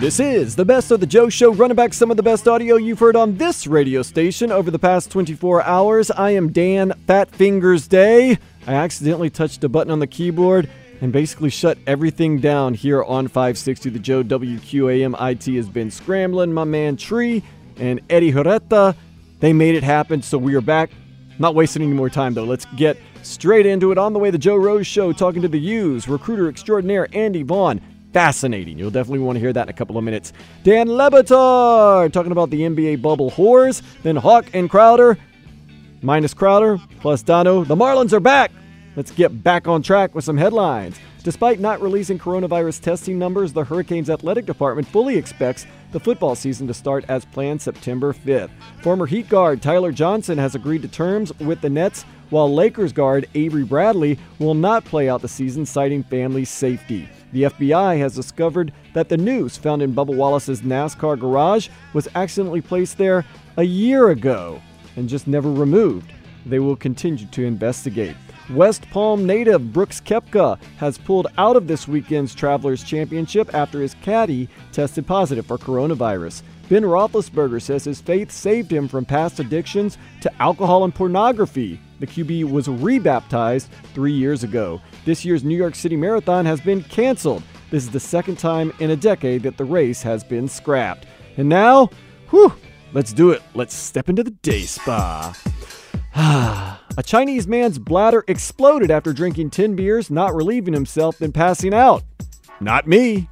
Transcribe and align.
This 0.00 0.18
is 0.18 0.56
the 0.56 0.64
best 0.64 0.90
of 0.90 1.00
the 1.00 1.06
Joe 1.06 1.28
Show, 1.28 1.52
running 1.52 1.76
back 1.76 1.92
some 1.92 2.10
of 2.10 2.16
the 2.16 2.22
best 2.22 2.48
audio 2.48 2.76
you've 2.76 2.98
heard 2.98 3.16
on 3.16 3.36
this 3.36 3.66
radio 3.66 4.00
station 4.00 4.50
over 4.50 4.70
the 4.70 4.78
past 4.78 5.10
24 5.10 5.62
hours. 5.62 6.10
I 6.10 6.30
am 6.30 6.52
Dan 6.52 6.94
Fat 7.06 7.30
Fingers 7.30 7.86
Day. 7.86 8.38
I 8.66 8.72
accidentally 8.72 9.28
touched 9.28 9.62
a 9.62 9.68
button 9.68 9.92
on 9.92 9.98
the 9.98 10.06
keyboard 10.06 10.70
and 11.02 11.12
basically 11.12 11.50
shut 11.50 11.76
everything 11.86 12.40
down 12.40 12.72
here 12.72 13.02
on 13.04 13.28
560 13.28 13.90
The 13.90 13.98
Joe 13.98 14.24
WQAM. 14.24 15.14
IT 15.20 15.54
has 15.54 15.68
been 15.68 15.90
scrambling. 15.90 16.54
My 16.54 16.64
man 16.64 16.96
Tree 16.96 17.42
and 17.76 18.00
Eddie 18.08 18.32
Horetta, 18.32 18.96
they 19.40 19.52
made 19.52 19.74
it 19.74 19.82
happen, 19.82 20.22
so 20.22 20.38
we 20.38 20.54
are 20.54 20.62
back. 20.62 20.90
Not 21.38 21.54
wasting 21.54 21.82
any 21.82 21.92
more 21.92 22.08
time 22.08 22.32
though. 22.32 22.44
Let's 22.44 22.64
get 22.76 22.96
straight 23.22 23.66
into 23.66 23.92
it. 23.92 23.98
On 23.98 24.12
the 24.12 24.18
way, 24.18 24.30
the 24.30 24.38
Joe 24.38 24.56
Rose 24.56 24.86
Show, 24.86 25.12
talking 25.12 25.42
to 25.42 25.48
the 25.48 25.60
U's, 25.60 26.08
recruiter 26.08 26.48
extraordinaire 26.48 27.08
Andy 27.12 27.42
Vaughn 27.42 27.80
fascinating. 28.12 28.78
You'll 28.78 28.90
definitely 28.90 29.20
want 29.20 29.36
to 29.36 29.40
hear 29.40 29.52
that 29.52 29.66
in 29.66 29.68
a 29.68 29.72
couple 29.72 29.96
of 29.96 30.04
minutes. 30.04 30.32
Dan 30.62 30.88
Le 30.88 31.10
Batard 31.10 32.12
talking 32.12 32.32
about 32.32 32.50
the 32.50 32.62
NBA 32.62 33.02
bubble 33.02 33.30
whores. 33.30 33.82
Then 34.02 34.16
Hawk 34.16 34.46
and 34.52 34.68
Crowder, 34.68 35.16
minus 36.02 36.34
Crowder, 36.34 36.78
plus 37.00 37.22
Dono. 37.22 37.64
The 37.64 37.76
Marlins 37.76 38.12
are 38.12 38.20
back. 38.20 38.50
Let's 38.96 39.12
get 39.12 39.42
back 39.42 39.68
on 39.68 39.82
track 39.82 40.14
with 40.14 40.24
some 40.24 40.36
headlines. 40.36 40.98
Despite 41.22 41.60
not 41.60 41.82
releasing 41.82 42.18
coronavirus 42.18 42.80
testing 42.80 43.18
numbers, 43.18 43.52
the 43.52 43.62
Hurricanes 43.62 44.08
athletic 44.08 44.46
department 44.46 44.88
fully 44.88 45.16
expects 45.16 45.66
the 45.92 46.00
football 46.00 46.34
season 46.34 46.66
to 46.66 46.74
start 46.74 47.04
as 47.08 47.26
planned 47.26 47.60
September 47.60 48.12
5th. 48.14 48.50
Former 48.82 49.06
Heat 49.06 49.28
guard 49.28 49.60
Tyler 49.60 49.92
Johnson 49.92 50.38
has 50.38 50.54
agreed 50.54 50.82
to 50.82 50.88
terms 50.88 51.30
with 51.38 51.60
the 51.60 51.68
Nets, 51.68 52.06
while 52.30 52.52
Lakers 52.52 52.92
guard 52.92 53.28
Avery 53.34 53.64
Bradley 53.64 54.18
will 54.38 54.54
not 54.54 54.84
play 54.84 55.08
out 55.08 55.22
the 55.22 55.28
season, 55.28 55.66
citing 55.66 56.02
family 56.02 56.44
safety. 56.44 57.08
The 57.32 57.44
FBI 57.44 57.98
has 57.98 58.14
discovered 58.14 58.72
that 58.94 59.08
the 59.08 59.16
noose 59.16 59.56
found 59.56 59.82
in 59.82 59.94
Bubba 59.94 60.14
Wallace's 60.14 60.62
NASCAR 60.62 61.18
garage 61.18 61.68
was 61.92 62.08
accidentally 62.14 62.60
placed 62.60 62.98
there 62.98 63.24
a 63.56 63.62
year 63.62 64.10
ago 64.10 64.60
and 64.96 65.08
just 65.08 65.26
never 65.28 65.50
removed. 65.52 66.12
They 66.46 66.58
will 66.58 66.76
continue 66.76 67.26
to 67.26 67.44
investigate. 67.44 68.16
West 68.50 68.88
Palm 68.90 69.26
native 69.26 69.72
Brooks 69.72 70.00
Koepka 70.00 70.58
has 70.78 70.98
pulled 70.98 71.28
out 71.38 71.54
of 71.54 71.68
this 71.68 71.86
weekend's 71.86 72.34
Travelers 72.34 72.82
Championship 72.82 73.54
after 73.54 73.80
his 73.80 73.94
caddy 74.02 74.48
tested 74.72 75.06
positive 75.06 75.46
for 75.46 75.56
coronavirus. 75.56 76.42
Ben 76.68 76.82
Roethlisberger 76.82 77.62
says 77.62 77.84
his 77.84 78.00
faith 78.00 78.32
saved 78.32 78.72
him 78.72 78.88
from 78.88 79.04
past 79.04 79.38
addictions 79.38 79.98
to 80.20 80.42
alcohol 80.42 80.82
and 80.82 80.94
pornography. 80.94 81.80
The 82.00 82.06
QB 82.06 82.50
was 82.50 82.66
rebaptized 82.66 83.68
three 83.94 84.12
years 84.12 84.42
ago. 84.42 84.80
This 85.04 85.22
year's 85.22 85.44
New 85.44 85.56
York 85.56 85.74
City 85.74 85.96
Marathon 85.96 86.46
has 86.46 86.58
been 86.60 86.82
canceled. 86.82 87.42
This 87.70 87.84
is 87.84 87.90
the 87.90 88.00
second 88.00 88.38
time 88.38 88.72
in 88.80 88.90
a 88.90 88.96
decade 88.96 89.42
that 89.42 89.58
the 89.58 89.66
race 89.66 90.02
has 90.02 90.24
been 90.24 90.48
scrapped. 90.48 91.06
And 91.36 91.46
now, 91.48 91.90
whew, 92.30 92.54
let's 92.94 93.12
do 93.12 93.30
it. 93.30 93.42
Let's 93.54 93.74
step 93.74 94.08
into 94.08 94.24
the 94.24 94.30
day 94.30 94.62
spa. 94.62 95.36
a 96.96 97.02
Chinese 97.04 97.46
man's 97.46 97.78
bladder 97.78 98.24
exploded 98.28 98.90
after 98.90 99.12
drinking 99.12 99.50
10 99.50 99.76
beers, 99.76 100.10
not 100.10 100.34
relieving 100.34 100.72
himself, 100.72 101.18
then 101.18 101.32
passing 101.32 101.74
out. 101.74 102.02
Not 102.60 102.88
me. 102.88 103.28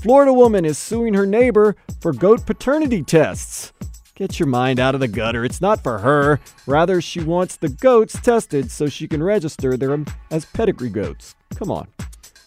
Florida 0.00 0.32
woman 0.32 0.64
is 0.64 0.78
suing 0.78 1.12
her 1.14 1.26
neighbor 1.26 1.76
for 2.00 2.14
goat 2.14 2.46
paternity 2.46 3.02
tests. 3.02 3.72
Get 4.16 4.38
your 4.38 4.46
mind 4.46 4.78
out 4.78 4.94
of 4.94 5.00
the 5.00 5.08
gutter. 5.08 5.44
It's 5.44 5.60
not 5.60 5.82
for 5.82 5.98
her. 5.98 6.38
Rather, 6.68 7.00
she 7.00 7.18
wants 7.18 7.56
the 7.56 7.68
goats 7.68 8.16
tested 8.20 8.70
so 8.70 8.86
she 8.86 9.08
can 9.08 9.20
register 9.20 9.76
them 9.76 10.06
as 10.30 10.44
pedigree 10.44 10.88
goats. 10.88 11.34
Come 11.56 11.72
on. 11.72 11.88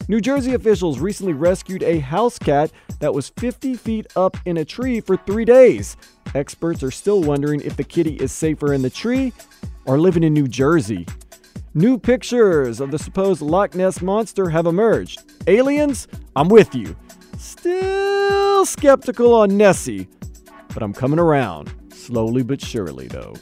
New 0.07 0.21
Jersey 0.21 0.53
officials 0.53 0.99
recently 0.99 1.33
rescued 1.33 1.83
a 1.83 1.99
house 1.99 2.39
cat 2.39 2.71
that 2.99 3.13
was 3.13 3.27
50 3.27 3.73
feet 3.75 4.07
up 4.15 4.37
in 4.45 4.55
a 4.55 4.63
tree 4.63 5.01
for 5.01 5.17
three 5.17 5.43
days. 5.43 5.97
Experts 6.33 6.83
are 6.83 6.91
still 6.91 7.21
wondering 7.21 7.59
if 7.59 7.75
the 7.75 7.83
kitty 7.83 8.15
is 8.15 8.31
safer 8.31 8.73
in 8.73 8.81
the 8.81 8.89
tree 8.89 9.33
or 9.83 9.99
living 9.99 10.23
in 10.23 10.33
New 10.33 10.47
Jersey. 10.47 11.05
New 11.73 11.97
pictures 11.97 12.79
of 12.79 12.91
the 12.91 12.97
supposed 12.97 13.41
Loch 13.41 13.75
Ness 13.75 14.01
monster 14.01 14.49
have 14.49 14.67
emerged. 14.67 15.21
Aliens? 15.47 16.07
I'm 16.33 16.47
with 16.47 16.73
you. 16.73 16.95
Still 17.37 18.65
skeptical 18.65 19.33
on 19.33 19.57
Nessie, 19.57 20.07
but 20.73 20.83
I'm 20.83 20.93
coming 20.93 21.19
around. 21.19 21.73
Slowly 21.93 22.43
but 22.43 22.61
surely, 22.61 23.07
though. 23.07 23.33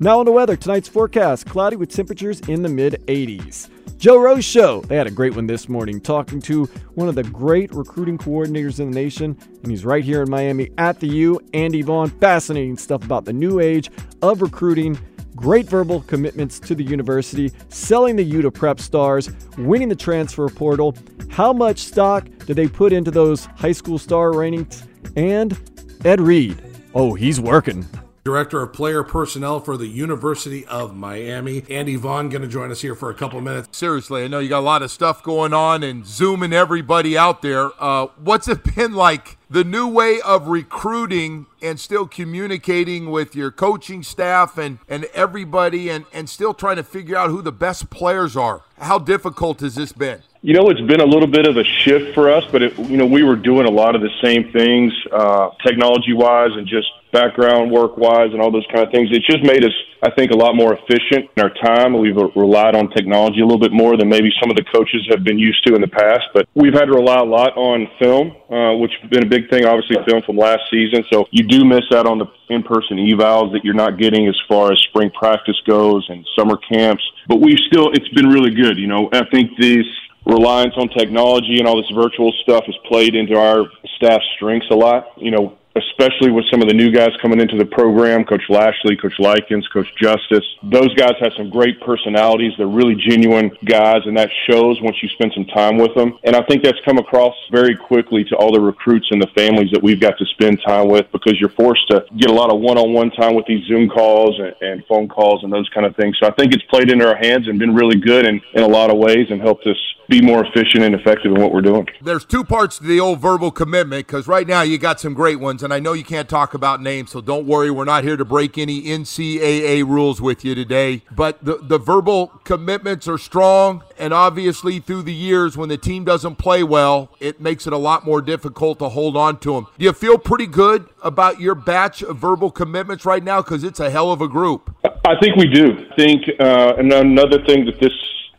Now 0.00 0.18
on 0.18 0.26
the 0.26 0.32
weather. 0.32 0.56
Tonight's 0.56 0.88
forecast 0.88 1.46
cloudy 1.46 1.76
with 1.76 1.88
temperatures 1.88 2.40
in 2.48 2.62
the 2.62 2.68
mid 2.68 2.94
80s. 3.06 3.68
Joe 4.02 4.18
Rose 4.18 4.44
Show. 4.44 4.80
They 4.80 4.96
had 4.96 5.06
a 5.06 5.12
great 5.12 5.36
one 5.36 5.46
this 5.46 5.68
morning 5.68 6.00
talking 6.00 6.40
to 6.42 6.64
one 6.96 7.08
of 7.08 7.14
the 7.14 7.22
great 7.22 7.72
recruiting 7.72 8.18
coordinators 8.18 8.80
in 8.80 8.90
the 8.90 9.00
nation, 9.00 9.38
and 9.62 9.70
he's 9.70 9.84
right 9.84 10.02
here 10.02 10.22
in 10.22 10.28
Miami 10.28 10.72
at 10.76 10.98
the 10.98 11.06
U. 11.06 11.40
Andy 11.54 11.82
Vaughn. 11.82 12.10
Fascinating 12.10 12.76
stuff 12.76 13.04
about 13.04 13.26
the 13.26 13.32
new 13.32 13.60
age 13.60 13.92
of 14.20 14.42
recruiting. 14.42 14.98
Great 15.36 15.66
verbal 15.66 16.00
commitments 16.00 16.58
to 16.58 16.74
the 16.74 16.82
university, 16.82 17.52
selling 17.68 18.16
the 18.16 18.24
U 18.24 18.42
to 18.42 18.50
prep 18.50 18.80
stars, 18.80 19.30
winning 19.56 19.88
the 19.88 19.94
transfer 19.94 20.48
portal. 20.48 20.96
How 21.30 21.52
much 21.52 21.78
stock 21.78 22.26
did 22.46 22.56
they 22.56 22.66
put 22.66 22.92
into 22.92 23.12
those 23.12 23.44
high 23.44 23.70
school 23.70 23.98
star 23.98 24.32
ratings? 24.32 24.84
And 25.14 25.56
Ed 26.04 26.20
Reed. 26.20 26.60
Oh, 26.94 27.14
he's 27.14 27.40
working. 27.40 27.86
Director 28.24 28.62
of 28.62 28.72
Player 28.72 29.02
Personnel 29.02 29.60
for 29.60 29.76
the 29.76 29.86
University 29.86 30.64
of 30.66 30.94
Miami. 30.96 31.64
Andy 31.68 31.96
Vaughn 31.96 32.28
going 32.28 32.42
to 32.42 32.48
join 32.48 32.70
us 32.70 32.80
here 32.80 32.94
for 32.94 33.10
a 33.10 33.14
couple 33.14 33.40
minutes. 33.40 33.76
Seriously, 33.76 34.24
I 34.24 34.28
know 34.28 34.38
you 34.38 34.48
got 34.48 34.60
a 34.60 34.60
lot 34.60 34.82
of 34.82 34.90
stuff 34.90 35.22
going 35.22 35.52
on 35.52 35.82
and 35.82 36.06
zooming 36.06 36.52
everybody 36.52 37.16
out 37.16 37.42
there. 37.42 37.70
Uh, 37.78 38.06
what's 38.16 38.48
it 38.48 38.74
been 38.76 38.94
like? 38.94 39.38
The 39.50 39.64
new 39.64 39.88
way 39.88 40.20
of 40.24 40.48
recruiting 40.48 41.46
and 41.60 41.78
still 41.78 42.06
communicating 42.06 43.10
with 43.10 43.34
your 43.36 43.50
coaching 43.50 44.02
staff 44.02 44.56
and, 44.58 44.78
and 44.88 45.04
everybody 45.14 45.88
and, 45.88 46.04
and 46.12 46.28
still 46.28 46.54
trying 46.54 46.76
to 46.76 46.84
figure 46.84 47.16
out 47.16 47.30
who 47.30 47.42
the 47.42 47.52
best 47.52 47.90
players 47.90 48.36
are. 48.36 48.62
How 48.78 48.98
difficult 48.98 49.60
has 49.60 49.74
this 49.74 49.92
been? 49.92 50.22
You 50.44 50.54
know, 50.54 50.70
it's 50.70 50.80
been 50.80 51.00
a 51.00 51.06
little 51.06 51.28
bit 51.28 51.46
of 51.46 51.56
a 51.56 51.62
shift 51.62 52.16
for 52.16 52.28
us, 52.28 52.42
but 52.50 52.62
it, 52.62 52.76
you 52.90 52.96
know, 52.96 53.06
we 53.06 53.22
were 53.22 53.36
doing 53.36 53.64
a 53.64 53.70
lot 53.70 53.94
of 53.94 54.02
the 54.02 54.10
same 54.24 54.50
things, 54.50 54.92
uh, 55.12 55.50
technology-wise 55.64 56.50
and 56.58 56.66
just 56.66 56.88
background 57.12 57.70
work-wise 57.70 58.32
and 58.32 58.42
all 58.42 58.50
those 58.50 58.66
kind 58.74 58.84
of 58.84 58.90
things. 58.90 59.08
It 59.12 59.22
just 59.22 59.44
made 59.44 59.64
us, 59.64 59.70
I 60.02 60.10
think, 60.10 60.32
a 60.32 60.36
lot 60.36 60.56
more 60.56 60.74
efficient 60.74 61.30
in 61.36 61.44
our 61.44 61.54
time. 61.62 61.96
We've 61.96 62.16
relied 62.34 62.74
on 62.74 62.90
technology 62.90 63.40
a 63.40 63.44
little 63.44 63.60
bit 63.60 63.70
more 63.70 63.96
than 63.96 64.08
maybe 64.08 64.32
some 64.42 64.50
of 64.50 64.56
the 64.56 64.64
coaches 64.64 65.06
have 65.10 65.22
been 65.22 65.38
used 65.38 65.64
to 65.68 65.76
in 65.76 65.80
the 65.80 65.86
past. 65.86 66.24
But 66.34 66.48
we've 66.54 66.74
had 66.74 66.86
to 66.86 66.92
rely 66.92 67.20
a 67.20 67.24
lot 67.24 67.56
on 67.56 67.86
film, 68.00 68.34
uh, 68.50 68.74
which 68.82 68.90
has 69.00 69.10
been 69.10 69.22
a 69.22 69.28
big 69.30 69.48
thing, 69.48 69.64
obviously, 69.64 69.94
film 70.10 70.22
from 70.22 70.38
last 70.38 70.62
season. 70.72 71.04
So 71.12 71.28
you 71.30 71.46
do 71.46 71.64
miss 71.64 71.86
out 71.94 72.06
on 72.06 72.18
the 72.18 72.26
in-person 72.50 72.96
evals 72.96 73.52
that 73.52 73.62
you're 73.62 73.78
not 73.78 73.96
getting 73.96 74.26
as 74.26 74.34
far 74.48 74.72
as 74.72 74.78
spring 74.90 75.12
practice 75.14 75.60
goes 75.68 76.04
and 76.08 76.26
summer 76.36 76.56
camps. 76.56 77.04
But 77.28 77.38
we've 77.38 77.62
still, 77.70 77.92
it's 77.92 78.08
been 78.08 78.26
really 78.26 78.50
good. 78.50 78.76
You 78.76 78.88
know, 78.88 79.08
I 79.12 79.24
think 79.30 79.56
these 79.56 79.86
reliance 80.26 80.74
on 80.76 80.88
technology 80.88 81.58
and 81.58 81.66
all 81.66 81.76
this 81.76 81.90
virtual 81.94 82.32
stuff 82.42 82.64
has 82.66 82.76
played 82.86 83.14
into 83.14 83.36
our 83.36 83.66
staff's 83.96 84.24
strengths 84.36 84.68
a 84.70 84.74
lot. 84.74 85.06
You 85.16 85.30
know, 85.30 85.58
especially 85.76 86.30
with 86.30 86.44
some 86.50 86.60
of 86.60 86.68
the 86.68 86.74
new 86.74 86.90
guys 86.90 87.10
coming 87.22 87.40
into 87.40 87.56
the 87.56 87.64
program, 87.64 88.24
Coach 88.24 88.44
Lashlee, 88.48 88.96
Coach 88.96 89.18
Likens, 89.18 89.66
Coach 89.68 89.88
Justice. 90.00 90.44
Those 90.62 90.94
guys 90.94 91.12
have 91.20 91.32
some 91.36 91.48
great 91.48 91.80
personalities. 91.80 92.52
They're 92.58 92.66
really 92.66 92.94
genuine 92.94 93.50
guys, 93.64 94.02
and 94.04 94.16
that 94.16 94.30
shows 94.48 94.80
once 94.82 94.96
you 95.02 95.08
spend 95.10 95.32
some 95.34 95.46
time 95.46 95.78
with 95.78 95.94
them. 95.94 96.18
And 96.24 96.36
I 96.36 96.42
think 96.42 96.62
that's 96.62 96.78
come 96.84 96.98
across 96.98 97.34
very 97.50 97.76
quickly 97.76 98.24
to 98.24 98.36
all 98.36 98.52
the 98.52 98.60
recruits 98.60 99.08
and 99.10 99.22
the 99.22 99.28
families 99.28 99.70
that 99.72 99.82
we've 99.82 100.00
got 100.00 100.18
to 100.18 100.26
spend 100.26 100.60
time 100.66 100.88
with 100.88 101.10
because 101.12 101.40
you're 101.40 101.50
forced 101.50 101.88
to 101.88 102.04
get 102.16 102.30
a 102.30 102.34
lot 102.34 102.52
of 102.52 102.60
one-on-one 102.60 103.10
time 103.12 103.34
with 103.34 103.46
these 103.46 103.64
Zoom 103.66 103.88
calls 103.88 104.38
and, 104.38 104.54
and 104.60 104.84
phone 104.86 105.08
calls 105.08 105.42
and 105.42 105.52
those 105.52 105.68
kind 105.70 105.86
of 105.86 105.96
things. 105.96 106.16
So 106.20 106.28
I 106.28 106.32
think 106.32 106.52
it's 106.52 106.64
played 106.64 106.90
into 106.90 107.06
our 107.08 107.16
hands 107.16 107.48
and 107.48 107.58
been 107.58 107.74
really 107.74 107.98
good 107.98 108.26
in, 108.26 108.40
in 108.52 108.62
a 108.62 108.68
lot 108.68 108.90
of 108.90 108.98
ways 108.98 109.28
and 109.30 109.40
helped 109.40 109.66
us 109.66 109.78
be 110.12 110.20
more 110.20 110.44
efficient 110.44 110.84
and 110.84 110.94
effective 110.94 111.32
in 111.32 111.40
what 111.40 111.54
we're 111.54 111.62
doing. 111.62 111.88
There's 112.02 112.26
two 112.26 112.44
parts 112.44 112.76
to 112.76 112.84
the 112.84 113.00
old 113.00 113.20
verbal 113.20 113.50
commitment 113.50 114.06
because 114.06 114.28
right 114.28 114.46
now 114.46 114.60
you 114.60 114.76
got 114.76 115.00
some 115.00 115.14
great 115.14 115.40
ones, 115.40 115.62
and 115.62 115.72
I 115.72 115.80
know 115.80 115.94
you 115.94 116.04
can't 116.04 116.28
talk 116.28 116.52
about 116.52 116.82
names, 116.82 117.12
so 117.12 117.22
don't 117.22 117.46
worry. 117.46 117.70
We're 117.70 117.86
not 117.86 118.04
here 118.04 118.18
to 118.18 118.24
break 118.24 118.58
any 118.58 118.82
NCAA 118.82 119.86
rules 119.86 120.20
with 120.20 120.44
you 120.44 120.54
today. 120.54 121.02
But 121.10 121.42
the, 121.42 121.56
the 121.62 121.78
verbal 121.78 122.26
commitments 122.44 123.08
are 123.08 123.16
strong, 123.16 123.84
and 123.98 124.12
obviously 124.12 124.80
through 124.80 125.02
the 125.04 125.14
years 125.14 125.56
when 125.56 125.70
the 125.70 125.78
team 125.78 126.04
doesn't 126.04 126.36
play 126.36 126.62
well, 126.62 127.10
it 127.18 127.40
makes 127.40 127.66
it 127.66 127.72
a 127.72 127.78
lot 127.78 128.04
more 128.04 128.20
difficult 128.20 128.80
to 128.80 128.90
hold 128.90 129.16
on 129.16 129.38
to 129.40 129.54
them. 129.54 129.66
Do 129.78 129.86
you 129.86 129.94
feel 129.94 130.18
pretty 130.18 130.46
good 130.46 130.90
about 131.02 131.40
your 131.40 131.54
batch 131.54 132.02
of 132.02 132.18
verbal 132.18 132.50
commitments 132.50 133.06
right 133.06 133.24
now? 133.24 133.40
Because 133.40 133.64
it's 133.64 133.80
a 133.80 133.88
hell 133.88 134.12
of 134.12 134.20
a 134.20 134.28
group. 134.28 134.74
I 134.84 135.14
think 135.22 135.36
we 135.36 135.48
do. 135.48 135.72
I 135.90 135.96
think, 135.96 136.22
uh, 136.38 136.74
and 136.76 136.92
another 136.92 137.42
thing 137.46 137.64
that 137.64 137.80
this 137.80 137.92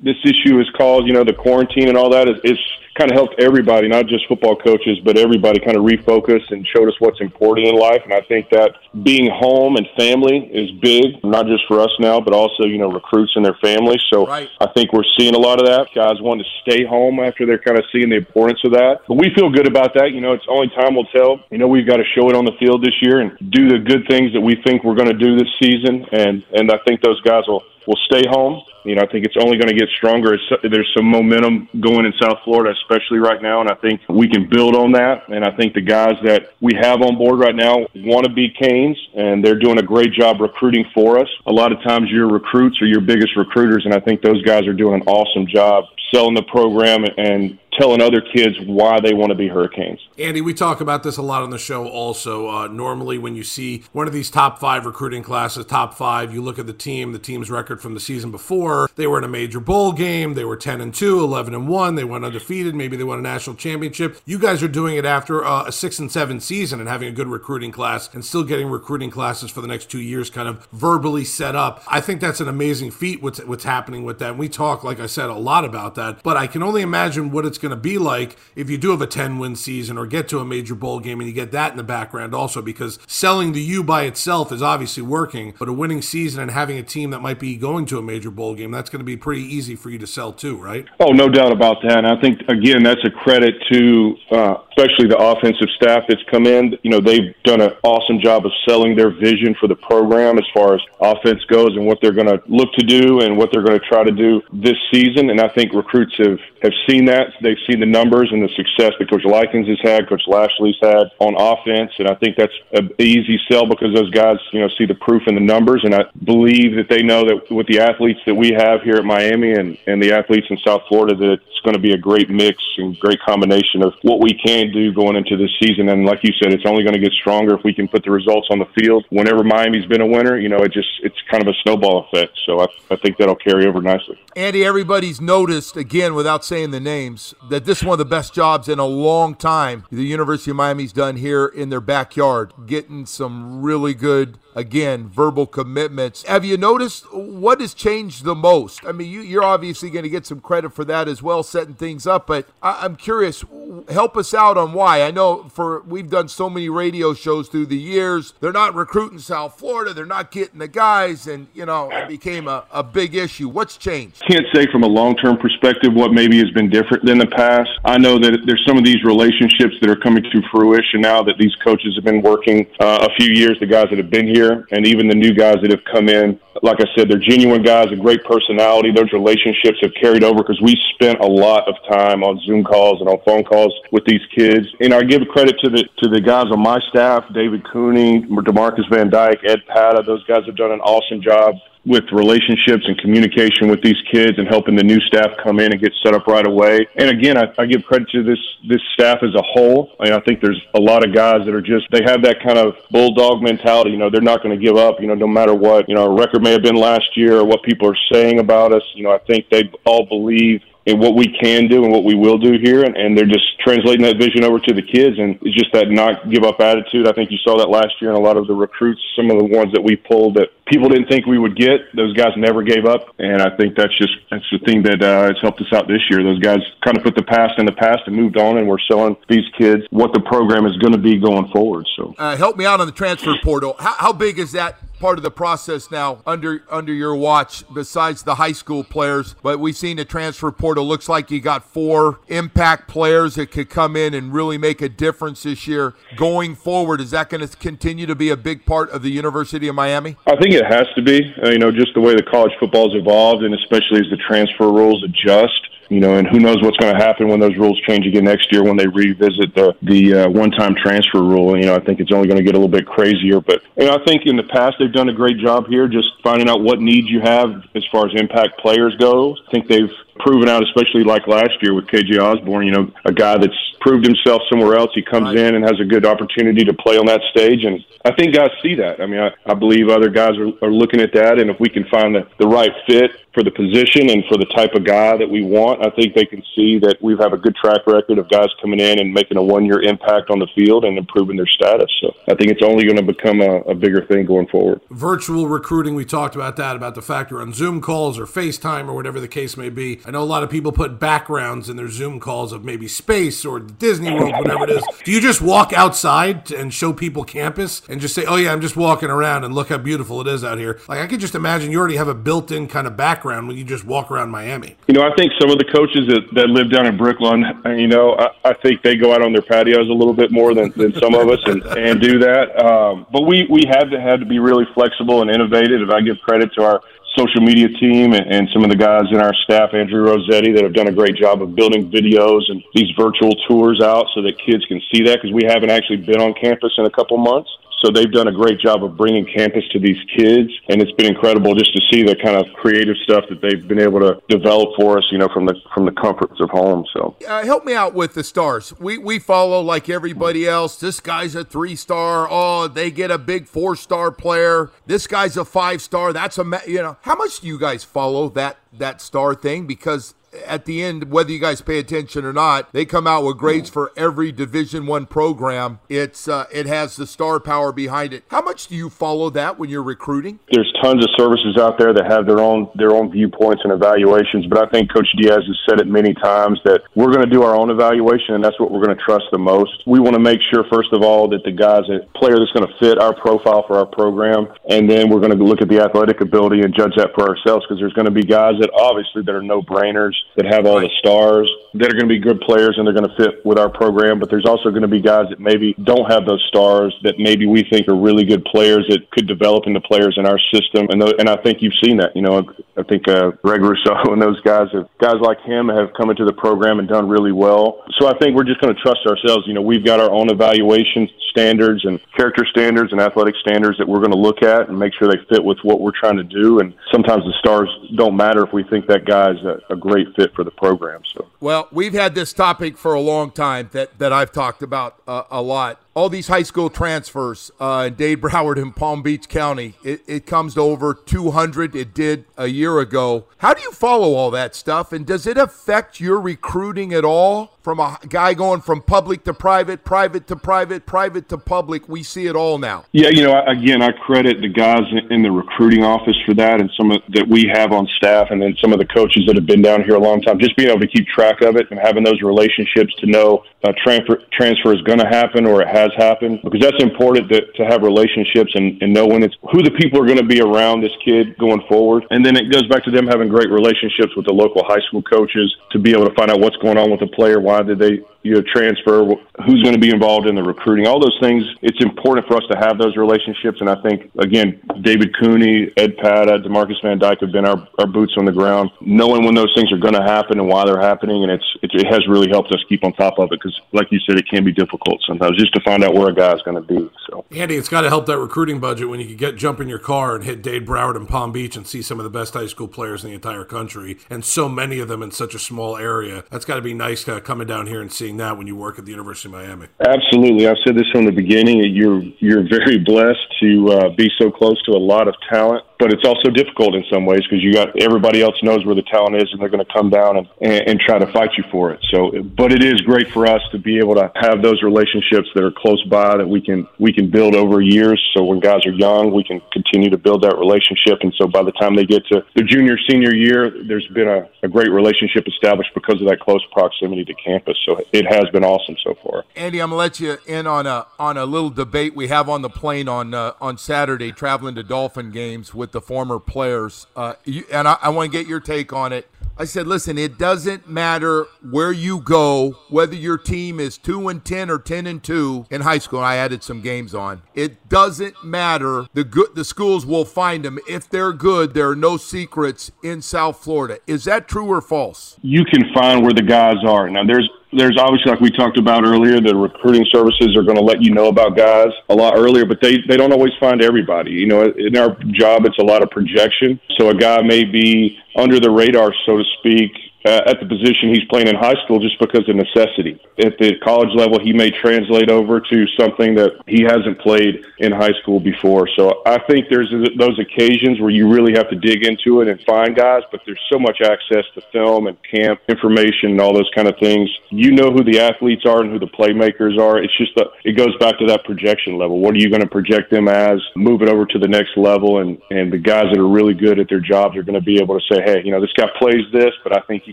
this 0.04 0.18
issue 0.26 0.60
is 0.60 0.70
caused, 0.78 1.08
you 1.08 1.14
know, 1.14 1.24
the 1.24 1.34
quarantine 1.34 1.88
and 1.88 1.98
all 1.98 2.10
that 2.10 2.28
is, 2.28 2.36
is 2.44 2.60
kind 2.98 3.12
of 3.12 3.16
helped 3.16 3.36
everybody, 3.40 3.88
not 3.88 4.08
just 4.08 4.28
football 4.28 4.56
coaches, 4.56 5.00
but 5.04 5.18
everybody 5.18 5.60
kind 5.60 5.76
of 5.76 5.84
refocus 5.84 6.42
and 6.52 6.66
showed 6.68 6.88
us 6.88 6.96
what's 7.00 7.20
important 7.22 7.68
in 7.68 7.76
life. 7.76 8.02
And 8.04 8.14
I 8.14 8.22
think 8.22 8.50
that 8.52 8.76
being 9.04 9.30
home 9.32 9.76
and 9.78 9.88
family 9.98 10.46
is 10.54 10.70
big, 10.80 11.24
not 11.24 11.48
just 11.48 11.64
for 11.68 11.80
us 11.80 11.90
now, 12.00 12.20
but 12.20 12.34
also, 12.34 12.66
you 12.66 12.78
know, 12.78 12.92
recruits 12.92 13.34
and 13.36 13.44
their 13.44 13.58
families. 13.62 14.02
So 14.12 14.28
right. 14.28 14.50
I 14.62 14.68
think 14.76 14.94
we're 14.94 15.10
seeing 15.18 15.34
a 15.34 15.40
lot 15.40 15.60
of 15.60 15.68
that. 15.68 15.88
Guys 15.96 16.22
want 16.22 16.42
to 16.42 16.48
stay 16.62 16.86
home 16.86 17.20
after 17.20 17.46
they're 17.46 17.60
kind 17.60 17.78
of 17.78 17.86
seeing 17.92 18.10
the 18.10 18.18
importance 18.18 18.60
of 18.64 18.72
that. 18.74 19.02
But 19.08 19.16
we 19.16 19.34
feel 19.34 19.50
good 19.50 19.68
about 19.68 19.94
that. 19.96 20.12
You 20.12 20.22
know, 20.22 20.34
it's 20.34 20.46
only 20.48 20.70
time 20.70 20.96
will 20.96 21.06
tell. 21.06 21.44
You 21.50 21.58
know, 21.58 21.68
we've 21.68 21.88
got 21.88 21.98
to 21.98 22.06
show 22.16 22.30
it 22.30 22.36
on 22.36 22.46
the 22.46 22.54
field 22.60 22.84
this 22.84 22.96
year 23.02 23.22
and 23.22 23.38
do 23.52 23.70
the 23.70 23.80
good 23.80 24.06
things 24.08 24.34
that 24.34 24.42
we 24.42 24.56
think 24.66 24.84
we're 24.84 24.96
going 24.96 25.10
to 25.10 25.18
do 25.18 25.38
this 25.38 25.50
season. 25.62 26.06
And, 26.12 26.44
and 26.54 26.72
I 26.72 26.78
think 26.86 27.02
those 27.02 27.20
guys 27.22 27.44
will, 27.48 27.64
will 27.88 28.00
stay 28.06 28.24
home 28.30 28.62
you 28.86 28.96
know, 28.96 29.02
I 29.02 29.08
think 29.08 29.26
it's 29.26 29.38
only 29.40 29.58
going 29.58 29.70
to 29.70 29.76
get 29.76 29.90
stronger. 29.98 30.38
There's 30.62 30.92
some 30.96 31.06
momentum 31.06 31.70
going 31.80 32.06
in 32.06 32.14
South 32.22 32.40
Florida, 32.44 32.76
especially 32.84 33.20
right 33.20 33.42
now, 33.42 33.62
and 33.62 33.70
I 33.70 33.76
think 33.76 34.02
we 34.10 34.28
can 34.28 34.48
build 34.48 34.76
on 34.76 34.92
that. 34.94 35.28
And 35.30 35.44
I 35.44 35.52
think 35.56 35.74
the 35.74 35.82
guys 35.82 36.16
that 36.24 36.54
we 36.62 36.74
have 36.80 37.02
on 37.02 37.18
board 37.18 37.40
right 37.40 37.56
now 37.56 37.88
want 37.96 38.26
to 38.26 38.32
be 38.32 38.50
Canes, 38.50 38.98
and 39.16 39.44
they're 39.44 39.60
doing 39.60 39.80
a 39.80 39.84
great 39.84 40.14
job 40.14 40.42
recruiting 40.42 40.86
for 40.94 41.20
us. 41.20 41.30
A 41.46 41.52
lot 41.52 41.72
of 41.72 41.82
times, 41.84 42.10
your 42.10 42.28
recruits 42.28 42.82
are 42.82 42.88
your 42.88 43.02
biggest 43.02 43.36
recruiters, 43.36 43.86
and 43.86 43.94
I 43.94 44.00
think 44.00 44.22
those 44.22 44.42
guys 44.44 44.68
are 44.68 44.74
doing 44.74 44.96
an 44.96 45.04
awesome 45.08 45.48
job 45.48 45.86
selling 46.14 46.36
the 46.36 46.44
program 46.44 47.06
and 47.18 47.58
telling 47.78 48.02
other 48.02 48.22
kids 48.22 48.56
why 48.66 49.00
they 49.00 49.14
want 49.14 49.30
to 49.30 49.36
be 49.36 49.48
Hurricanes. 49.48 50.00
Andy, 50.18 50.42
we 50.42 50.54
talk 50.54 50.82
about 50.82 51.04
this 51.04 51.18
a 51.18 51.22
lot 51.22 51.44
on 51.44 51.50
the 51.50 51.58
show 51.58 51.88
also. 51.88 52.50
Uh, 52.50 52.68
normally, 52.68 53.18
when 53.18 53.36
you 53.36 53.44
see 53.44 53.84
one 53.92 54.08
of 54.08 54.14
these 54.14 54.30
top 54.30 54.60
five 54.60 54.86
recruiting 54.86 55.24
classes, 55.24 55.66
top 55.66 55.94
five, 55.96 56.34
you 56.34 56.42
look 56.42 56.60
at 56.60 56.68
the 56.68 56.74
team, 56.74 57.12
the 57.12 57.20
team's 57.20 57.50
record 57.50 57.82
from 57.82 57.94
the 57.94 58.00
season 58.00 58.32
before. 58.32 58.90
They 58.96 59.08
were 59.08 59.18
in 59.18 59.24
a 59.24 59.30
major 59.30 59.60
bowl 59.60 59.92
game. 59.92 60.34
They 60.34 60.46
were 60.46 60.58
10 60.58 60.82
and 60.82 60.94
2, 60.94 61.20
11 61.20 61.54
and 61.54 61.68
1. 61.68 61.96
They 61.96 62.04
went 62.04 62.26
undefeated. 62.26 62.76
Maybe 62.76 62.98
they 62.98 63.04
won 63.04 63.20
a 63.20 63.22
national 63.22 63.56
championship. 63.56 64.20
You 64.26 64.38
guys 64.38 64.62
are 64.62 64.68
doing 64.68 64.96
it 64.96 65.06
after 65.06 65.44
uh, 65.44 65.66
a 65.66 65.72
6 65.72 66.00
and 66.00 66.12
7 66.12 66.40
season 66.40 66.80
and 66.80 66.90
having 66.90 67.08
a 67.08 67.12
good 67.12 67.28
recruiting 67.28 67.72
class 67.72 68.14
and 68.14 68.24
still 68.24 68.44
getting 68.44 68.68
recruiting 68.68 69.10
classes 69.10 69.52
for 69.52 69.62
the 69.62 69.68
next 69.68 69.90
two 69.90 70.02
years 70.02 70.30
kind 70.30 70.48
of 70.48 70.68
verbally 70.72 71.26
set 71.26 71.56
up. 71.56 71.84
I 71.88 72.02
think 72.02 72.22
that's 72.22 72.40
an 72.40 72.48
amazing 72.48 72.92
feat 72.92 73.22
what's, 73.22 73.44
what's 73.44 73.64
happening 73.64 74.04
with 74.04 74.20
that. 74.20 74.32
And 74.32 74.40
we 74.40 74.50
talk, 74.50 74.84
like 74.84 75.00
I 75.00 75.08
said, 75.08 75.30
a 75.30 75.34
lot 75.34 75.66
about 75.66 75.96
that. 75.96 76.22
But 76.24 76.38
I 76.38 76.48
can 76.48 76.62
only 76.64 76.82
imagine 76.82 77.32
what 77.32 77.46
it's 77.46 77.58
going 77.64 77.72
to 77.72 77.76
be 77.76 77.98
like 77.98 78.38
if 78.56 78.70
you 78.70 78.78
do 78.78 78.92
have 78.92 79.02
a 79.02 79.08
10 79.08 79.40
win 79.40 79.56
season 79.56 79.98
or 79.98 80.06
get 80.06 80.28
to 80.28 80.40
a 80.40 80.46
major 80.46 80.76
bowl 80.76 81.00
game 81.00 81.20
and 81.20 81.28
you 81.28 81.34
get 81.34 81.52
that 81.52 81.72
in 81.72 81.78
the 81.78 81.84
background 81.84 82.36
also 82.36 82.62
because 82.62 83.00
selling 83.08 83.54
the 83.54 83.62
U 83.62 83.84
by 83.84 84.04
itself 84.04 84.52
is 84.52 84.62
obviously 84.62 85.02
working, 85.02 85.56
but 85.58 85.68
a 85.68 85.74
winning 85.74 86.02
season 86.02 86.42
and 86.42 86.52
having 86.52 86.78
a 86.78 86.84
team 86.84 87.10
that 87.10 87.22
might 87.22 87.40
be 87.40 87.56
going 87.56 87.86
to 87.88 87.98
a 87.98 88.02
major 88.04 88.30
bowl 88.30 88.54
game, 88.54 88.70
that's 88.70 88.90
going 88.90 89.00
to 89.00 89.06
be 89.06 89.18
pretty 89.18 89.42
easy 89.42 89.76
for 89.76 89.90
you 89.90 89.98
to 89.98 90.06
sell 90.06 90.32
too, 90.32 90.58
right? 90.58 90.86
Oh, 91.00 91.12
no 91.12 91.30
doubt 91.30 91.52
about 91.52 91.82
that. 91.84 91.98
And 91.98 92.08
I 92.08 92.20
think, 92.22 92.42
again, 92.50 92.84
that's 92.84 93.04
a 93.06 93.10
credit 93.10 93.56
to 93.72 94.16
uh, 94.32 94.56
especially 94.78 95.08
the 95.08 95.18
offensive 95.18 95.68
staff 95.76 96.04
that's 96.08 96.22
come 96.30 96.46
in. 96.46 96.78
You 96.84 96.92
know, 96.92 97.00
they've 97.00 97.34
done 97.44 97.62
an 97.62 97.72
awesome 97.84 98.20
job 98.20 98.46
of 98.46 98.52
selling 98.68 98.96
their 98.96 99.12
vision 99.12 99.56
for 99.60 99.68
the 99.68 99.76
program 99.76 100.38
as 100.38 100.46
far 100.54 100.76
as 100.76 100.82
offense 101.00 101.44
goes 101.46 101.76
and 101.76 101.86
what 101.86 102.00
they're 102.02 102.14
going 102.14 102.28
to 102.28 102.42
look 102.48 102.74
to 102.74 102.86
do 102.86 103.22
and 103.22 103.38
what 103.38 103.50
they're 103.52 103.64
going 103.64 103.80
to 103.80 103.86
try 103.86 104.04
to 104.04 104.12
do 104.12 104.42
this 104.52 104.78
season. 104.92 105.30
And 105.30 105.40
I 105.40 105.48
think 105.50 105.74
recruits 105.74 106.16
have, 106.18 106.40
have 106.64 106.74
seen 106.90 107.06
that. 107.06 107.34
They've 107.42 107.58
seen 107.70 107.80
the 107.80 107.86
numbers 107.86 108.30
and 108.32 108.42
the 108.42 108.50
success 108.56 108.94
that 108.98 109.10
Coach 109.10 109.26
Likens 109.26 109.68
has 109.68 109.80
had, 109.84 110.08
Coach 110.08 110.24
Lashlee's 110.28 110.78
had 110.82 111.12
on 111.20 111.36
offense, 111.38 111.92
and 112.00 112.08
I 112.08 112.16
think 112.16 112.38
that's 112.38 112.54
an 112.72 112.90
easy 113.00 113.40
sell 113.52 113.68
because 113.68 113.94
those 113.94 114.10
guys, 114.12 114.38
you 114.52 114.62
know, 114.62 114.70
see 114.78 114.86
the 114.86 114.96
proof 114.96 115.24
in 115.28 115.36
the 115.36 115.42
numbers, 115.42 115.82
and 115.84 115.94
I 115.94 116.06
believe 116.24 116.76
that 116.76 116.88
they 116.90 117.04
know 117.04 117.26
that 117.26 117.52
with 117.52 117.68
the 117.68 117.80
athletes 117.80 118.22
that 118.26 118.36
we 118.36 118.52
have 118.52 118.82
here 118.82 118.96
at 118.96 119.06
Miami 119.06 119.52
and 119.54 119.78
and 119.88 120.02
the 120.02 120.14
athletes 120.14 120.48
in 120.50 120.58
South 120.66 120.82
Florida, 120.88 121.16
that 121.16 121.34
it's 121.34 121.60
going 121.64 121.74
to 121.74 121.80
be 121.82 121.94
a 121.94 121.98
great 121.98 122.30
mix 122.30 122.58
and 122.78 122.98
great 123.00 123.20
combination 123.22 123.84
of 123.84 123.94
what 124.02 124.22
we 124.22 124.34
can 124.34 124.72
do 124.72 124.94
going 124.94 125.16
into 125.16 125.36
this 125.36 125.52
season. 125.62 125.90
And 125.90 126.06
like 126.06 126.20
you 126.24 126.32
said, 126.42 126.54
it's 126.54 126.66
only 126.66 126.84
going 126.84 126.94
to 126.94 127.00
get 127.00 127.12
stronger 127.14 127.56
if 127.56 127.64
we 127.64 127.74
can 127.74 127.88
put 127.88 128.04
the 128.04 128.12
results 128.12 128.48
on 128.52 128.60
the 128.60 128.68
field. 128.80 129.06
Whenever 129.10 129.44
Miami's 129.44 129.86
been 129.86 130.02
a 130.02 130.08
winner, 130.08 130.38
you 130.38 130.50
know, 130.50 130.58
it 130.58 130.72
just 130.72 130.90
it's 131.04 131.18
kind 131.30 131.44
of 131.44 131.50
a 131.50 131.58
snowball 131.64 132.08
effect. 132.08 132.40
So 132.46 132.62
I, 132.62 132.68
I 132.92 132.96
think 132.98 133.18
that'll 133.18 133.36
carry 133.36 133.66
over 133.68 133.82
nicely. 133.82 134.20
Andy, 134.36 134.66
everybody's 134.66 135.22
noticed 135.22 135.78
again 135.78 136.16
without 136.16 136.44
saying 136.44 136.72
the 136.72 136.80
names 136.80 137.36
that 137.50 137.66
this 137.66 137.80
is 137.80 137.84
one 137.84 137.94
of 137.94 138.00
the 138.00 138.06
best 138.06 138.24
best 138.24 138.34
jobs 138.34 138.68
in 138.68 138.80
a 138.80 138.86
long 138.86 139.36
time 139.36 139.86
the 139.92 140.04
University 140.04 140.50
of 140.50 140.58
Miami's 140.58 140.92
done 140.92 141.18
here 141.18 141.46
in 141.46 141.70
their 141.70 141.82
backyard, 141.82 142.52
getting 142.66 143.06
some 143.06 143.62
really 143.62 143.94
good 143.94 144.40
again, 144.56 145.08
verbal 145.08 145.48
commitments. 145.48 146.24
Have 146.24 146.46
you 146.46 146.58
noticed 146.58 147.12
what 147.14 147.62
has 147.62 147.74
changed 147.74 148.24
the 148.24 148.36
most? 148.36 148.86
I 148.86 148.92
mean, 148.92 149.10
you, 149.12 149.40
are 149.40 149.44
obviously 149.44 149.90
going 149.90 150.04
to 150.04 150.10
get 150.10 150.26
some 150.26 150.40
credit 150.40 150.74
for 150.74 150.86
that 150.86 151.08
as 151.08 151.22
well, 151.22 151.44
setting 151.44 151.74
things 151.74 152.08
up. 152.08 152.28
But 152.28 152.48
I, 152.62 152.86
am 152.86 152.96
curious, 152.96 153.44
help 153.90 154.18
us 154.18 154.34
out 154.34 154.58
on 154.58 154.74
why. 154.74 155.04
I 155.04 155.12
know 155.12 155.44
for 155.50 155.82
we've 155.82 156.10
done 156.10 156.28
so 156.28 156.50
many 156.50 156.70
radio 156.70 157.14
shows 157.14 157.50
through 157.50 157.68
the 157.68 157.78
years. 157.78 158.34
They're 158.40 158.52
not 158.52 158.76
recruiting 158.76 159.20
South 159.20 159.58
Florida. 159.58 159.94
They're 159.94 160.06
not 160.06 160.32
getting 160.32 160.60
the 160.60 160.68
guys, 160.68 161.28
and 161.28 161.48
you 161.54 161.66
know, 161.66 161.90
it 161.92 162.08
became 162.08 162.48
a, 162.48 162.66
a 162.72 162.84
big 162.84 163.16
issue. 163.16 163.50
What's 163.50 163.78
changed? 163.78 164.22
Can't 164.30 164.46
say 164.54 164.68
from 164.72 164.84
a 164.84 164.88
long 164.88 165.16
term 165.16 165.38
perspective 165.38 165.94
what 165.94 166.12
maybe 166.12 166.38
has 166.38 166.52
been 166.52 166.70
different 166.70 167.06
than 167.06 167.18
the 167.18 167.28
past. 167.28 167.70
I 167.86 167.98
know 167.98 168.20
that 168.20 168.42
there's 168.46 168.64
some 168.68 168.78
of 168.78 168.84
these 168.84 169.04
relationships 169.04 169.76
that 169.82 169.90
are 169.90 169.96
coming 169.96 170.24
to 170.24 170.42
fruition 170.52 171.02
now 171.02 171.24
that 171.24 171.38
these 171.38 171.56
coaches 171.64 171.96
have 171.96 172.04
been 172.04 172.22
working 172.22 172.68
uh, 172.80 173.08
a 173.10 173.16
few 173.16 173.34
years. 173.34 173.58
The 173.60 173.66
guys 173.66 173.88
that 173.90 173.98
have 173.98 174.10
been 174.10 174.28
here 174.28 174.43
year, 174.44 174.68
and 174.72 174.86
even 174.86 175.08
the 175.08 175.16
new 175.16 175.34
guys 175.34 175.58
that 175.62 175.72
have 175.72 175.84
come 175.92 176.10
in. 176.10 176.40
Like 176.62 176.78
I 176.80 176.86
said, 176.96 177.10
they're 177.10 177.18
genuine 177.18 177.64
guys, 177.64 177.92
a 177.92 177.96
great 177.96 178.24
personality. 178.24 178.92
Those 178.92 179.12
relationships 179.12 179.80
have 179.82 179.92
carried 180.00 180.24
over 180.24 180.44
because 180.44 180.62
we 180.62 180.76
spent 180.94 181.20
a 181.20 181.28
lot 181.28 181.68
of 181.68 181.76
time 181.90 182.24
on 182.24 182.40
Zoom 182.46 182.64
calls 182.64 183.00
and 183.02 183.10
on 183.10 183.20
phone 183.26 183.44
calls 183.44 183.74
with 183.92 184.06
these 184.06 184.22
kids. 184.36 184.68
And 184.80 184.94
I 184.94 185.02
give 185.04 185.22
credit 185.30 185.56
to 185.64 185.70
the 185.70 185.84
to 185.98 186.10
the 186.10 186.22
guys 186.22 186.46
on 186.52 186.62
my 186.62 186.80
staff, 186.90 187.26
David 187.34 187.66
Cooney, 187.72 188.22
Demarcus 188.24 188.90
Van 188.90 189.10
Dyke, 189.10 189.40
Ed 189.46 189.60
Pata. 189.68 190.04
Those 190.06 190.24
guys 190.26 190.46
have 190.46 190.56
done 190.56 190.72
an 190.72 190.82
awesome 190.82 191.22
job 191.22 191.56
with 191.86 192.06
relationships 192.14 192.84
and 192.88 192.98
communication 193.00 193.68
with 193.68 193.82
these 193.82 194.00
kids 194.12 194.38
and 194.38 194.48
helping 194.48 194.76
the 194.76 194.84
new 194.84 195.00
staff 195.02 195.32
come 195.44 195.60
in 195.60 195.72
and 195.74 195.82
get 195.82 195.92
set 196.02 196.14
up 196.14 196.28
right 196.28 196.48
away. 196.48 196.88
And 196.96 197.10
again, 197.10 197.38
I, 197.38 197.54
I 197.58 197.66
give 197.66 197.84
credit 197.84 198.10
to 198.12 198.24
this 198.24 198.40
this 198.68 198.82
staff 198.94 199.20
as 199.22 199.36
a 199.36 199.42
whole. 199.42 199.92
I, 200.00 200.06
mean, 200.06 200.14
I 200.14 200.20
think 200.22 200.40
there's 200.40 200.62
a 200.74 200.80
lot 200.80 201.06
of 201.06 201.14
guys 201.14 201.46
that 201.46 201.54
are 201.54 201.62
just 201.62 201.88
they 201.92 202.02
have 202.04 202.24
that 202.24 202.42
kind 202.42 202.58
of 202.58 202.76
bulldog 202.92 203.42
mentality. 203.42 203.92
You 203.92 203.98
know, 203.98 204.10
they're 204.10 204.22
not 204.22 204.42
going 204.42 204.58
to 204.58 204.64
give 204.64 204.78
up. 204.78 205.02
You 205.02 205.08
know, 205.08 205.16
no 205.16 205.28
matter 205.28 205.54
what. 205.54 205.90
You 205.90 205.96
know, 205.96 206.04
our 206.04 206.18
record 206.18 206.42
may 206.42 206.52
have 206.52 206.64
been 206.64 206.76
last 206.76 207.18
year 207.18 207.38
or 207.40 207.46
what 207.46 207.64
people 207.64 207.90
are 207.90 207.98
saying 208.12 208.40
about 208.40 208.74
us. 208.74 208.84
You 208.96 209.04
know, 209.04 209.12
I 209.12 209.20
think 209.20 209.50
they 209.50 209.70
all 209.86 210.06
believe 210.06 210.62
and 210.86 211.00
what 211.00 211.16
we 211.16 211.28
can 211.42 211.68
do 211.68 211.84
and 211.84 211.94
what 211.94 212.04
we 212.04 212.14
will 212.14 212.38
do 212.38 212.58
here, 212.62 212.84
and, 212.84 212.98
and 212.98 213.18
they're 213.18 213.26
just 213.26 213.58
translating 213.60 214.04
that 214.04 214.18
vision 214.18 214.44
over 214.44 214.60
to 214.60 214.74
the 214.74 214.82
kids, 214.82 215.18
and 215.18 215.40
it's 215.42 215.56
just 215.56 215.72
that 215.72 215.90
not 215.90 216.30
give 216.30 216.44
up 216.44 216.60
attitude. 216.60 217.08
I 217.08 217.14
think 217.14 217.32
you 217.32 217.38
saw 217.38 217.58
that 217.58 217.70
last 217.70 218.02
year 218.02 218.12
in 218.12 218.18
a 218.18 218.20
lot 218.20 218.36
of 218.36 218.48
the 218.48 218.54
recruits, 218.54 219.02
some 219.16 219.32
of 219.32 219.38
the 219.38 219.46
ones 219.46 219.72
that 219.74 219.82
we 219.82 219.96
pulled 219.96 220.36
that 220.36 220.50
people 220.66 220.90
didn't 220.90 221.08
think 221.08 221.26
we 221.26 221.38
would 221.38 221.56
get. 221.56 221.96
Those 221.96 222.14
guys 222.14 222.32
never 222.38 222.64
gave 222.64 222.86
up, 222.86 223.14
and 223.20 223.42
I 223.42 223.56
think 223.56 223.76
that's 223.76 223.96
just 223.98 224.14
that's 224.30 224.46
the 224.52 224.60
thing 224.60 224.84
that 224.84 225.02
uh, 225.02 225.28
has 225.28 225.38
helped 225.42 225.62
us 225.62 225.72
out 225.74 225.88
this 225.88 226.02
year. 226.10 226.24
Those 226.24 226.40
guys 226.40 226.60
kind 226.84 226.98
of 226.98 227.04
put 227.04 227.16
the 227.16 227.24
past 227.24 227.60
in 227.60 227.66
the 227.66 227.74
past 227.74 228.02
and 228.08 228.16
moved 228.16 228.38
on, 228.38 228.58
and 228.58 228.68
we're 228.68 228.80
showing 228.80 229.16
these 229.30 229.46
kids 229.58 229.84
what 229.90 230.14
the 230.14 230.22
program 230.22 230.66
is 230.66 230.78
going 230.78 230.94
to 230.94 231.00
be 231.00 231.18
going 231.18 231.50
forward. 231.52 231.86
So, 231.96 232.16
uh, 232.18 232.36
help 232.38 232.58
me 232.58 232.66
out 232.66 232.80
on 232.80 232.88
the 232.88 232.94
transfer 232.94 233.36
portal. 233.44 233.76
How, 233.80 233.94
how 233.94 234.14
big 234.14 234.40
is 234.40 234.54
that 234.54 234.78
part 235.04 235.18
of 235.18 235.24
the 235.24 235.32
process 235.32 235.92
now 235.92 236.22
under 236.26 236.64
under 236.70 236.94
your 236.94 237.14
watch 237.14 237.66
besides 237.74 238.24
the 238.24 238.36
high 238.36 238.54
school 238.54 238.86
players. 238.86 239.36
But 239.44 239.60
we've 239.60 239.76
seen 239.76 239.98
the 239.98 240.06
transfer 240.06 240.50
portal. 240.50 240.88
Looks 240.88 241.10
like 241.10 241.30
you 241.30 241.42
got 241.42 241.66
four 241.66 242.22
impact 242.30 242.88
players 242.88 243.36
that 243.36 243.52
could 243.52 243.70
come 243.70 243.98
in 243.98 244.14
and 244.14 244.34
really 244.34 244.58
make 244.58 244.82
a 244.82 244.88
difference 244.88 245.44
this 245.44 245.68
year. 245.68 245.94
Going 246.16 246.56
forward, 246.56 247.02
is 247.02 247.12
that 247.12 247.30
going 247.30 247.46
to 247.46 247.58
continue 247.58 248.06
to 248.06 248.16
be 248.16 248.30
a 248.30 248.38
big 248.38 248.66
part 248.66 248.92
of 248.92 249.02
the 249.02 249.12
University 249.12 249.68
of 249.68 249.76
Miami? 249.76 250.16
I 250.26 250.38
think 250.38 250.53
it 250.54 250.66
has 250.66 250.88
to 250.96 251.02
be. 251.02 251.34
Uh, 251.44 251.50
you 251.50 251.60
know, 251.60 251.72
just 251.72 251.94
the 251.94 252.02
way 252.02 252.16
the 252.16 252.24
college 252.24 252.54
football's 252.60 252.96
evolved, 252.96 253.44
and 253.44 253.54
especially 253.54 254.00
as 254.00 254.10
the 254.10 254.18
transfer 254.18 254.72
rules 254.72 255.04
adjust 255.04 255.70
you 255.94 256.00
know, 256.00 256.16
and 256.16 256.28
who 256.28 256.40
knows 256.40 256.58
what's 256.62 256.78
going 256.78 256.92
to 256.92 257.00
happen 257.00 257.28
when 257.28 257.40
those 257.40 257.56
rules 257.56 257.80
change 257.82 258.08
again 258.08 258.24
next 258.24 258.52
year 258.52 258.64
when 258.64 258.78
they 258.78 258.88
revisit 258.88 259.54
the 259.54 259.76
the 259.84 260.14
uh, 260.14 260.30
one-time 260.30 260.76
transfer 260.76 261.22
rule. 261.22 261.56
You 261.56 261.68
know, 261.68 261.76
I 261.76 261.80
think 261.80 262.00
it's 262.00 262.12
only 262.12 262.28
going 262.28 262.38
to 262.38 262.44
get 262.44 262.56
a 262.56 262.58
little 262.58 262.68
bit 262.68 262.88
crazier. 262.88 263.40
But 263.42 263.62
you 263.78 263.86
know, 263.86 263.96
I 263.96 264.04
think 264.04 264.26
in 264.26 264.36
the 264.36 264.44
past 264.44 264.78
they've 264.80 264.92
done 264.92 265.10
a 265.10 265.14
great 265.14 265.38
job 265.38 265.68
here, 265.68 265.88
just 265.88 266.08
finding 266.24 266.50
out 266.50 266.62
what 266.62 266.80
needs 266.80 267.10
you 267.10 267.22
have 267.22 267.64
as 267.76 267.86
far 267.92 268.08
as 268.08 268.14
impact 268.16 268.60
players 268.60 268.96
go. 268.96 269.36
I 269.36 269.52
think 269.52 269.68
they've 269.68 269.92
proven 270.20 270.50
out, 270.50 270.64
especially 270.64 271.04
like 271.04 271.28
last 271.28 271.52
year 271.62 271.74
with 271.74 271.86
KJ 271.88 272.20
Osborn. 272.20 272.68
You 272.68 272.74
know, 272.74 272.92
a 273.06 273.12
guy 273.12 273.38
that's 273.38 273.58
proved 273.82 274.06
himself 274.06 274.42
somewhere 274.50 274.76
else. 274.78 274.92
He 274.94 275.02
comes 275.02 275.28
right. 275.28 275.38
in 275.38 275.56
and 275.56 275.64
has 275.64 275.80
a 275.80 275.86
good 275.86 276.06
opportunity 276.06 276.64
to 276.64 276.74
play 276.74 276.98
on 276.98 277.06
that 277.08 277.22
stage, 277.32 277.66
and 277.66 277.84
I 278.06 278.14
think 278.16 278.34
guys 278.34 278.50
see 278.62 278.76
that. 278.76 279.02
I 279.02 279.06
mean, 279.06 279.20
I, 279.20 279.32
I 279.46 279.54
believe 279.54 279.90
other 279.90 280.10
guys 280.10 280.38
are, 280.38 280.52
are 280.66 280.72
looking 280.72 281.02
at 281.02 281.14
that, 281.14 281.40
and 281.40 281.50
if 281.50 281.60
we 281.60 281.70
can 281.70 281.86
find 281.86 282.16
the, 282.16 282.28
the 282.40 282.48
right 282.48 282.72
fit 282.88 283.12
for 283.34 283.44
the 283.44 283.52
position 283.52 284.10
and 284.10 284.24
for 284.30 284.38
the 284.38 284.46
type 284.46 284.74
of 284.76 284.86
guy 284.86 285.18
that 285.18 285.30
we 285.30 285.44
want, 285.44 285.86
I 285.86 285.90
think 285.90 286.14
they 286.14 286.26
can 286.26 286.44
see 286.56 286.78
that 286.80 287.02
we 287.02 287.16
have 287.20 287.34
a 287.34 287.38
good 287.38 287.56
track 287.56 287.88
record 287.88 288.20
of 288.20 288.30
guys 288.30 288.48
coming 288.62 288.80
in 288.80 289.00
and 289.00 289.12
making 289.14 289.38
a 289.38 289.44
one 289.44 289.66
year 289.66 289.82
impact 289.82 290.30
on 290.30 290.40
the 290.40 290.48
field 290.56 290.86
and 290.86 290.98
improving 290.98 291.36
their 291.36 291.48
status. 291.48 291.92
So 292.00 292.14
I 292.28 292.36
think 292.36 292.52
it's 292.52 292.62
only 292.62 292.86
going 292.86 292.98
to 292.98 293.04
become 293.04 293.42
a, 293.42 293.62
a, 293.62 293.74
bigger 293.74 294.06
thing 294.06 294.26
going 294.26 294.48
forward. 294.48 294.82
Virtual 294.92 295.48
recruiting, 295.48 295.96
we 295.96 296.06
talked 296.06 296.36
about 296.36 296.58
that, 296.58 296.76
about 296.76 296.96
the 296.96 297.02
fact 297.02 297.32
you're 297.32 297.42
on 297.42 297.54
Zoom 297.54 297.82
calls 297.82 298.20
or 298.20 298.26
FaceTime 298.26 298.88
or 298.88 298.94
whatever 298.94 299.20
the 299.20 299.28
case 299.28 299.58
may 299.58 299.70
be. 299.70 300.00
I 300.06 300.12
know 300.14 300.24
a 300.24 300.24
lot 300.24 300.44
of 300.44 300.50
people 300.50 300.72
put 300.72 301.00
backgrounds 301.00 301.70
in 301.70 301.76
their 301.76 301.90
Zoom 301.90 302.20
calls 302.20 302.54
of 302.54 302.64
maybe 302.64 302.88
space 302.88 303.44
or 303.44 303.60
Disney 303.60 304.14
World, 304.14 304.34
whatever 304.34 304.64
it 304.64 304.70
is. 304.70 304.84
Do 305.04 305.12
you 305.12 305.20
just 305.20 305.42
walk 305.42 305.74
outside 305.74 306.52
and 306.52 306.74
show 306.74 306.94
people 306.94 307.24
campus 307.24 307.82
and 307.90 308.00
just 308.00 308.16
say, 308.16 308.24
oh, 308.26 308.38
yeah, 308.38 308.54
I'm 308.54 308.62
just 308.62 308.78
walking 308.78 309.10
around 309.10 309.44
and 309.44 309.54
look 309.54 309.70
how 309.70 309.78
beautiful 309.78 310.22
it 310.22 310.28
is 310.28 310.44
out 310.44 310.58
here? 310.58 310.80
Like, 310.88 311.00
I 311.00 311.08
could 311.08 311.20
just 311.20 311.36
imagine 311.36 311.72
you 311.72 311.80
already 311.80 311.98
have 311.98 312.08
a 312.08 312.14
built 312.14 312.52
in 312.52 312.68
kind 312.68 312.88
of 312.88 312.96
background 312.96 313.48
when 313.48 313.58
you 313.58 313.64
just 313.64 313.84
walk 313.84 314.12
around 314.12 314.30
Miami? 314.30 314.78
You 314.88 314.94
know, 314.94 315.02
I 315.02 315.14
think 315.16 315.34
some 315.40 315.50
of 315.50 315.58
the 315.58 315.66
coaches 315.66 316.08
that, 316.08 316.22
that 316.36 316.48
live 316.48 316.72
down 316.72 316.86
in 316.86 316.96
Brooklyn, 316.96 317.44
you 317.78 317.88
know, 317.88 318.16
I, 318.16 318.52
I 318.52 318.54
think 318.54 318.82
they 318.84 318.96
go 318.96 319.14
out 319.14 319.22
on 319.22 319.34
their 319.34 319.42
patios 319.42 319.90
a 319.90 319.94
little 319.94 320.14
bit 320.14 320.32
more 320.32 320.54
than, 320.54 320.72
than 320.76 320.94
some 321.00 321.16
of 321.16 321.30
us 321.30 321.40
and, 321.46 321.64
and 321.64 322.00
do 322.00 322.20
that. 322.20 322.64
Um, 322.64 323.06
but 323.12 323.22
we, 323.22 323.48
we 323.50 323.64
have 323.68 323.90
to 323.90 324.00
have 324.00 324.20
to 324.20 324.26
be 324.26 324.40
really 324.40 324.66
flexible 324.74 325.22
and 325.22 325.32
innovative. 325.32 325.82
If 325.82 325.90
I 325.90 326.02
give 326.02 326.20
credit 326.22 326.54
to 326.54 326.64
our 326.64 326.82
social 327.18 327.42
media 327.42 327.70
team 327.80 328.14
and, 328.14 328.26
and 328.32 328.50
some 328.54 328.64
of 328.64 328.70
the 328.70 328.76
guys 328.76 329.04
in 329.12 329.22
our 329.22 329.34
staff, 329.46 329.74
Andrew 329.74 330.02
Rossetti, 330.02 330.52
that 330.54 330.64
have 330.64 330.74
done 330.74 330.88
a 330.88 330.92
great 330.92 331.16
job 331.16 331.42
of 331.42 331.56
building 331.56 331.90
videos 331.90 332.42
and 332.50 332.64
these 332.74 332.90
virtual 332.98 333.32
tours 333.48 333.82
out 333.82 334.08
so 334.16 334.22
that 334.22 334.38
kids 334.40 334.66
can 334.66 334.82
see 334.92 335.04
that 335.04 335.22
because 335.22 335.32
we 335.32 335.44
haven't 335.48 335.70
actually 335.70 335.98
been 335.98 336.22
on 336.22 336.34
campus 336.34 336.74
in 336.78 336.86
a 336.86 336.90
couple 336.90 337.18
months. 337.18 337.50
So 337.84 337.92
they've 337.92 338.12
done 338.12 338.30
a 338.30 338.32
great 338.32 338.60
job 338.60 338.82
of 338.84 338.96
bringing 338.96 339.26
campus 339.26 339.68
to 339.72 339.80
these 339.80 339.98
kids, 340.18 340.50
and 340.70 340.82
it's 340.82 340.92
been 340.94 341.08
incredible 341.08 341.54
just 341.54 341.74
to 341.74 341.82
see 341.92 342.04
the 342.04 342.16
kind 342.16 342.38
of 342.38 342.46
creative 342.54 342.96
stuff 343.04 343.26
that 343.30 343.42
they've 343.42 343.68
been 343.68 343.80
able 343.80 344.00
to 344.00 344.22
develop 344.30 344.70
for 344.80 344.98
us, 344.98 345.04
you 345.12 345.18
know, 345.18 345.28
from 345.34 345.46
the 345.46 345.56
from 345.74 345.86
the 345.86 345.92
comforts 345.92 346.40
of 346.40 346.50
home. 346.50 346.86
So 346.94 347.18
uh, 347.28 347.44
help 347.44 347.66
me 347.66 347.74
out 347.74 347.94
with 347.94 348.14
the 348.14 348.24
stars. 348.24 348.74
We 348.80 348.98
we 348.98 349.20
follow 349.20 349.60
like 349.60 349.90
everybody 349.90 350.48
else. 350.48 350.80
This 350.80 351.02
guy's 351.02 351.36
a 351.36 351.44
three 351.44 351.76
star. 351.76 352.26
Oh, 352.30 352.70
they 352.70 352.90
get 352.90 353.12
a 353.12 353.18
big 353.18 353.48
four 353.48 353.76
star 353.76 354.12
player. 354.12 354.72
This 354.86 355.06
guy's 355.06 355.36
a 355.36 355.44
five 355.44 355.82
star. 355.82 356.14
That's 356.14 356.38
a 356.38 356.62
you 356.66 356.82
know. 356.82 356.96
How 357.02 357.16
much 357.16 357.42
do 357.42 357.48
you 357.48 357.60
guys 357.60 357.84
follow 357.84 358.30
that 358.30 358.60
that 358.72 359.02
star 359.02 359.36
thing? 359.36 359.68
Because 359.68 360.16
at 360.46 360.66
the 360.66 360.84
end, 360.84 361.12
whether 361.12 361.32
you 361.32 361.40
guys 361.40 361.62
pay 361.62 361.80
attention 361.80 362.26
or 362.26 362.34
not, 362.34 362.72
they 362.74 362.86
come 362.86 363.08
out 363.08 363.24
with 363.24 363.38
grades 363.38 363.70
for 363.70 363.92
every 363.96 364.32
Division 364.32 364.86
One 364.86 365.06
program. 365.06 365.80
It's 365.90 366.28
uh, 366.28 366.46
it 366.52 366.66
has 366.66 366.96
the 366.96 367.08
star 367.08 367.40
power 367.40 367.72
behind 367.72 368.14
it. 368.14 368.24
How 368.30 368.42
much 368.42 368.68
do 368.68 368.76
you 368.76 368.90
follow 368.90 369.30
that 369.32 369.60
when 369.60 369.70
you're 369.70 369.84
recruiting? 369.84 370.40
There's 370.52 370.72
tons 370.82 371.04
of 371.04 371.10
services 371.18 371.58
out 371.58 371.78
there 371.78 371.94
that 371.94 372.06
have 372.10 372.26
their 372.26 372.40
own 372.40 372.70
their 372.76 372.92
own 372.92 373.12
viewpoints 373.12 373.62
and 373.64 373.74
evaluations, 373.74 374.46
but 374.48 374.58
I 374.58 374.70
think 374.70 374.94
Coach 374.94 375.08
Diaz 375.18 375.44
has 375.46 375.60
said 375.70 375.80
it 375.80 375.88
many 375.88 376.14
times 376.14 376.60
that 376.66 376.82
we're 376.96 377.12
going 377.12 377.26
to 377.26 377.32
do 377.32 377.44
our 377.44 377.56
own 377.56 377.70
evaluation, 377.70 378.36
and 378.36 378.44
that's 378.44 378.60
what 378.60 378.72
we're 378.72 378.84
going 378.84 378.98
to 378.98 379.04
trust 379.04 379.26
the 379.32 379.40
most. 379.40 379.84
We 379.86 380.00
want 380.00 380.14
to 380.14 380.20
make 380.20 380.40
sure, 380.54 380.66
first 380.72 380.94
of 380.94 381.04
all, 381.04 381.28
that 381.30 381.44
the 381.44 381.52
guy's 381.52 381.88
a 381.90 382.06
player 382.18 382.36
that's 382.38 382.52
going 382.52 382.68
to 382.68 382.74
fit 382.80 383.00
our 383.00 383.16
profile 383.16 383.66
for 383.68 383.78
our 383.78 383.86
program, 383.86 384.48
and 384.70 384.90
then 384.90 385.10
we're 385.10 385.20
going 385.20 385.38
to 385.38 385.44
look 385.44 385.62
at 385.62 385.70
the 385.70 385.80
athletic 385.80 386.22
ability 386.22 386.62
and 386.62 386.74
judge 386.76 386.94
that 386.98 387.12
for 387.16 387.30
ourselves 387.30 387.66
because 387.66 387.80
there's 387.80 387.94
going 387.94 388.06
to 388.06 388.12
be 388.12 388.24
guys 388.24 388.54
that 388.60 388.70
obviously 388.74 389.22
that 389.24 389.34
are 389.34 389.42
no 389.42 389.62
brainers 389.62 390.14
that 390.36 390.46
have 390.46 390.66
all 390.66 390.80
the 390.80 390.90
stars 391.00 391.52
that 391.76 391.88
are 391.88 391.98
going 391.98 392.08
to 392.08 392.14
be 392.14 392.20
good 392.20 392.42
players 392.42 392.76
and 392.78 392.86
they're 392.86 392.94
going 392.94 393.08
to 393.08 393.16
fit 393.16 393.46
with 393.46 393.58
our 393.58 393.70
program. 393.70 394.20
But 394.20 394.30
there's 394.30 394.46
also 394.46 394.70
going 394.70 394.84
to 394.84 394.88
be 394.88 395.02
guys 395.02 395.30
that 395.30 395.40
maybe 395.40 395.74
don't 395.84 396.10
have 396.12 396.26
those 396.26 396.44
stars 396.48 396.94
that 397.04 397.16
maybe 397.18 397.46
we 397.46 397.64
think 397.64 397.88
are 397.88 397.96
really 397.96 398.26
good 398.26 398.44
players 398.46 398.86
that 398.90 399.10
could 399.12 399.28
develop 399.28 399.66
into 399.68 399.82
players 399.82 400.16
in 400.18 400.26
our 400.26 400.40
system. 400.52 400.88
And 400.90 401.02
th- 401.02 401.16
and 401.20 401.30
I 401.30 401.38
think 401.38 401.62
you've 401.62 401.78
seen 401.84 401.98
that. 401.98 402.16
You 402.16 402.22
know, 402.22 402.44
I 402.78 402.84
think 402.84 403.08
uh, 403.08 403.32
Greg 403.44 403.62
Rousseau 403.62 403.96
and 404.14 404.22
those 404.22 404.40
guys 404.42 404.68
have 404.74 404.88
guys 405.00 405.20
like 405.22 405.40
him 405.42 405.70
have 405.70 405.94
come 405.94 406.10
into 406.10 406.26
the 406.26 406.34
program 406.34 406.80
and 406.80 406.88
done 406.88 407.08
really 407.08 407.32
well. 407.32 407.84
So 408.00 408.08
I 408.08 408.18
think 408.18 408.36
we're 408.36 408.44
just 408.44 408.62
going 408.62 408.74
to 408.74 408.82
trust 408.82 409.06
ourselves. 409.08 409.46
You 409.48 409.54
know, 409.54 409.62
we've 409.62 409.86
got 409.86 410.00
our 410.00 410.12
own 410.12 410.30
evaluation 410.30 411.10
standards 411.30 411.84
and 411.86 412.00
character 412.16 412.46
standards 412.46 412.92
and 412.92 413.02
athletic 413.02 413.36
standards 413.42 413.78
that 413.80 413.88
we're 413.88 414.00
going 414.00 414.12
to 414.12 414.18
look 414.18 414.44
at 414.44 414.70
and 414.70 414.78
make 414.78 414.94
sure 414.94 415.08
they 415.08 415.18
fit 415.30 415.44
with 415.44 415.58
what 415.64 415.82
we're 415.82 415.98
trying 416.00 416.18
to 416.18 416.24
do. 416.24 416.60
And 416.60 416.74
sometimes 416.92 417.24
the 417.24 417.34
stars 417.40 417.70
don't 417.96 418.16
matter 418.16 418.44
if 418.46 418.54
we 418.54 418.64
think 418.64 418.86
that 418.88 419.06
guy's 419.06 419.38
a, 419.44 419.60
a 419.74 419.76
great 419.76 420.13
fit 420.16 420.34
for 420.36 420.44
the 420.44 420.52
program. 420.52 421.02
So 421.14 421.28
well, 421.40 421.68
we've 421.72 421.94
had 421.94 422.16
this 422.16 422.34
topic 422.34 422.78
for 422.78 422.94
a 422.94 423.02
long 423.02 423.32
time 423.32 423.70
that 423.74 423.98
that 424.00 424.14
I've 424.14 424.32
talked 424.32 424.64
about 424.64 425.02
uh, 425.08 425.24
a 425.30 425.42
lot 425.42 425.80
all 425.96 426.10
these 426.10 426.28
high 426.28 426.44
school 426.44 426.70
transfers 426.70 427.52
uh, 427.60 427.86
in 427.88 427.96
Dade 427.96 428.22
Broward 428.22 428.62
and 428.62 428.76
Palm 428.76 429.04
Beach 429.04 429.30
County, 429.30 429.76
it, 429.84 430.02
it 430.08 430.26
comes 430.26 430.56
to 430.56 430.62
over 430.62 430.94
200. 430.94 431.76
It 431.76 431.94
did 431.94 432.26
a 432.38 432.48
year 432.48 432.80
ago. 432.80 433.26
How 433.38 433.54
do 433.54 433.62
you 433.62 433.72
follow 433.72 434.14
all 434.14 434.32
that 434.32 434.56
stuff? 434.56 434.92
And 434.92 435.06
does 435.06 435.28
it 435.28 435.38
affect 435.38 436.00
your 436.00 436.20
recruiting 436.20 436.94
at 436.94 437.06
all? 437.06 437.52
From 437.64 437.80
a 437.80 437.98
guy 438.10 438.34
going 438.34 438.60
from 438.60 438.82
public 438.82 439.24
to 439.24 439.34
private, 439.34 439.86
private 439.86 440.28
to 440.28 440.36
private, 440.36 440.86
private 440.86 441.30
to 441.30 441.38
public, 441.38 441.88
we 441.88 442.04
see 442.04 442.28
it 442.28 442.36
all 442.36 442.58
now. 442.58 442.84
Yeah, 442.92 443.08
you 443.08 443.24
know, 443.24 443.42
again, 443.48 443.82
I 443.82 443.94
credit 443.94 444.42
the 444.42 444.50
guys 444.50 444.82
in 445.10 445.22
the 445.22 445.32
recruiting 445.32 445.82
office 445.82 446.18
for 446.26 446.34
that, 446.34 446.60
and 446.60 446.70
some 446.76 446.92
of, 446.92 447.02
that 447.14 447.26
we 447.26 447.50
have 447.54 447.72
on 447.72 447.88
staff, 447.96 448.32
and 448.32 448.42
then 448.42 448.58
some 448.60 448.74
of 448.74 448.80
the 448.80 448.86
coaches 448.86 449.24
that 449.28 449.38
have 449.38 449.46
been 449.46 449.62
down 449.62 449.82
here 449.86 449.96
a 449.96 450.00
long 450.00 450.22
time. 450.22 450.40
Just 450.40 450.58
being 450.58 450.72
able 450.72 450.82
to 450.82 450.88
keep 450.88 451.08
track 451.08 451.40
of 451.40 451.56
it 451.56 451.72
and 451.72 451.80
having 451.80 452.04
those 452.04 452.22
relationships 452.22 452.94
to 452.96 453.06
know 453.06 453.46
a 453.64 453.72
transfer 453.72 454.22
transfer 454.34 454.74
is 454.74 454.82
going 454.82 455.00
to 455.00 455.08
happen 455.08 455.46
or 455.46 455.62
it 455.62 455.70
has 455.70 455.83
happened 455.98 456.40
because 456.44 456.62
that's 456.62 456.82
important 456.82 457.30
to, 457.30 457.42
to 457.54 457.66
have 457.66 457.82
relationships 457.82 458.52
and, 458.56 458.82
and 458.82 458.94
know 458.94 459.06
when 459.06 459.24
it's 459.24 459.36
who 459.52 459.62
the 459.62 459.72
people 459.72 460.02
are 460.02 460.06
going 460.06 460.18
to 460.18 460.26
be 460.26 460.42
around 460.42 460.82
this 460.82 460.94
kid 461.04 461.38
going 461.38 461.62
forward. 461.68 462.06
And 462.12 462.26
then 462.26 462.36
it 462.36 462.52
goes 462.52 462.68
back 462.68 462.84
to 462.86 462.92
them 462.92 463.08
having 463.08 463.28
great 463.28 463.50
relationships 463.50 464.16
with 464.16 464.26
the 464.26 464.34
local 464.34 464.64
high 464.66 464.82
school 464.88 465.02
coaches 465.04 465.54
to 465.72 465.80
be 465.80 465.92
able 465.92 466.08
to 466.08 466.16
find 466.16 466.32
out 466.32 466.40
what's 466.40 466.58
going 466.58 466.78
on 466.78 466.92
with 466.92 467.00
the 467.00 467.08
player. 467.08 467.40
Why 467.40 467.62
did 467.64 467.80
they 467.80 468.02
you 468.24 468.34
know, 468.36 468.42
transfer, 468.42 469.06
who's 469.46 469.62
going 469.64 469.74
to 469.74 469.80
be 469.80 469.90
involved 469.90 470.28
in 470.28 470.36
the 470.36 470.44
recruiting, 470.44 470.88
all 470.88 471.00
those 471.00 471.18
things. 471.22 471.44
It's 471.62 471.82
important 471.84 472.28
for 472.28 472.38
us 472.38 472.44
to 472.50 472.58
have 472.58 472.78
those 472.78 472.96
relationships. 472.96 473.60
And 473.60 473.70
I 473.70 473.82
think, 473.82 474.10
again, 474.18 474.62
David 474.82 475.16
Cooney, 475.20 475.72
Ed 475.78 475.98
Pata, 475.98 476.40
Demarcus 476.40 476.82
Van 476.82 476.98
Dyke 476.98 477.20
have 477.22 477.32
been 477.32 477.46
our, 477.46 477.68
our 477.80 477.88
boots 477.88 478.14
on 478.18 478.26
the 478.26 478.32
ground, 478.32 478.72
knowing 478.82 479.26
when 479.26 479.36
those 479.36 479.54
things 479.56 479.72
are 479.72 479.78
going 479.78 479.94
to 479.94 480.04
happen 480.04 480.40
and 480.40 480.48
why 480.48 480.66
they're 480.66 480.82
happening. 480.82 481.24
And 481.24 481.32
it's, 481.32 481.46
it, 481.62 481.72
it 481.74 481.88
has 481.88 482.08
really 482.08 482.30
helped 482.30 482.52
us 482.52 482.64
keep 482.70 482.84
on 482.84 482.94
top 482.94 483.20
of 483.20 483.32
it 483.32 483.40
because, 483.42 483.60
like 483.74 483.92
you 483.92 484.00
said, 484.00 484.18
it 484.18 484.28
can 484.28 484.44
be 484.44 484.52
difficult 484.52 485.02
sometimes 485.06 485.38
just 485.38 485.54
to 485.54 485.62
find 485.62 485.84
out 485.84 485.94
where 485.94 486.10
a 486.10 486.16
guy's 486.16 486.42
going 486.44 486.56
to 486.56 486.62
be. 486.62 486.90
So, 487.10 487.26
Andy, 487.32 487.56
it's 487.56 487.70
got 487.70 487.82
to 487.82 487.90
help 487.90 488.06
that 488.06 488.18
recruiting 488.18 488.60
budget 488.60 488.88
when 488.90 489.00
you 489.00 489.08
can 489.08 489.18
get 489.18 489.36
jump 489.36 489.60
in 489.60 489.68
your 489.68 489.80
car 489.80 490.16
and 490.16 490.24
hit 490.24 490.42
Dade 490.42 490.66
Broward 490.66 490.96
and 490.96 491.08
Palm 491.08 491.32
Beach 491.32 491.58
and 491.58 491.68
see 491.68 491.82
some 491.82 492.00
of 492.00 492.04
the 492.04 492.10
best 492.10 492.34
high 492.34 492.48
school 492.48 492.68
players 492.68 493.04
in 493.04 493.10
the 493.10 493.16
entire 493.16 493.44
country 493.44 493.98
and 494.10 494.24
so 494.24 494.48
many 494.48 494.80
of 494.80 494.88
them 494.88 495.04
in 495.04 495.12
such 495.12 495.36
a 495.36 495.40
small 495.40 495.78
area. 495.78 496.24
That's 496.30 496.46
got 496.46 496.56
to 496.56 496.62
be 496.62 496.74
nice 496.74 497.08
uh, 497.08 497.20
coming 497.20 497.48
down 497.48 497.68
here 497.68 497.82
and 497.82 497.92
seeing 497.92 498.13
that 498.18 498.38
when 498.38 498.48
you 498.48 498.56
work 498.56 498.80
at 498.80 498.86
the 498.86 498.92
University 498.92 499.28
of 499.28 499.34
Miami. 499.34 499.68
Absolutely, 499.86 500.48
I've 500.48 500.58
said 500.66 500.76
this 500.76 500.90
from 500.92 501.06
the 501.06 501.12
beginning. 501.12 501.60
You're 501.74 502.02
you're 502.20 502.48
very 502.48 502.78
blessed 502.78 503.28
to 503.42 503.70
uh, 503.70 503.90
be 503.96 504.10
so 504.20 504.32
close 504.32 504.62
to 504.64 504.72
a 504.72 504.80
lot 504.80 505.08
of 505.08 505.16
talent 505.32 505.66
but 505.84 505.92
it's 505.92 506.06
also 506.06 506.30
difficult 506.30 506.76
in 506.76 506.84
some 506.90 507.06
ways 507.06 507.24
because 507.24 507.44
you 507.44 507.52
got 507.52 507.68
everybody 507.82 508.22
else 508.22 508.42
knows 508.42 508.66
where 508.66 508.74
the 508.74 508.84
talent 508.84 509.18
is 509.18 509.28
and 509.34 509.42
they're 509.42 509.50
going 509.50 509.66
to 509.66 509.74
come 509.74 509.90
down 509.90 510.16
and, 510.16 510.28
and, 510.40 510.70
and 510.70 510.80
try 510.80 510.98
to 510.98 511.12
fight 511.12 511.32
you 511.38 511.44
for 511.52 511.72
it. 511.72 511.80
So, 511.92 512.24
but 512.38 512.54
it 512.54 512.64
is 512.64 512.80
great 512.82 513.12
for 513.12 513.28
us 513.28 513.42
to 513.52 513.60
be 513.60 513.80
able 513.80 513.96
to 513.96 514.10
have 514.16 514.42
those 514.42 514.64
relationships 514.64 515.28
that 515.36 515.44
are 515.44 515.52
close 515.52 515.84
by 515.92 516.16
that 516.16 516.26
we 516.26 516.40
can 516.40 516.66
we 516.80 516.94
can 516.94 517.10
build 517.10 517.36
over 517.36 517.60
years. 517.60 518.02
So 518.16 518.24
when 518.24 518.40
guys 518.40 518.66
are 518.66 518.72
young, 518.72 519.12
we 519.12 519.26
can 519.26 519.42
continue 519.52 519.90
to 519.90 519.98
build 519.98 520.24
that 520.24 520.38
relationship. 520.38 521.00
And 521.02 521.14
so 521.18 521.28
by 521.28 521.44
the 521.44 521.52
time 521.52 521.76
they 521.76 521.86
get 521.86 522.06
to 522.08 522.24
the 522.36 522.44
junior 522.44 522.78
senior 522.90 523.14
year, 523.14 523.52
there's 523.68 523.88
been 523.88 524.08
a, 524.08 524.30
a 524.42 524.48
great 524.48 524.72
relationship 524.72 525.28
established 525.28 525.72
because 525.74 526.00
of 526.00 526.08
that 526.08 526.22
close 526.22 526.46
proximity 526.54 527.04
to 527.04 527.14
campus. 527.16 527.58
So 527.66 527.80
it 527.92 528.04
it 528.04 528.06
has 528.08 528.30
been 528.32 528.46
awesome 528.46 528.78
so 528.84 528.96
far. 529.04 529.26
Andy, 529.36 529.60
I'm 529.60 529.70
gonna 529.70 529.78
let 529.78 530.00
you 530.00 530.18
in 530.26 530.48
on 530.48 530.66
a 530.66 530.88
on 530.98 531.18
a 531.18 531.26
little 531.26 531.50
debate 531.50 531.94
we 531.94 532.08
have 532.08 532.30
on 532.30 532.42
the 532.42 532.50
plane 532.50 532.88
on 532.88 533.14
uh, 533.14 533.34
on 533.42 533.58
Saturday, 533.58 534.14
traveling 534.14 534.56
to 534.56 534.64
Dolphin 534.64 535.12
games 535.12 535.54
with 535.54 535.73
the 535.74 535.82
former 535.82 536.20
players, 536.20 536.88
uh, 536.96 537.16
you, 537.26 537.44
and 537.52 537.68
I, 537.68 537.78
I 537.82 537.90
want 537.90 538.12
to 538.12 538.18
get 538.18 538.28
your 538.28 538.40
take 538.40 538.72
on 538.72 538.94
it. 538.94 539.10
I 539.36 539.46
said, 539.46 539.66
listen, 539.66 539.98
it 539.98 540.20
doesn't 540.20 540.70
matter 540.70 541.26
where 541.50 541.72
you 541.72 542.00
go, 542.00 542.52
whether 542.70 542.94
your 542.96 543.18
team 543.18 543.60
is 543.60 543.80
2 543.80 544.08
and 544.08 544.24
10 544.24 544.52
or 544.52 544.60
10 544.60 544.86
and 544.86 545.04
2 545.04 545.48
in 545.50 545.62
high 545.62 545.80
school. 545.80 546.02
I 546.02 546.18
added 546.18 546.44
some 546.44 546.62
games 546.62 546.94
on. 546.94 547.24
It 547.34 547.68
doesn't 547.68 548.24
matter. 548.24 548.86
The 548.94 549.04
good 549.04 549.34
the 549.34 549.44
schools 549.44 549.88
will 549.88 550.06
find 550.06 550.46
them. 550.46 550.60
If 550.70 550.88
they're 550.88 551.14
good, 551.14 551.56
there 551.56 551.68
are 551.70 551.76
no 551.76 551.98
secrets 551.98 552.72
in 552.84 553.02
South 553.02 553.44
Florida. 553.44 553.80
Is 553.88 554.04
that 554.04 554.28
true 554.28 554.46
or 554.46 554.62
false? 554.62 555.18
You 555.24 555.44
can 555.46 555.74
find 555.74 556.04
where 556.04 556.14
the 556.14 556.22
guys 556.22 556.58
are. 556.64 556.88
Now 556.88 557.04
there's 557.04 557.30
there's 557.56 557.78
obviously 557.78 558.12
like 558.12 558.20
we 558.20 558.32
talked 558.32 558.58
about 558.58 558.86
earlier 558.86 559.20
the 559.20 559.36
recruiting 559.36 559.86
services 559.92 560.36
are 560.36 560.44
going 560.44 560.58
to 560.58 560.64
let 560.64 560.82
you 560.82 560.94
know 560.94 561.08
about 561.08 561.38
guys 561.38 561.72
a 561.90 561.96
lot 561.96 562.18
earlier 562.18 562.46
but 562.46 562.60
they 562.62 562.78
they 562.88 562.98
don't 562.98 563.12
always 563.12 563.34
find 563.40 563.62
everybody. 563.62 564.12
You 564.12 564.28
know 564.28 564.44
in 564.58 564.78
our 564.78 564.96
job 565.12 565.46
it's 565.46 565.58
a 565.60 565.64
lot 565.64 565.84
of 565.84 565.90
projection. 565.90 566.60
So 566.78 566.90
a 566.90 566.96
guy 566.96 567.22
may 567.22 567.44
be 567.44 567.98
under 568.16 568.40
the 568.40 568.50
radar 568.50 568.94
so 569.06 569.18
to 569.18 569.24
speak 569.40 569.72
uh, 570.06 570.22
at 570.28 570.40
the 570.40 570.46
position 570.46 570.94
he's 570.94 571.06
playing 571.10 571.28
in 571.28 571.36
high 571.36 571.56
school 571.66 571.80
just 571.80 572.00
because 572.00 572.28
of 572.28 572.36
necessity. 572.36 573.00
At 573.20 573.38
the 573.38 573.58
college 573.64 573.90
level, 573.96 574.20
he 574.20 574.34
may 574.34 574.52
translate 574.52 575.10
over 575.10 575.40
to 575.40 575.66
something 575.80 576.16
that 576.16 576.42
he 576.48 576.64
hasn't 576.64 577.00
played 577.00 577.46
in 577.60 577.72
high 577.72 577.94
school 578.02 578.20
before. 578.20 578.68
So 578.76 579.02
I 579.06 579.20
think 579.30 579.48
there's 579.50 579.72
those 579.98 580.20
occasions 580.20 580.80
where 580.80 580.90
you 580.90 581.08
really 581.08 581.34
have 581.34 581.50
to 581.50 581.56
dig 581.56 581.86
into 581.86 582.22
it 582.22 582.28
and 582.28 582.42
find 582.42 582.76
guys, 582.76 583.04
but 583.12 583.22
there's 583.26 583.42
so 583.52 583.60
much 583.60 583.82
access 583.82 584.26
to 584.36 584.42
film 584.52 584.88
and 584.88 584.98
camp 585.04 585.40
information 585.48 586.12
and 586.12 586.22
all 586.22 586.34
those 586.34 586.50
kind 586.56 586.68
of 586.68 586.76
things. 586.80 587.10
You 587.30 587.52
know 587.52 587.72
who 587.72 587.84
the 587.84 588.00
athletes 588.00 588.46
are 588.46 588.62
and 588.62 588.72
who 588.72 588.80
the 588.80 588.88
playmakers 588.88 589.60
are. 589.60 589.78
It's 589.82 589.96
just 589.98 590.12
it 590.44 590.58
goes 590.58 590.76
back 590.78 591.00
to 591.00 591.06
that 591.08 591.24
projection 591.24 591.78
level. 591.78 592.00
What 592.00 592.14
are 592.16 592.20
you 592.20 592.30
going 592.30 592.42
to 592.42 592.48
project 592.48 592.92
them 592.92 593.08
as? 593.08 593.40
Move 593.56 593.82
it 593.82 593.90
over 593.90 594.06
to 594.06 594.20
the 594.20 594.28
next 594.28 594.58
level, 594.58 595.00
and 595.00 595.22
and 595.32 595.52
the 595.52 595.58
guys 595.58 595.86
that 595.92 596.00
are 596.00 596.08
really 596.08 596.34
good 596.34 596.60
at 596.60 596.70
their 596.70 596.80
jobs 596.80 597.18
are 597.18 597.24
going 597.24 597.40
to 597.40 597.42
be 597.42 597.60
able 597.60 597.80
to 597.80 597.86
say, 597.94 598.02
hey, 598.04 598.22
you 598.24 598.32
know, 598.32 598.42
this 598.42 598.54
guy 598.54 598.68
plays 598.80 599.06
this, 599.12 599.32
but 599.44 599.56
I 599.56 599.62
think 599.62 599.84
he 599.84 599.93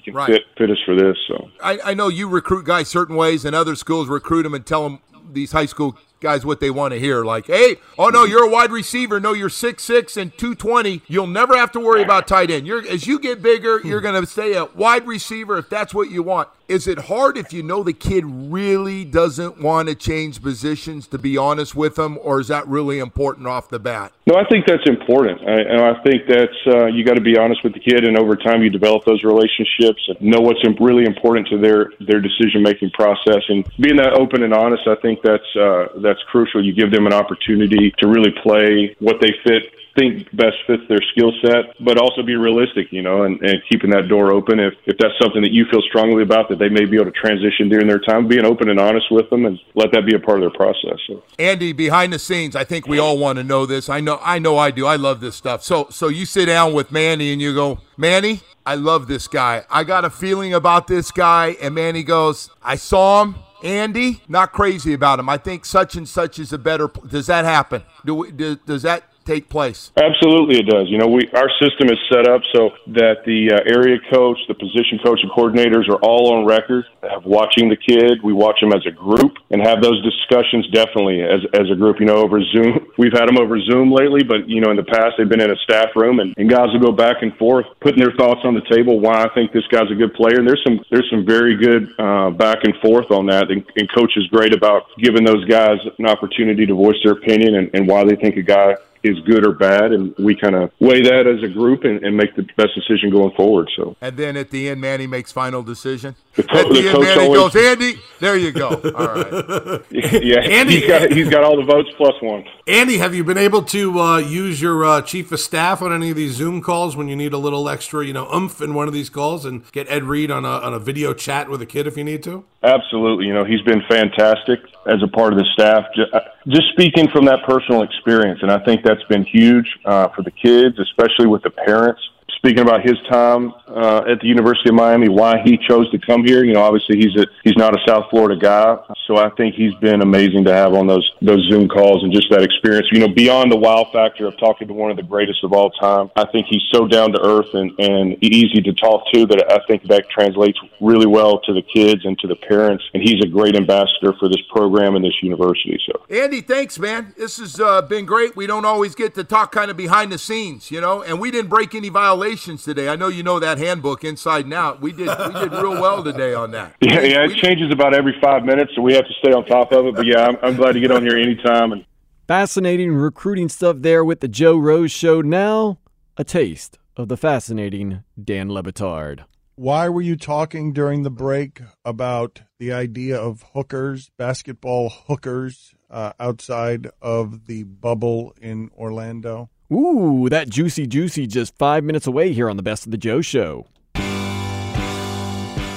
can 0.00 0.14
right. 0.14 0.28
fit 0.28 0.42
fit 0.57 0.71
us 0.71 0.78
for 0.85 0.95
this. 0.95 1.16
So 1.28 1.50
I, 1.62 1.78
I 1.87 1.95
know 1.95 2.09
you 2.09 2.28
recruit 2.28 2.64
guys 2.64 2.88
certain 2.88 3.16
ways, 3.16 3.45
and 3.45 3.54
other 3.54 3.75
schools 3.75 4.09
recruit 4.09 4.45
them 4.45 4.54
and 4.54 4.64
tell 4.66 4.85
them 4.85 5.00
these 5.33 5.52
high 5.52 5.66
school 5.66 5.97
guys 6.21 6.45
what 6.45 6.61
they 6.61 6.71
want 6.71 6.93
to 6.93 7.00
hear. 7.00 7.25
Like, 7.25 7.47
hey, 7.47 7.77
oh 7.99 8.09
no, 8.09 8.25
you're 8.25 8.45
a 8.45 8.50
wide 8.50 8.71
receiver. 8.71 9.19
No, 9.19 9.33
you're 9.33 9.49
six 9.49 9.83
six 9.83 10.17
and 10.17 10.37
two 10.37 10.55
twenty. 10.55 11.03
You'll 11.09 11.27
never 11.27 11.57
have 11.57 11.73
to 11.73 11.81
worry 11.81 12.03
about 12.03 12.29
tight 12.29 12.50
end. 12.50 12.67
You're 12.67 12.87
as 12.87 13.07
you 13.07 13.19
get 13.19 13.43
bigger, 13.43 13.81
you're 13.83 14.00
going 14.00 14.21
to 14.21 14.27
stay 14.27 14.55
a 14.55 14.67
wide 14.67 15.07
receiver 15.07 15.59
if 15.59 15.69
that's 15.69 15.95
what 15.95 16.11
you 16.11 16.23
want. 16.23 16.49
Is 16.71 16.87
it 16.87 17.11
hard 17.11 17.37
if 17.37 17.53
you 17.53 17.65
know 17.65 17.83
the 17.83 17.93
kid 17.93 18.25
really 18.25 19.05
doesn't 19.05 19.61
want 19.61 19.89
to 19.89 19.97
change 19.97 20.41
positions, 20.41 21.09
to 21.09 21.19
be 21.19 21.37
honest 21.37 21.75
with 21.75 21.99
him, 21.99 22.17
or 22.23 22.39
is 22.39 22.47
that 22.47 22.65
really 22.69 23.00
important 23.00 23.49
off 23.49 23.69
the 23.69 23.81
bat? 23.81 24.12
No, 24.25 24.37
I 24.37 24.45
think 24.45 24.67
that's 24.67 24.89
important. 24.89 25.41
I, 25.41 25.62
and 25.62 25.81
I 25.83 26.00
think 26.05 26.29
that's 26.29 26.55
uh, 26.69 26.87
you 26.87 27.05
got 27.05 27.15
to 27.15 27.21
be 27.21 27.37
honest 27.37 27.65
with 27.65 27.75
the 27.75 27.81
kid, 27.81 28.05
and 28.05 28.17
over 28.17 28.37
time 28.37 28.62
you 28.62 28.71
develop 28.71 29.05
those 29.05 29.25
relationships 29.25 30.00
and 30.07 30.21
know 30.21 30.39
what's 30.39 30.62
really 30.79 31.07
important 31.07 31.49
to 31.49 31.59
their 31.59 31.91
their 31.99 32.21
decision 32.21 32.62
making 32.62 32.91
process. 32.91 33.43
And 33.49 33.67
being 33.81 33.97
that 33.97 34.12
open 34.12 34.45
and 34.45 34.55
honest, 34.55 34.87
I 34.87 34.95
think 35.03 35.23
that's 35.25 35.50
uh, 35.57 35.87
that's 36.11 36.23
crucial. 36.31 36.64
You 36.64 36.73
give 36.73 36.90
them 36.90 37.07
an 37.07 37.12
opportunity 37.12 37.93
to 37.99 38.09
really 38.09 38.33
play 38.43 38.97
what 38.99 39.17
they 39.21 39.31
fit 39.45 39.62
think 39.97 40.31
best 40.37 40.57
fits 40.67 40.83
their 40.88 41.00
skill 41.12 41.33
set, 41.43 41.75
but 41.85 41.99
also 41.99 42.23
be 42.23 42.37
realistic, 42.37 42.93
you 42.93 43.02
know, 43.02 43.25
and, 43.25 43.40
and 43.43 43.62
keeping 43.69 43.90
that 43.90 44.09
door 44.09 44.33
open. 44.33 44.61
If, 44.61 44.75
if 44.87 44.97
that's 44.99 45.14
something 45.21 45.43
that 45.43 45.52
you 45.52 45.67
feel 45.71 45.83
strongly 45.83 46.23
about, 46.23 46.49
that 46.49 46.59
they 46.59 46.69
may 46.69 46.85
be 46.85 46.97
able 46.97 47.07
to 47.07 47.19
transition 47.19 47.69
during 47.69 47.87
their 47.87 47.99
time, 47.99 48.29
being 48.29 48.45
open 48.45 48.69
and 48.69 48.79
honest 48.79 49.07
with 49.11 49.29
them 49.31 49.45
and 49.47 49.59
let 49.75 49.93
that 49.93 50.07
be 50.07 50.14
a 50.14 50.19
part 50.19 50.38
of 50.38 50.43
their 50.43 50.57
process. 50.57 50.99
So. 51.07 51.23
Andy, 51.38 51.73
behind 51.73 52.12
the 52.12 52.19
scenes, 52.19 52.55
I 52.55 52.64
think 52.64 52.87
we 52.87 52.99
all 52.99 53.19
want 53.19 53.38
to 53.38 53.45
know 53.45 53.67
this. 53.67 53.88
I 53.88 54.00
know, 54.00 54.19
I 54.23 54.38
know 54.38 54.59
I 54.59 54.71
do. 54.71 54.87
I 54.87 54.97
love 54.97 55.21
this 55.21 55.37
stuff. 55.37 55.62
So, 55.62 55.88
so 55.90 56.09
you 56.09 56.26
sit 56.26 56.47
down 56.47 56.73
with 56.73 56.93
Manny 56.93 57.33
and 57.33 57.43
you 57.43 57.55
go, 57.55 57.81
Manny, 57.97 58.40
I 58.64 58.76
love 58.76 59.09
this 59.09 59.26
guy. 59.26 59.64
I 59.71 59.85
got 59.85 60.05
a 60.05 60.11
feeling 60.11 60.55
about 60.55 60.87
this 60.87 61.11
guy. 61.11 61.57
And 61.61 61.75
Manny 61.75 62.02
goes, 62.02 62.50
I 62.62 62.76
saw 62.76 63.25
him. 63.25 63.35
Andy, 63.62 64.23
not 64.29 64.52
crazy 64.52 64.95
about 64.95 65.19
him. 65.19 65.29
I 65.29 65.37
think 65.37 65.64
such 65.64 65.95
and 65.95 66.09
such 66.09 66.38
is 66.38 66.52
a 66.52 66.59
better. 66.59 66.88
Does 67.07 67.26
that 67.26 67.45
happen? 67.45 67.83
Do 68.05 68.31
do, 68.31 68.57
does 68.57 68.83
that 68.83 69.05
take 69.30 69.49
place? 69.49 69.92
Absolutely, 69.96 70.58
it 70.58 70.66
does. 70.66 70.90
You 70.90 70.99
know, 70.99 71.06
we 71.06 71.30
our 71.34 71.50
system 71.62 71.88
is 71.88 71.99
set 72.10 72.26
up 72.26 72.42
so 72.52 72.70
that 72.99 73.22
the 73.25 73.54
uh, 73.54 73.62
area 73.66 73.99
coach, 74.10 74.38
the 74.49 74.54
position 74.54 74.99
coach, 75.04 75.20
and 75.22 75.30
coordinators 75.30 75.88
are 75.88 76.00
all 76.02 76.34
on 76.34 76.44
record, 76.44 76.84
have 77.02 77.25
watching 77.25 77.68
the 77.68 77.76
kid. 77.76 78.22
We 78.22 78.32
watch 78.32 78.58
them 78.60 78.72
as 78.72 78.84
a 78.87 78.90
group 78.90 79.38
and 79.50 79.62
have 79.62 79.82
those 79.82 80.02
discussions 80.02 80.66
definitely 80.75 81.23
as 81.23 81.40
as 81.54 81.71
a 81.71 81.76
group. 81.76 82.00
You 82.00 82.06
know, 82.06 82.19
over 82.19 82.43
Zoom. 82.43 82.90
We've 82.99 83.14
had 83.14 83.28
them 83.28 83.38
over 83.38 83.60
Zoom 83.60 83.93
lately, 83.93 84.23
but 84.25 84.49
you 84.49 84.60
know, 84.60 84.71
in 84.71 84.76
the 84.76 84.88
past 84.90 85.14
they've 85.16 85.28
been 85.28 85.40
in 85.40 85.50
a 85.50 85.60
staff 85.62 85.95
room, 85.95 86.19
and, 86.21 86.34
and 86.36 86.50
guys 86.50 86.69
will 86.73 86.90
go 86.90 86.93
back 86.93 87.23
and 87.23 87.34
forth, 87.36 87.66
putting 87.80 88.02
their 88.02 88.14
thoughts 88.19 88.40
on 88.45 88.54
the 88.54 88.66
table. 88.71 88.99
Why 88.99 89.23
I 89.23 89.28
think 89.34 89.52
this 89.52 89.66
guy's 89.71 89.90
a 89.90 89.95
good 89.95 90.14
player, 90.14 90.43
and 90.43 90.47
there's 90.47 90.62
some 90.66 90.82
there's 90.90 91.08
some 91.10 91.25
very 91.25 91.56
good 91.56 91.95
uh, 91.99 92.30
back 92.30 92.64
and 92.64 92.75
forth 92.82 93.10
on 93.10 93.26
that. 93.26 93.50
And, 93.50 93.64
and 93.76 93.86
coach 93.95 94.12
is 94.16 94.26
great 94.28 94.54
about 94.54 94.90
giving 94.99 95.25
those 95.25 95.45
guys 95.47 95.78
an 95.99 96.06
opportunity 96.06 96.66
to 96.66 96.75
voice 96.75 96.99
their 97.04 97.14
opinion 97.14 97.54
and, 97.54 97.71
and 97.75 97.86
why 97.86 98.04
they 98.04 98.16
think 98.16 98.36
a 98.36 98.43
guy 98.43 98.75
is 99.02 99.19
good 99.21 99.47
or 99.47 99.52
bad, 99.52 99.93
and 99.93 100.15
we 100.19 100.36
kind 100.36 100.54
of 100.54 100.71
weigh 100.80 101.02
that 101.02 101.26
as 101.26 101.43
a 101.43 101.52
group 101.52 101.84
and, 101.84 102.04
and, 102.04 102.17
make 102.17 102.34
the 102.36 102.43
best 102.56 102.75
decision 102.75 103.10
going 103.10 103.34
forward. 103.34 103.71
So, 103.76 103.97
and 104.00 104.17
then 104.17 104.36
at 104.36 104.50
the 104.50 104.69
end, 104.69 104.80
Manny 104.80 105.06
makes 105.06 105.32
final 105.32 105.63
decision. 105.63 106.17
The 106.36 106.45
co- 106.45 106.73
the, 106.73 106.82
Manny 106.82 107.21
always... 107.21 107.52
goes, 107.52 107.56
"Andy, 107.56 108.00
there 108.21 108.36
you 108.36 108.52
go." 108.52 108.69
All 108.95 109.06
right. 109.08 109.82
yeah, 109.90 110.38
Andy, 110.43 110.80
he's 110.80 110.86
got, 110.86 111.10
he's 111.12 111.28
got 111.28 111.43
all 111.43 111.56
the 111.56 111.64
votes 111.64 111.88
plus 111.97 112.14
one. 112.23 112.45
Andy, 112.69 112.99
have 112.99 113.14
you 113.14 113.25
been 113.25 113.38
able 113.38 113.62
to 113.64 113.99
uh, 113.99 114.19
use 114.19 114.62
your 114.62 114.84
uh, 114.84 115.02
chief 115.02 115.32
of 115.32 115.40
staff 115.40 115.82
on 115.82 115.93
any 115.93 116.10
of 116.10 116.16
these 116.16 116.34
Zoom 116.34 116.62
calls 116.62 116.97
when 116.97 117.08
you 117.08 117.16
need 117.16 117.32
a 117.32 117.38
little 117.38 117.69
extra, 117.69 118.06
you 118.06 118.12
know, 118.12 118.32
oomph 118.32 118.60
in 118.60 118.75
one 118.75 118.86
of 118.86 118.95
these 118.95 119.10
calls, 119.10 119.45
and 119.45 119.71
get 119.73 119.90
Ed 119.90 120.04
Reed 120.04 120.30
on 120.30 120.45
a 120.45 120.49
on 120.49 120.73
a 120.73 120.78
video 120.78 121.12
chat 121.12 121.50
with 121.50 121.60
a 121.62 121.66
kid 121.66 121.88
if 121.88 121.97
you 121.97 122.04
need 122.04 122.23
to? 122.23 122.45
Absolutely. 122.62 123.26
You 123.26 123.34
know, 123.34 123.45
he's 123.45 123.62
been 123.62 123.82
fantastic 123.88 124.60
as 124.86 125.02
a 125.02 125.08
part 125.08 125.32
of 125.32 125.38
the 125.38 125.47
staff. 125.52 125.84
Uh, 126.12 126.21
just 126.47 126.69
speaking 126.73 127.08
from 127.08 127.25
that 127.25 127.43
personal 127.45 127.82
experience, 127.82 128.38
and 128.43 128.52
I 128.52 128.62
think 128.64 128.84
that's 128.84 129.02
been 129.08 129.25
huge 129.25 129.78
uh, 129.84 130.08
for 130.08 130.23
the 130.23 130.30
kids, 130.30 130.78
especially 130.78 131.26
with 131.26 131.43
the 131.43 131.50
parents 131.50 132.00
speaking 132.41 132.61
about 132.61 132.81
his 132.81 132.97
time 133.11 133.53
uh, 133.69 134.03
at 134.11 134.19
the 134.21 134.26
University 134.26 134.71
of 134.71 134.75
Miami, 134.75 135.09
why 135.11 135.43
he 135.45 135.59
chose 135.69 135.91
to 135.91 135.99
come 135.99 136.25
here. 136.25 136.43
You 136.43 136.55
know, 136.55 136.63
obviously 136.63 136.97
he's 136.97 137.15
a 137.17 137.26
he's 137.45 137.57
not 137.57 137.75
a 137.75 137.79
South 137.87 138.07
Florida 138.09 138.41
guy, 138.41 138.79
so 139.07 139.19
I 139.19 139.29
think 139.37 139.55
he's 139.55 139.75
been 139.75 140.00
amazing 140.00 140.45
to 140.45 140.55
have 140.55 140.73
on 140.73 140.87
those 140.87 141.09
those 141.21 141.47
Zoom 141.50 141.69
calls 141.69 142.03
and 142.03 142.13
just 142.13 142.31
that 142.31 142.43
experience. 142.43 142.89
You 142.93 143.00
know, 143.00 143.09
beyond 143.09 143.53
the 143.53 143.59
wow 143.59 143.87
factor 143.93 144.26
of 144.26 144.39
talking 144.39 144.69
to 144.69 144.75
one 144.75 144.91
of 144.91 144.97
the 144.97 145.03
greatest 145.03 145.45
of 145.45 145.53
all 145.53 145.71
time, 145.71 146.11
I 146.17 146.25
think 146.33 146.47
he's 146.49 146.63
so 146.73 146.89
down 146.89 147.13
to 147.13 147.21
earth 147.21 147.53
and 147.53 147.79
and 147.79 148.17
easy 148.25 148.63
to 148.63 148.73
talk 148.73 149.05
to 149.13 149.26
that 149.26 149.53
I 149.53 149.61
think 149.67 149.87
that 149.89 150.09
translates 150.09 150.59
really 150.81 151.07
well 151.07 151.41
to 151.41 151.53
the 151.53 151.63
kids 151.63 152.07
and 152.07 152.19
to 152.21 152.26
the 152.26 152.37
parents. 152.37 152.85
And 152.95 153.03
he's 153.03 153.23
a 153.23 153.29
great 153.29 153.55
ambassador 153.55 154.15
for 154.19 154.29
this 154.29 154.41
program 154.50 154.97
and 154.97 155.05
this 155.05 155.23
university. 155.23 155.79
So, 155.85 156.07
Andy, 156.09 156.41
thanks, 156.41 156.79
man. 156.79 157.15
This 157.19 157.37
has 157.37 157.61
uh, 157.61 157.83
been 157.83 158.07
great. 158.07 158.35
We 158.35 158.47
don't 158.47 158.65
always 158.65 158.95
get 158.95 159.15
to 159.17 159.25
talk 159.25 159.53
kind 159.53 159.71
of 159.71 159.76
behind 159.76 160.11
the 160.11 160.19
scenes, 160.19 160.71
you 160.71 160.81
know, 160.81 161.03
and 161.03 161.21
we 161.21 161.31
didn't 161.31 161.50
break 161.50 161.75
any 161.75 161.91
violations 161.91 162.29
today. 162.36 162.88
I 162.88 162.95
know 162.95 163.08
you 163.08 163.25
know 163.25 163.40
that 163.40 163.58
handbook 163.58 164.04
inside 164.04 164.45
and 164.45 164.54
out. 164.54 164.80
We 164.80 164.93
did 164.93 165.08
we 165.08 165.40
did 165.40 165.52
real 165.52 165.80
well 165.80 166.04
today 166.04 166.32
on 166.32 166.52
that. 166.52 166.76
Yeah, 166.80 167.00
yeah, 167.02 167.25
it 167.25 167.36
changes 167.36 167.71
about 167.73 167.95
every 167.95 168.14
five 168.23 168.45
minutes, 168.45 168.73
so 168.75 168.82
we 168.82 168.95
have 168.95 169.06
to 169.06 169.12
stay 169.21 169.32
on 169.32 169.45
top 169.45 169.73
of 169.73 169.86
it. 169.86 169.95
But 169.95 170.06
yeah, 170.06 170.26
I'm, 170.26 170.36
I'm 170.43 170.56
glad 170.56 170.73
to 170.73 170.80
get 170.80 170.90
on 170.90 171.02
here 171.02 171.16
anytime. 171.16 171.73
And 171.73 171.84
fascinating 172.26 172.93
recruiting 172.95 173.49
stuff 173.49 173.76
there 173.80 174.04
with 174.04 174.21
the 174.21 174.28
Joe 174.28 174.56
Rose 174.56 174.90
Show. 174.90 175.21
Now, 175.21 175.78
a 176.16 176.25
taste 176.25 176.78
of 176.97 177.08
the 177.08 177.16
fascinating 177.16 178.02
Dan 178.23 178.50
Le 178.50 178.62
Batard. 178.62 179.25
Why 179.56 179.88
were 179.88 180.00
you 180.00 180.16
talking 180.16 180.73
during 180.73 181.02
the 181.02 181.10
break 181.10 181.60
about 181.84 182.43
the 182.58 182.73
idea 182.73 183.19
of 183.19 183.45
hookers, 183.54 184.10
basketball 184.16 184.88
hookers, 184.88 185.75
uh, 185.90 186.12
outside 186.19 186.88
of 187.02 187.47
the 187.47 187.64
bubble 187.64 188.34
in 188.40 188.71
Orlando? 188.76 189.50
Ooh, 189.73 190.28
that 190.30 190.49
juicy, 190.50 190.89
juicy 190.89 191.28
just 191.28 191.56
five 191.56 191.85
minutes 191.85 192.09
away 192.09 192.33
here 192.33 192.50
on 192.50 192.56
the 192.56 192.63
Best 192.63 192.87
of 192.87 192.91
the 192.91 192.99
Joe 192.99 193.21
Show. 193.21 193.69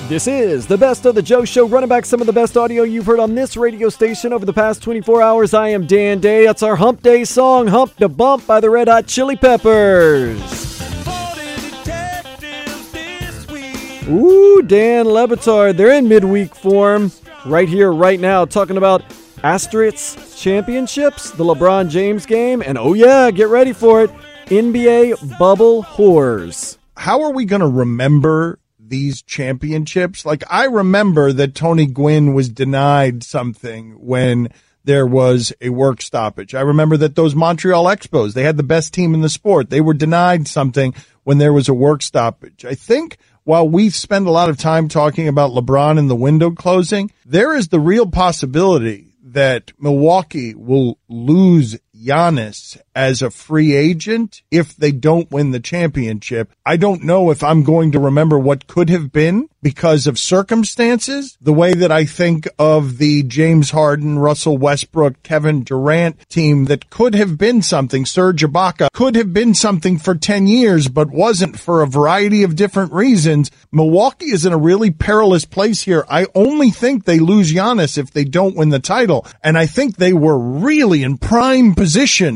This 0.09 0.27
is 0.27 0.65
the 0.65 0.79
Best 0.79 1.05
of 1.05 1.13
the 1.13 1.21
Joe 1.21 1.45
Show, 1.45 1.67
running 1.67 1.89
back 1.89 2.05
some 2.05 2.19
of 2.19 2.25
the 2.25 2.33
best 2.33 2.57
audio 2.57 2.81
you've 2.83 3.05
heard 3.05 3.19
on 3.19 3.35
this 3.35 3.55
radio 3.55 3.89
station 3.89 4.33
over 4.33 4.47
the 4.47 4.53
past 4.53 4.81
24 4.81 5.21
hours. 5.21 5.53
I 5.53 5.67
am 5.69 5.85
Dan 5.85 6.19
Day. 6.19 6.45
It's 6.45 6.63
our 6.63 6.75
Hump 6.75 7.03
Day 7.03 7.23
song, 7.23 7.67
Hump 7.67 7.95
de 7.97 8.09
Bump 8.09 8.47
by 8.47 8.59
the 8.59 8.69
Red 8.71 8.87
Hot 8.87 9.05
Chili 9.05 9.35
Peppers. 9.35 10.41
Ooh, 14.09 14.63
Dan 14.63 15.07
Le 15.07 15.27
Batard, 15.27 15.77
they're 15.77 15.93
in 15.93 16.07
midweek 16.07 16.55
form 16.55 17.11
right 17.45 17.69
here, 17.69 17.91
right 17.93 18.19
now, 18.19 18.43
talking 18.43 18.77
about 18.77 19.03
Asterisk 19.43 20.35
Championships, 20.35 21.31
the 21.31 21.43
LeBron 21.43 21.89
James 21.89 22.25
game, 22.25 22.61
and 22.61 22.77
oh 22.77 22.93
yeah, 22.93 23.29
get 23.31 23.49
ready 23.49 23.73
for 23.73 24.03
it 24.03 24.11
NBA 24.45 25.37
Bubble 25.37 25.81
Horrors. 25.81 26.77
How 26.95 27.23
are 27.23 27.31
we 27.31 27.45
going 27.45 27.61
to 27.61 27.67
remember 27.67 28.59
these 28.93 29.23
championships. 29.23 30.25
Like 30.25 30.43
I 30.49 30.65
remember 30.65 31.33
that 31.33 31.55
Tony 31.55 31.87
Gwynn 31.87 32.33
was 32.33 32.49
denied 32.49 33.23
something 33.23 33.93
when 33.93 34.49
there 34.83 35.07
was 35.07 35.53
a 35.61 35.69
work 35.69 36.01
stoppage. 36.01 36.53
I 36.53 36.61
remember 36.61 36.97
that 36.97 37.15
those 37.15 37.33
Montreal 37.33 37.85
Expos, 37.85 38.33
they 38.33 38.43
had 38.43 38.57
the 38.57 38.63
best 38.63 38.93
team 38.93 39.13
in 39.13 39.21
the 39.21 39.29
sport. 39.29 39.69
They 39.69 39.81
were 39.81 39.93
denied 39.93 40.47
something 40.47 40.93
when 41.23 41.37
there 41.37 41.53
was 41.53 41.69
a 41.69 41.73
work 41.73 42.01
stoppage. 42.01 42.65
I 42.65 42.75
think 42.75 43.17
while 43.45 43.67
we 43.67 43.89
spend 43.89 44.27
a 44.27 44.31
lot 44.31 44.49
of 44.49 44.57
time 44.57 44.87
talking 44.89 45.27
about 45.27 45.51
LeBron 45.51 45.97
and 45.97 46.09
the 46.09 46.15
window 46.15 46.51
closing, 46.51 47.11
there 47.25 47.55
is 47.55 47.69
the 47.69 47.79
real 47.79 48.05
possibility 48.05 49.12
that 49.33 49.71
Milwaukee 49.79 50.53
will 50.55 50.97
lose 51.09 51.77
Giannis 52.03 52.77
as 52.95 53.21
a 53.21 53.31
free 53.31 53.75
agent 53.75 54.41
if 54.51 54.75
they 54.75 54.91
don't 54.91 55.31
win 55.31 55.51
the 55.51 55.59
championship. 55.59 56.51
I 56.65 56.77
don't 56.77 57.03
know 57.03 57.31
if 57.31 57.43
I'm 57.43 57.63
going 57.63 57.91
to 57.93 57.99
remember 57.99 58.37
what 58.37 58.67
could 58.67 58.89
have 58.89 59.11
been 59.11 59.49
because 59.61 60.07
of 60.07 60.19
circumstances, 60.19 61.37
the 61.39 61.53
way 61.53 61.73
that 61.73 61.91
I 61.91 62.03
think 62.03 62.49
of 62.59 62.97
the 62.97 63.23
James 63.23 63.71
Harden, 63.71 64.19
Russell 64.19 64.57
Westbrook, 64.57 65.23
Kevin 65.23 65.63
Durant 65.63 66.29
team 66.29 66.65
that 66.65 66.89
could 66.89 67.15
have 67.15 67.37
been 67.37 67.61
something. 67.61 68.05
Serge 68.05 68.43
Ibaka 68.43 68.89
could 68.91 69.15
have 69.15 69.33
been 69.33 69.53
something 69.53 69.97
for 69.97 70.15
10 70.15 70.47
years, 70.47 70.89
but 70.89 71.09
wasn't 71.09 71.57
for 71.57 71.81
a 71.81 71.87
variety 71.87 72.43
of 72.43 72.57
different 72.57 72.91
reasons. 72.91 73.49
Milwaukee 73.71 74.33
is 74.33 74.45
in 74.45 74.51
a 74.51 74.57
really 74.57 74.91
perilous 74.91 75.45
place 75.45 75.83
here. 75.83 76.05
I 76.09 76.27
only 76.35 76.69
think 76.69 77.05
they 77.05 77.19
lose 77.19 77.53
Giannis 77.53 77.97
if 77.97 78.11
they 78.11 78.25
don't 78.25 78.57
win 78.57 78.69
the 78.69 78.79
title. 78.79 79.25
And 79.41 79.57
I 79.57 79.65
think 79.65 79.95
they 79.95 80.11
were 80.11 80.37
really 80.37 81.03
in 81.03 81.17
prime 81.17 81.73
position 81.73 81.92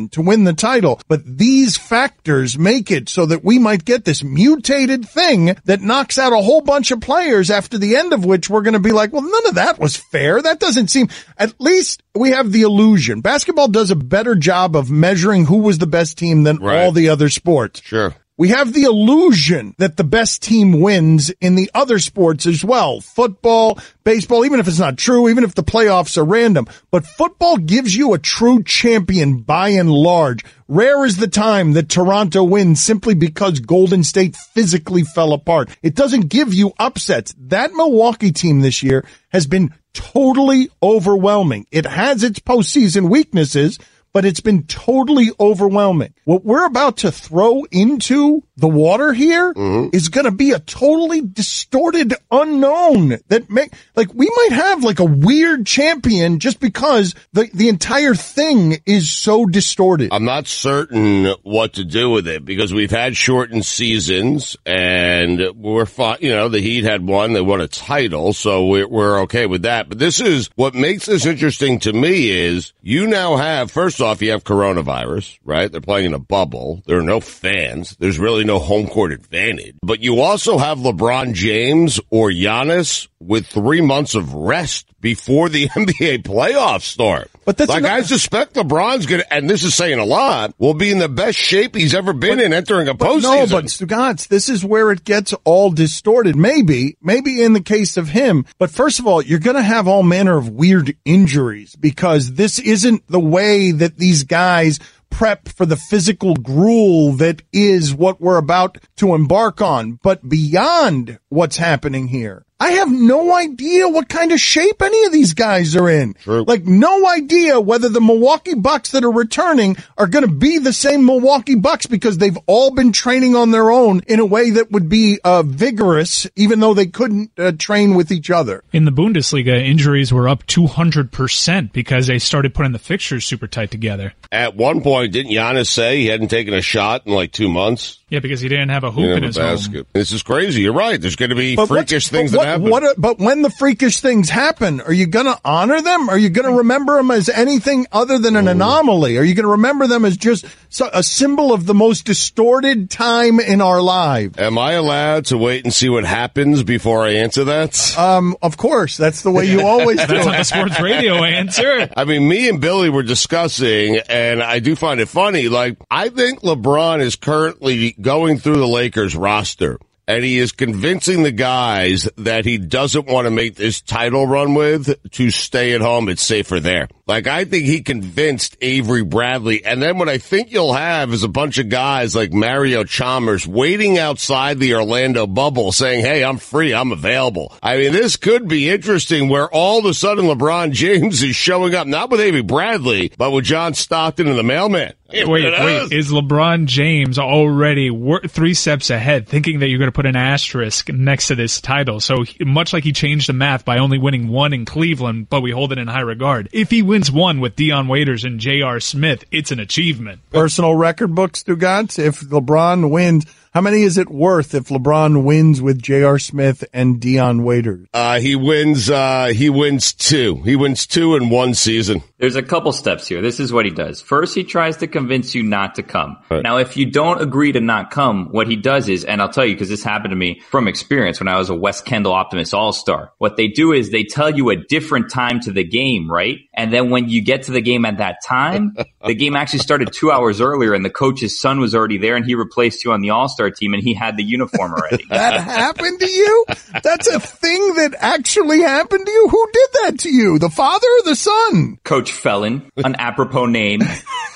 to 0.10 0.22
win 0.22 0.44
the 0.44 0.54
title. 0.54 1.02
But 1.08 1.22
these 1.26 1.78
factors 1.78 2.58
make 2.58 2.92
it 2.92 3.10
so 3.10 3.26
that 3.26 3.44
we 3.44 3.60
might 3.60 3.86
get 3.86 4.06
this 4.06 4.24
mutated 4.24 5.08
thing 5.08 5.58
that 5.66 5.82
knocks 5.82 6.18
out 6.18 6.34
a 6.34 6.38
whole 6.38 6.62
bunch 6.62 6.92
of 6.92 7.02
players 7.02 7.18
players 7.18 7.50
after 7.50 7.78
the 7.78 7.96
end 7.96 8.14
of 8.14 8.26
which 8.26 8.50
we're 8.50 8.62
going 8.62 8.74
to 8.74 8.80
be 8.80 8.92
like, 8.92 9.12
well, 9.12 9.22
none 9.22 9.48
of 9.48 9.56
that 9.56 9.80
was 9.80 9.96
fair. 9.96 10.42
That 10.42 10.60
doesn't 10.60 10.90
seem, 10.90 11.10
at 11.38 11.60
least 11.60 12.04
we 12.16 12.32
have 12.32 12.52
the 12.52 12.62
illusion. 12.62 13.22
Basketball 13.22 13.68
does 13.68 13.92
a 13.92 13.96
better 13.96 14.36
job 14.36 14.76
of 14.76 14.90
measuring 14.90 15.46
who 15.46 15.58
was 15.58 15.78
the 15.78 15.88
best 15.88 16.18
team 16.18 16.44
than 16.44 16.58
right. 16.58 16.84
all 16.84 16.92
the 16.92 17.10
other 17.10 17.30
sports. 17.30 17.82
Sure. 17.82 18.16
We 18.40 18.50
have 18.50 18.72
the 18.72 18.84
illusion 18.84 19.74
that 19.80 19.98
the 19.98 20.04
best 20.04 20.44
team 20.44 20.80
wins 20.80 21.32
in 21.42 21.56
the 21.56 21.72
other 21.74 21.98
sports 21.98 22.46
as 22.46 22.64
well. 22.64 23.02
Football, 23.02 23.80
baseball, 24.04 24.46
even 24.46 24.60
if 24.60 24.68
it's 24.68 24.78
not 24.78 24.96
true, 24.96 25.28
even 25.28 25.44
if 25.44 25.56
the 25.56 25.64
playoffs 25.64 26.20
are 26.20 26.24
random. 26.24 26.68
But 26.92 27.08
football 27.08 27.58
gives 27.58 27.96
you 27.96 28.14
a 28.14 28.20
true 28.20 28.62
champion 28.62 29.40
by 29.40 29.70
and 29.70 29.92
large. 29.92 30.46
Rare 30.68 31.04
is 31.04 31.18
the 31.18 31.28
time 31.28 31.74
that 31.74 31.90
Toronto 31.90 32.44
wins 32.44 32.80
simply 32.80 33.16
because 33.16 33.60
Golden 33.60 34.04
State 34.04 34.36
physically 34.36 35.02
fell 35.02 35.34
apart. 35.34 35.76
It 35.82 35.96
doesn't 35.96 36.30
give 36.30 36.54
you 36.54 36.74
upsets. 36.78 37.34
That 37.40 37.74
Milwaukee 37.74 38.32
team 38.32 38.62
this 38.62 38.84
year 38.84 39.04
has 39.30 39.48
been 39.48 39.74
totally 39.94 40.70
overwhelming. 40.84 41.66
It 41.72 41.88
has 41.88 42.24
its 42.24 42.40
postseason 42.40 43.10
weaknesses, 43.10 43.80
but 44.14 44.26
it's 44.26 44.40
been 44.40 44.64
totally 44.64 45.32
overwhelming. 45.40 46.14
What 46.24 46.46
we're 46.46 46.66
about 46.66 46.98
to 46.98 47.12
throw 47.12 47.64
into 47.72 48.44
the 48.58 48.68
water 48.68 49.14
here 49.14 49.54
mm-hmm. 49.54 49.96
is 49.96 50.10
going 50.10 50.26
to 50.26 50.32
be 50.32 50.52
a 50.52 50.60
totally 50.60 51.22
distorted 51.22 52.14
unknown 52.32 53.20
that 53.28 53.50
make 53.50 53.72
like 53.96 54.14
we 54.14 54.30
might 54.36 54.52
have 54.52 54.84
like 54.84 55.00
a 55.00 55.06
weird 55.06 55.66
champion 55.66 56.40
just 56.40 56.60
because 56.60 57.14
the 57.34 57.50
the 57.54 57.70
entire 57.70 58.16
thing 58.16 58.78
is 58.86 59.12
so 59.12 59.46
distorted. 59.46 60.10
I'm 60.12 60.26
not 60.26 60.48
certain 60.48 61.28
what 61.44 61.74
to 61.74 61.86
do 61.86 62.10
with 62.10 62.28
it 62.28 62.44
because 62.46 62.74
we've 62.74 62.92
had 62.92 63.16
shortened 63.16 63.66
seasons 63.66 64.58
and 64.66 65.52
we're 65.56 65.86
fine. 65.86 66.18
You 66.22 66.32
know, 66.32 66.50
the 66.50 66.60
Heat 66.60 66.84
had 66.84 67.06
one; 67.06 67.34
they 67.34 67.42
won 67.42 67.62
a 67.62 67.68
title, 67.68 68.34
so 68.34 68.66
we're, 68.66 68.88
we're 68.88 69.22
okay 69.22 69.46
with 69.46 69.62
that. 69.62 69.88
But 69.88 70.00
this 70.00 70.20
is 70.20 70.50
what 70.56 70.74
makes 70.74 71.06
this 71.06 71.26
interesting 71.26 71.80
to 71.80 71.94
me 71.94 72.32
is 72.32 72.74
you 72.82 73.06
now 73.06 73.38
have 73.38 73.72
first 73.72 74.02
off 74.02 74.22
you 74.22 74.32
have 74.32 74.44
coronavirus, 74.44 75.38
right? 75.44 75.72
They're 75.72 75.80
playing 75.82 76.08
in 76.08 76.14
a 76.16 76.20
bubble. 76.20 76.82
There 76.88 76.98
are 76.98 77.04
no 77.04 77.20
fans. 77.20 77.96
There's 78.00 78.18
really 78.18 78.47
no 78.48 78.60
home 78.60 78.88
court 78.88 79.12
advantage. 79.12 79.76
But 79.84 80.02
you 80.02 80.22
also 80.22 80.58
have 80.58 80.80
LeBron 80.80 81.34
James 81.34 82.00
or 82.10 82.30
Giannis 82.30 83.08
with 83.20 83.48
three 83.48 83.82
months 83.82 84.16
of 84.16 84.34
rest 84.34 84.88
before 85.00 85.50
the 85.50 85.68
NBA 85.70 86.24
playoffs 86.24 86.82
start. 86.82 87.30
But 87.46 87.58
that's 87.58 87.70
like 87.70 87.86
I 87.86 88.02
suspect 88.02 88.56
LeBron's 88.56 89.06
gonna, 89.06 89.24
and 89.32 89.50
this 89.50 89.64
is 89.64 89.74
saying 89.74 90.00
a 90.00 90.06
lot, 90.06 90.54
will 90.58 90.74
be 90.74 90.92
in 90.92 91.00
the 91.00 91.08
best 91.08 91.38
shape 91.38 91.76
he's 91.76 91.96
ever 91.96 92.14
been 92.14 92.38
but, 92.38 92.46
in 92.46 92.54
entering 92.54 92.88
a 92.88 92.94
postseason. 92.94 93.22
No, 93.22 93.48
but 93.48 93.66
Stugotz, 93.66 94.28
this 94.28 94.50
is 94.50 94.66
where 94.66 94.92
it 94.92 95.04
gets 95.04 95.34
all 95.46 95.72
distorted. 95.72 96.36
Maybe, 96.36 96.98
maybe 97.02 97.42
in 97.42 97.54
the 97.54 97.62
case 97.62 97.96
of 97.96 98.10
him, 98.10 98.46
but 98.58 98.70
first 98.70 99.00
of 99.00 99.08
all, 99.08 99.22
you're 99.22 99.40
going 99.40 99.56
to 99.56 99.64
have 99.64 99.88
all 99.88 100.04
manner 100.04 100.38
of 100.38 100.50
weird 100.50 100.96
injuries 101.06 101.76
because 101.76 102.34
this 102.34 102.60
isn't 102.60 103.08
the 103.08 103.20
way 103.20 103.72
that 103.72 103.98
these 103.98 104.24
guys 104.24 104.80
prep 105.10 105.50
for 105.50 105.66
the 105.66 105.78
physical 105.78 106.36
gruel 106.36 107.14
that 107.14 107.42
is 107.54 107.94
what 107.94 108.20
we're 108.22 108.38
about 108.38 108.78
to 108.98 109.14
embark 109.14 109.62
on. 109.62 110.00
But 110.04 110.28
beyond 110.28 111.20
what's 111.30 111.58
happening 111.58 112.08
here, 112.08 112.46
I 112.60 112.72
have 112.72 112.92
no 112.92 113.36
idea 113.36 113.88
what 113.88 114.10
kind 114.10 114.32
of 114.32 114.40
shape 114.40 114.82
any 114.82 115.06
of 115.06 115.12
these 115.12 115.36
guys 115.36 115.76
are 115.76 115.90
in. 115.90 116.16
True. 116.16 116.44
Like 116.48 116.66
no 116.66 117.08
idea 117.08 117.60
whether 117.62 117.88
the 117.88 118.02
Milwaukee 118.02 118.56
Bucks 118.56 118.92
that 118.92 119.04
are 119.04 119.12
returning 119.12 119.78
are 119.96 120.08
going 120.08 120.26
to 120.26 120.32
be 120.32 120.58
the 120.58 120.74
same 120.74 121.06
Milwaukee 121.06 121.54
Bucks 121.54 121.86
because 121.86 122.18
they've 122.18 122.38
all 122.48 122.72
been 122.72 122.92
training 122.92 123.36
on 123.36 123.52
their 123.52 123.70
own 123.70 124.02
in 124.08 124.20
a 124.20 124.26
way 124.26 124.50
that 124.52 124.72
would 124.72 124.90
be 124.90 125.20
uh, 125.24 125.44
vigorous, 125.44 126.26
even 126.36 126.60
though 126.60 126.74
they 126.74 126.88
couldn't 126.88 127.32
uh, 127.38 127.52
train 127.60 127.94
with 127.94 128.12
each 128.12 128.32
other. 128.32 128.64
In 128.74 128.86
the 128.86 128.92
Bundesliga, 128.92 129.64
injuries 129.64 130.12
were 130.12 130.28
up 130.28 130.48
200% 130.48 131.72
because 131.72 132.08
they 132.08 132.18
started 132.18 132.56
putting 132.56 132.72
the 132.72 132.80
fixtures 132.80 133.26
super 133.26 133.48
tight 133.48 133.70
together. 133.70 134.14
At 134.32 134.56
one 134.56 134.82
point, 134.82 135.14
didn't 135.14 135.32
Giannis 135.32 135.68
say 135.68 135.98
he 136.00 136.08
hadn't 136.08 136.30
taken 136.30 136.56
a 136.56 136.62
shot 136.62 137.06
in 137.06 137.14
like 137.14 137.32
two 137.32 137.50
months? 137.50 138.00
Yeah, 138.10 138.20
because 138.20 138.40
he 138.40 138.48
didn't 138.48 138.70
have 138.70 138.86
a 138.86 138.92
hoop 138.92 139.18
in 139.18 139.24
his 139.24 139.36
basket. 139.36 139.80
Home. 139.80 139.86
This 139.92 140.14
is 140.14 140.24
crazy. 140.24 140.62
You're 140.62 140.72
right. 140.72 141.00
There's 141.00 141.18
going 141.18 141.32
to 141.32 141.36
be 141.36 141.58
but 141.58 141.68
freakish 141.68 142.08
things 142.08 142.32
what, 142.32 142.44
that 142.44 142.48
happen. 142.48 142.70
What, 142.70 142.96
but 142.98 143.20
when 143.20 143.42
the 143.42 143.50
freakish 143.50 144.00
things 144.00 144.30
happen, 144.30 144.80
are 144.80 144.94
you 144.94 145.08
going 145.08 145.26
to 145.26 145.38
honor 145.44 145.82
them? 145.82 146.08
Are 146.08 146.18
you 146.18 146.30
going 146.30 146.50
to 146.50 146.60
remember 146.60 146.96
them 146.96 147.12
as 147.12 147.28
anything 147.28 147.86
other 147.92 148.18
than 148.18 148.38
an 148.38 148.48
anomaly? 148.48 149.18
Are 149.18 149.24
you 149.24 149.36
going 149.36 149.44
to 149.44 149.52
remember 149.52 149.88
them 149.88 150.06
as 150.06 150.16
just 150.16 150.46
a 150.94 151.04
symbol 151.04 151.52
of 151.52 151.66
the 151.66 151.74
most 151.74 152.06
distorted 152.06 152.90
time 152.90 153.42
in 153.42 153.60
our 153.60 153.82
lives? 153.82 154.38
Am 154.38 154.58
I 154.58 154.74
allowed 154.74 155.26
to 155.26 155.38
wait 155.38 155.66
and 155.66 155.74
see 155.74 155.90
what 155.90 156.06
happens 156.06 156.64
before 156.64 157.04
I 157.04 157.16
answer 157.16 157.44
that? 157.44 157.98
Um, 157.98 158.38
of 158.42 158.56
course. 158.56 158.96
That's 158.96 159.22
the 159.22 159.32
way 159.32 159.52
you 159.52 159.62
always 159.68 160.00
do 160.00 160.08
That's 160.08 160.26
not 160.26 160.38
the 160.38 160.44
sports 160.46 160.80
radio 160.80 161.26
answer. 161.26 161.90
I 161.98 162.06
mean, 162.06 162.26
me 162.26 162.48
and 162.48 162.62
Billy 162.62 162.90
were 162.90 163.04
discussing, 163.04 164.00
and 164.08 164.42
I 164.42 164.60
do 164.60 164.78
find 164.78 165.02
it 165.02 165.10
funny. 165.10 165.50
Like, 165.50 165.76
I 165.92 166.08
think 166.08 166.40
LeBron 166.40 167.02
is 167.02 167.18
currently 167.18 167.96
going 168.00 168.38
through 168.38 168.58
the 168.58 168.68
Lakers 168.68 169.16
roster 169.16 169.80
and 170.08 170.24
he 170.24 170.38
is 170.38 170.54
convincing 170.54 171.24
the 171.24 171.32
guys 171.32 172.08
that 172.18 172.46
he 172.46 172.58
doesn't 172.58 173.08
want 173.08 173.26
to 173.26 173.32
make 173.32 173.56
this 173.56 173.82
title 173.82 174.26
run 174.26 174.54
with 174.54 175.12
to 175.12 175.30
stay 175.30 175.74
at 175.74 175.82
home. 175.82 176.08
It's 176.08 176.24
safer 176.24 176.60
there. 176.62 176.88
Like 177.06 177.28
I 177.28 177.44
think 177.44 177.66
he 177.66 177.82
convinced 177.82 178.56
Avery 178.62 179.04
Bradley. 179.04 179.66
And 179.66 179.82
then 179.82 179.98
what 179.98 180.08
I 180.08 180.18
think 180.18 180.52
you'll 180.52 180.74
have 180.74 181.12
is 181.12 181.24
a 181.24 181.28
bunch 181.28 181.58
of 181.58 181.68
guys 181.68 182.16
like 182.16 182.32
Mario 182.32 182.86
Chalmers 182.86 183.46
waiting 183.46 183.98
outside 183.98 184.60
the 184.60 184.76
Orlando 184.76 185.28
bubble 185.28 185.74
saying, 185.74 186.06
Hey, 186.06 186.24
I'm 186.24 186.38
free. 186.38 186.74
I'm 186.74 186.92
available. 186.94 187.54
I 187.62 187.78
mean, 187.78 187.92
this 187.92 188.16
could 188.16 188.48
be 188.48 188.70
interesting 188.70 189.28
where 189.28 189.50
all 189.50 189.80
of 189.80 189.86
a 189.86 189.94
sudden 189.94 190.26
LeBron 190.26 190.72
James 190.78 191.22
is 191.22 191.36
showing 191.36 191.76
up, 191.76 191.88
not 191.88 192.10
with 192.10 192.22
Avery 192.22 192.44
Bradley, 192.44 193.12
but 193.18 193.32
with 193.32 193.44
John 193.46 193.74
Stockton 193.74 194.28
and 194.28 194.40
the 194.40 194.44
mailman. 194.44 194.94
Wait, 195.10 195.28
wait, 195.28 195.92
is 195.92 196.12
LeBron 196.12 196.66
James 196.66 197.18
already 197.18 197.90
three 198.28 198.54
steps 198.54 198.90
ahead, 198.90 199.28
thinking 199.28 199.60
that 199.60 199.70
you're 199.70 199.80
going 199.80 199.88
to 199.88 199.96
put 199.96 200.06
an 200.06 200.16
asterisk 200.16 200.90
next 200.90 201.28
to 201.28 201.36
this 201.36 201.62
title? 201.62 202.00
So 202.00 202.26
much 202.42 202.74
like 202.74 202.84
he 202.84 202.92
changed 202.92 203.30
the 203.30 203.34
math 203.34 203.64
by 203.64 203.78
only 203.78 203.98
winning 203.98 204.28
one 204.28 204.54
in 204.54 204.66
Cleveland, 204.66 205.30
but 205.30 205.42
we 205.42 205.52
hold 205.52 205.72
it 205.72 205.78
in 205.78 205.88
high 205.88 206.02
regard. 206.02 206.50
If 206.52 206.70
he 206.70 206.82
wins 206.82 207.12
one 207.12 207.40
with 207.40 207.56
Dion 207.56 207.88
Waiters 207.88 208.26
and 208.26 208.40
J.R. 208.40 208.80
Smith, 208.80 209.24
it's 209.32 209.52
an 209.52 209.60
achievement. 209.60 210.22
Personal 210.30 210.76
record 210.76 211.16
books, 211.16 211.44
Stugotz. 211.44 211.98
If 212.00 212.22
LeBron 212.22 212.90
wins 212.90 213.26
how 213.58 213.62
many 213.62 213.82
is 213.82 213.98
it 213.98 214.08
worth 214.08 214.54
if 214.54 214.66
LeBron 214.66 215.24
wins 215.24 215.64
with 215.64 215.82
J.R. 215.82 216.20
Smith 216.20 216.64
and 216.74 217.00
Dion 217.00 217.44
Waiters? 217.44 217.88
Uh, 217.92 218.20
he 218.20 218.36
wins. 218.36 218.88
Uh, 218.88 219.32
he 219.34 219.50
wins 219.50 219.94
two. 219.94 220.44
He 220.44 220.56
wins 220.56 220.86
two 220.86 221.16
in 221.16 221.32
one 221.32 221.56
season. 221.56 222.04
There's 222.20 222.36
a 222.36 222.44
couple 222.44 222.72
steps 222.72 223.08
here. 223.08 223.22
This 223.22 223.40
is 223.40 223.54
what 223.54 223.66
he 223.66 223.72
does. 223.72 224.02
First, 224.02 224.36
he 224.36 224.44
tries 224.44 224.78
to 224.78 224.88
convince 224.88 225.34
you 225.34 225.44
not 225.44 225.76
to 225.76 225.84
come. 225.84 226.18
Right. 226.30 226.44
Now, 226.44 226.58
if 226.58 226.76
you 226.78 226.90
don't 226.90 227.22
agree 227.22 227.52
to 227.54 227.62
not 227.62 227.92
come, 227.92 228.30
what 228.32 228.48
he 228.48 228.56
does 228.56 228.90
is, 228.90 229.06
and 229.06 229.22
I'll 229.22 229.30
tell 229.30 229.46
you 229.46 229.56
because 229.56 229.70
this 229.70 229.84
happened 229.84 230.12
to 230.12 230.16
me 230.16 230.42
from 230.50 230.68
experience 230.68 231.20
when 231.20 231.28
I 231.28 231.38
was 231.38 231.50
a 231.50 231.56
West 231.56 231.86
Kendall 231.86 232.14
Optimist 232.14 232.54
All 232.54 232.74
Star. 232.74 233.14
What 233.18 233.38
they 233.38 233.48
do 233.48 233.72
is 233.72 233.92
they 233.92 234.04
tell 234.04 234.30
you 234.30 234.50
a 234.50 234.56
different 234.56 235.10
time 235.10 235.40
to 235.42 235.52
the 235.52 235.64
game, 235.64 236.12
right? 236.12 236.40
And 236.54 236.74
then 236.74 236.90
when 236.90 237.08
you 237.10 237.22
get 237.22 237.44
to 237.44 237.52
the 237.52 237.62
game 237.62 237.86
at 237.86 238.00
that 238.00 238.18
time, 238.26 238.76
the 239.06 239.16
game 239.16 239.36
actually 239.36 239.60
started 239.60 239.94
two 239.94 240.12
hours 240.12 240.42
earlier, 240.42 240.74
and 240.74 240.84
the 240.84 240.90
coach's 240.90 241.40
son 241.40 241.60
was 241.60 241.76
already 241.76 241.98
there, 241.98 242.16
and 242.16 242.26
he 242.26 242.36
replaced 242.36 242.84
you 242.84 242.92
on 242.92 243.02
the 243.02 243.12
All 243.12 243.30
Star 243.30 243.48
Star 243.48 243.52
team, 243.52 243.74
and 243.74 243.84
he 243.84 243.94
had 243.94 244.18
the 244.18 244.24
uniform 244.24 244.74
already. 244.74 245.06
that 245.10 245.40
happened 245.40 246.00
to 246.00 246.10
you? 246.10 246.46
That's 246.84 247.08
a 247.08 247.20
thing 247.20 247.76
that 247.76 247.96
actually 248.00 248.62
happened 248.62 249.06
to 249.06 249.12
you? 249.12 249.28
Who 249.30 249.50
did 249.54 249.70
that 249.74 250.00
to 250.00 250.10
you? 250.10 250.40
The 250.40 250.50
father 250.50 250.88
or 251.00 251.04
the 251.04 251.16
son? 251.16 251.78
Coach 251.84 252.07
Felon, 252.12 252.70
an 252.78 252.96
apropos 252.96 253.46
name. 253.46 253.82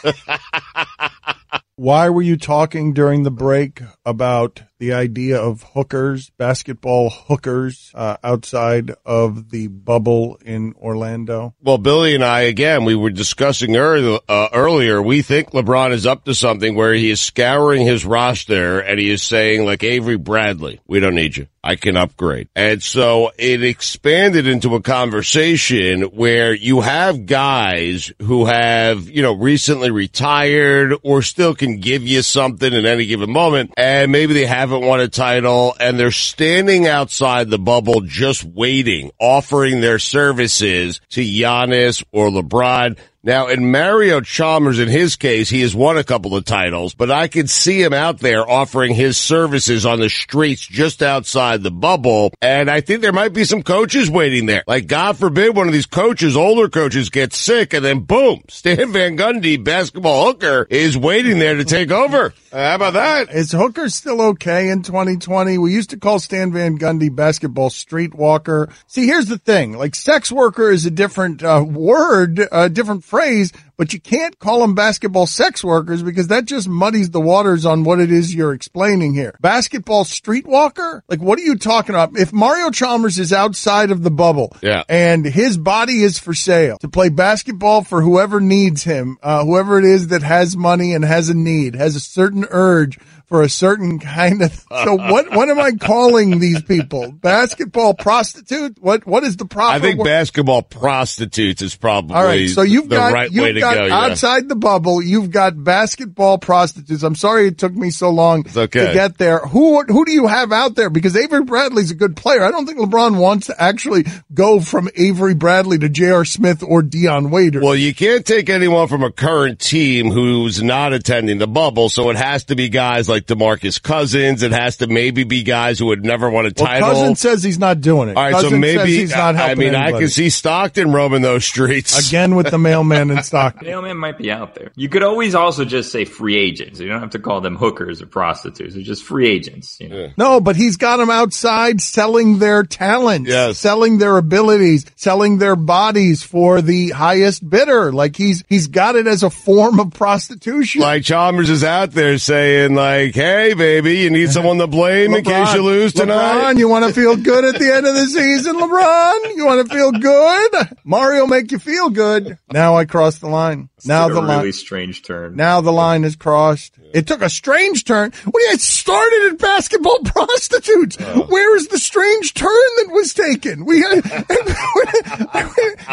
Why 1.76 2.10
were 2.10 2.22
you 2.22 2.38
talking 2.38 2.94
during 2.94 3.24
the 3.24 3.32
break 3.32 3.82
about 4.06 4.64
the 4.82 4.94
idea 4.94 5.40
of 5.40 5.62
hookers, 5.76 6.32
basketball 6.40 7.12
hookers, 7.12 7.92
uh, 7.94 8.18
outside 8.24 8.92
of 9.06 9.52
the 9.52 9.68
bubble 9.68 10.40
in 10.44 10.74
Orlando? 10.82 11.54
Well, 11.62 11.78
Billy 11.78 12.16
and 12.16 12.26
I, 12.26 12.42
again, 12.42 12.84
we 12.84 12.96
were 12.96 13.12
discussing 13.12 13.76
earlier, 13.76 14.18
uh, 14.28 14.50
earlier, 14.52 15.00
we 15.00 15.22
think 15.22 15.52
LeBron 15.52 15.92
is 15.92 16.08
up 16.08 16.26
to 16.26 16.34
something 16.34 16.74
where 16.74 16.96
he 16.96 17.12
is 17.12 17.22
scouring 17.22 17.84
his 17.84 18.06
roster 18.06 18.80
and 18.80 19.00
he 19.00 19.12
is 19.12 19.22
saying, 19.22 19.66
like 19.66 19.84
Avery 19.84 20.18
Bradley, 20.18 20.82
we 20.88 21.00
don't 21.00 21.14
need 21.14 21.38
you. 21.38 21.46
I 21.64 21.76
can 21.76 21.96
upgrade. 21.96 22.50
And 22.56 22.82
so 22.82 23.32
it 23.38 23.64
expanded 23.64 24.48
into 24.48 24.74
a 24.74 24.82
conversation 24.82 26.02
where 26.02 26.54
you 26.56 26.82
have 26.82 27.28
guys 27.28 28.12
who 28.20 28.46
have, 28.46 29.08
you 29.08 29.22
know, 29.22 29.34
recently 29.34 29.92
retired 29.92 30.96
or 31.04 31.22
still 31.22 31.54
can 31.54 31.80
give 31.80 32.02
you 32.02 32.24
something 32.24 32.74
in 32.74 32.88
any 32.88 33.06
given 33.06 33.32
moment. 33.32 33.74
And 33.78 34.12
maybe 34.12 34.34
they 34.34 34.48
haven't 34.72 34.88
won 34.88 35.02
a 35.02 35.10
title 35.10 35.76
and 35.82 36.00
they're 36.00 36.12
standing 36.12 36.88
outside 36.88 37.50
the 37.50 37.60
bubble 37.60 38.00
just 38.00 38.46
waiting, 38.46 39.12
offering 39.20 39.82
their 39.82 40.00
services 40.00 41.02
to 41.10 41.22
Giannis 41.22 42.06
or 42.14 42.30
LeBron. 42.30 42.98
Now, 43.24 43.50
in 43.50 43.70
Mario 43.70 44.20
Chalmers, 44.22 44.80
in 44.80 44.88
his 44.88 45.16
case, 45.16 45.48
he 45.48 45.62
has 45.62 45.76
won 45.76 45.96
a 45.96 46.04
couple 46.04 46.36
of 46.36 46.44
titles, 46.44 46.96
but 46.96 47.12
I 47.12 47.28
could 47.28 47.52
see 47.52 47.80
him 47.80 47.94
out 47.94 48.18
there 48.18 48.50
offering 48.50 48.96
his 48.96 49.16
services 49.16 49.86
on 49.86 50.00
the 50.00 50.10
streets 50.10 50.66
just 50.66 51.04
outside 51.04 51.62
the 51.62 51.70
bubble. 51.70 52.34
And 52.42 52.68
I 52.68 52.82
think 52.82 53.02
there 53.02 53.14
might 53.14 53.34
be 53.34 53.44
some 53.44 53.62
coaches 53.62 54.10
waiting 54.10 54.48
there. 54.48 54.64
Like, 54.66 54.88
God 54.88 55.20
forbid 55.20 55.56
one 55.56 55.68
of 55.68 55.74
these 55.74 55.86
coaches, 55.86 56.36
older 56.36 56.68
coaches, 56.68 57.12
gets 57.12 57.38
sick 57.38 57.76
and 57.76 57.86
then 57.86 58.00
boom, 58.00 58.42
Stan 58.50 58.92
Van 58.92 59.16
Gundy, 59.16 59.64
basketball 59.64 60.26
hooker, 60.26 60.66
is 60.72 60.98
waiting 60.98 61.38
there 61.38 61.58
to 61.58 61.64
take 61.64 61.92
over. 61.92 62.34
Uh, 62.52 62.70
how 62.70 62.76
about 62.76 62.94
that? 62.94 63.30
Is 63.30 63.52
hooker 63.52 63.88
still 63.90 64.20
okay 64.30 64.70
in 64.70 64.82
2020? 64.82 65.60
We 65.60 65.72
used 65.72 65.92
to 65.92 65.98
call 65.98 66.18
Stan 66.18 66.52
Van 66.52 66.80
Gundy 66.80 67.16
basketball 67.16 67.70
streetwalker. 67.70 68.74
See, 68.88 69.06
here's 69.06 69.28
the 69.28 69.38
thing. 69.38 69.78
Like, 69.78 69.94
sex 69.94 70.32
worker 70.32 70.72
is 70.72 70.88
a 70.88 70.92
different 70.92 71.44
uh, 71.44 71.64
word, 71.64 72.48
a 72.52 72.68
different 72.68 73.04
phrase, 73.12 73.52
but 73.78 73.94
you 73.94 74.00
can't 74.00 74.38
call 74.40 74.62
them 74.62 74.76
basketball 74.76 75.26
sex 75.28 75.64
workers 75.64 76.04
because 76.04 76.28
that 76.28 76.46
just 76.46 76.68
muddies 76.68 77.10
the 77.12 77.22
waters 77.22 77.66
on 77.66 77.84
what 77.84 78.00
it 78.00 78.12
is 78.12 78.34
you're 78.34 78.54
explaining 78.54 79.14
here. 79.14 79.36
Basketball 79.42 80.04
streetwalker? 80.04 81.02
Like, 81.08 81.22
what 81.22 81.40
are 81.40 81.44
you 81.44 81.56
talking 81.58 81.96
about? 81.96 82.18
If 82.18 82.34
Mario 82.34 82.72
Chalmers 82.72 83.20
is 83.20 83.34
outside 83.34 83.92
of 83.92 84.04
the 84.04 84.12
bubble 84.12 84.56
Yeah. 84.62 84.84
and 84.90 85.26
his 85.26 85.58
body 85.58 86.04
is 86.04 86.20
for 86.20 86.34
sale 86.34 86.78
to 86.80 86.90
play 86.90 87.10
basketball 87.10 87.84
for 87.84 88.02
whoever 88.02 88.40
needs 88.40 88.84
him, 88.84 89.18
uh, 89.24 89.44
whoever 89.46 89.80
it 89.80 89.86
is 89.86 90.08
that 90.08 90.24
has 90.24 90.56
money 90.56 90.94
and 90.94 91.04
has 91.06 91.30
a 91.30 91.34
need, 91.34 91.76
has 91.76 91.96
a 91.96 92.00
certain 92.00 92.46
urge 92.50 92.98
for 93.26 93.42
a 93.44 93.50
certain 93.50 93.98
kind 94.00 94.42
of. 94.42 94.66
So 94.84 94.96
what? 94.96 95.32
What 95.32 95.48
am 95.50 95.60
I 95.60 95.74
calling 95.74 96.40
these 96.40 96.62
people? 96.64 97.12
Basketball 97.12 97.94
prostitute? 97.94 98.78
What? 98.82 99.06
What 99.06 99.24
is 99.24 99.38
the 99.38 99.46
proper? 99.46 99.76
I 99.76 99.80
think 99.80 100.00
word? 100.00 100.06
basketball 100.06 100.64
prostitutes 100.64 101.62
is 101.62 101.76
probably 101.76 102.16
All 102.16 102.24
right, 102.24 102.50
so 102.50 102.62
you've 102.64 102.90
the 102.90 102.96
got 102.96 103.14
right 103.14 103.32
you've 103.32 103.44
way 103.44 103.54
to 103.54 103.60
got 103.60 103.71
go. 103.76 103.86
yeah. 103.86 104.00
outside 104.00 104.50
the 104.50 104.56
bubble. 104.56 105.02
You've 105.02 105.32
got 105.32 105.62
basketball 105.64 106.38
prostitutes. 106.38 107.04
I'm 107.04 107.16
sorry 107.16 107.48
it 107.48 107.58
took 107.58 107.74
me 107.74 107.90
so 107.90 108.10
long 108.10 108.46
okay. 108.56 108.88
to 108.88 108.94
get 108.94 109.18
there. 109.18 109.40
Who 109.40 109.84
who 109.84 110.06
do 110.06 110.12
you 110.12 110.28
have 110.28 110.52
out 110.52 110.76
there? 110.76 110.90
Because 110.90 111.16
Avery 111.16 111.44
Bradley's 111.44 111.92
a 111.92 111.96
good 111.96 112.16
player. 112.16 112.44
I 112.44 112.52
don't 112.52 112.66
think 112.66 112.80
LeBron 112.80 113.18
wants 113.18 113.48
to 113.48 113.62
actually 113.62 114.06
go 114.34 114.60
from 114.60 114.90
Avery 114.96 115.36
Bradley 115.36 115.78
to 115.80 115.90
J.R. 115.90 116.26
Smith 116.26 116.64
or 116.64 116.82
Dion 116.82 117.30
Waiters. 117.30 117.64
Well, 117.64 117.76
you 117.76 117.94
can't 117.94 118.26
take 118.26 118.50
anyone 118.50 118.88
from 118.88 119.04
a 119.04 119.12
current 119.12 119.60
team 119.60 120.12
who's 120.12 120.62
not 120.62 120.94
attending 120.94 121.38
the 121.38 121.48
bubble, 121.48 121.90
so 121.90 122.10
it 122.10 122.16
has 122.16 122.46
to 122.46 122.56
be 122.56 122.70
guys 122.70 123.08
like 123.08 123.26
DeMarcus 123.26 123.82
Cousins. 123.82 124.44
It 124.44 124.52
has 124.52 124.78
to 124.78 124.88
maybe 124.88 125.24
be 125.24 125.44
guys 125.44 125.80
who 125.80 125.88
would 125.88 126.04
never 126.04 126.30
want 126.30 126.48
a 126.48 126.54
Well, 126.56 126.68
title. 126.68 126.90
Cousins 126.90 127.20
says 127.20 127.44
he's 127.44 127.60
not 127.60 127.82
doing 127.82 128.10
it. 128.10 128.18
All 128.18 128.24
right, 128.24 128.34
Cousins 128.34 128.52
so 128.52 128.62
says 128.62 128.76
maybe 128.78 128.98
he's 128.98 129.12
not 129.12 129.36
I 129.36 129.48
helping 129.48 129.60
mean 129.60 129.76
I 129.76 129.92
can 129.92 130.08
see 130.10 130.30
Stockton 130.30 130.92
roaming 130.92 131.22
those 131.22 131.46
streets 131.46 132.08
again 132.08 132.36
with 132.36 132.50
the 132.50 132.58
mailman 132.58 133.12
in 133.12 133.24
Stockton. 133.24 133.51
Mailman 133.62 133.98
might 133.98 134.18
be 134.18 134.32
out 134.32 134.56
there. 134.56 134.72
You 134.76 134.90
could 134.90 135.04
always 135.04 135.36
also 135.36 135.66
just 135.66 135.92
say 135.92 136.06
free 136.06 136.38
agents. 136.38 136.80
You 136.80 136.88
don't 136.88 137.00
have 137.02 137.12
to 137.12 137.20
call 137.20 137.42
them 137.42 137.56
hookers 137.56 138.02
or 138.02 138.06
prostitutes. 138.06 138.74
They're 138.76 138.84
just 138.84 139.04
free 139.04 139.28
agents. 139.30 139.78
You 139.80 139.90
know? 139.90 140.10
No, 140.18 140.40
but 140.42 140.56
he's 140.56 140.78
got 140.78 140.98
them 140.98 141.10
outside 141.10 141.82
selling 141.82 142.40
their 142.40 142.64
talents, 142.64 143.30
Yes. 143.30 143.60
selling 143.60 143.98
their 143.98 144.18
abilities, 144.18 144.86
selling 144.96 145.38
their 145.38 145.56
bodies 145.56 146.24
for 146.24 146.62
the 146.62 146.90
highest 146.92 147.48
bidder. 147.50 147.92
Like 147.92 148.16
he's 148.16 148.44
he's 148.50 148.68
got 148.68 148.96
it 148.96 149.08
as 149.08 149.24
a 149.24 149.30
form 149.30 149.80
of 149.80 149.92
prostitution. 149.92 150.82
Like 150.82 151.04
Chalmers 151.04 151.50
is 151.50 151.64
out 151.64 151.92
there 151.92 152.18
saying, 152.18 152.76
like, 152.76 153.16
"Hey, 153.16 153.54
baby, 153.54 153.98
you 154.00 154.10
need 154.10 154.30
someone 154.32 154.58
to 154.60 154.68
blame 154.68 155.14
in 155.14 155.24
case 155.24 155.54
you 155.54 155.64
lose 155.64 155.94
tonight." 155.94 156.54
LeBron, 156.54 156.58
you 156.58 156.68
want 156.68 156.86
to 156.86 156.94
feel 156.94 157.16
good 157.16 157.44
at 157.46 157.60
the 157.60 157.74
end 157.74 157.86
of 157.86 157.94
the 157.96 158.06
season, 158.08 158.56
LeBron? 158.58 159.36
You 159.36 159.46
want 159.46 159.68
to 159.68 159.74
feel 159.74 159.92
good? 159.92 160.52
Mario 160.84 161.26
make 161.28 161.52
you 161.52 161.60
feel 161.60 161.90
good. 161.90 162.38
Now 162.52 162.76
I 162.76 162.86
cross 162.86 163.18
the 163.20 163.28
line. 163.28 163.41
Now 163.86 164.10
the 164.10 164.20
a 164.20 164.22
line. 164.22 164.40
really 164.40 164.52
strange 164.52 165.04
turn. 165.04 165.36
Now 165.36 165.62
the 165.62 165.72
line 165.72 166.04
is 166.04 166.16
crossed. 166.16 166.76
It 166.94 167.08
took 167.08 167.22
a 167.22 167.30
strange 167.30 167.86
turn. 167.86 168.12
What 168.26 168.40
do 168.40 168.46
you, 168.48 168.52
it 168.54 168.62
started 168.62 169.32
at 169.32 169.38
basketball 169.40 170.00
prostitutes. 170.06 170.98
Where 170.98 171.56
is 171.56 171.68
the 171.70 171.78
strange 171.80 172.34
turn 172.34 172.50
that 172.50 172.90
was 172.92 173.14
taken? 173.14 173.66
We 173.66 173.82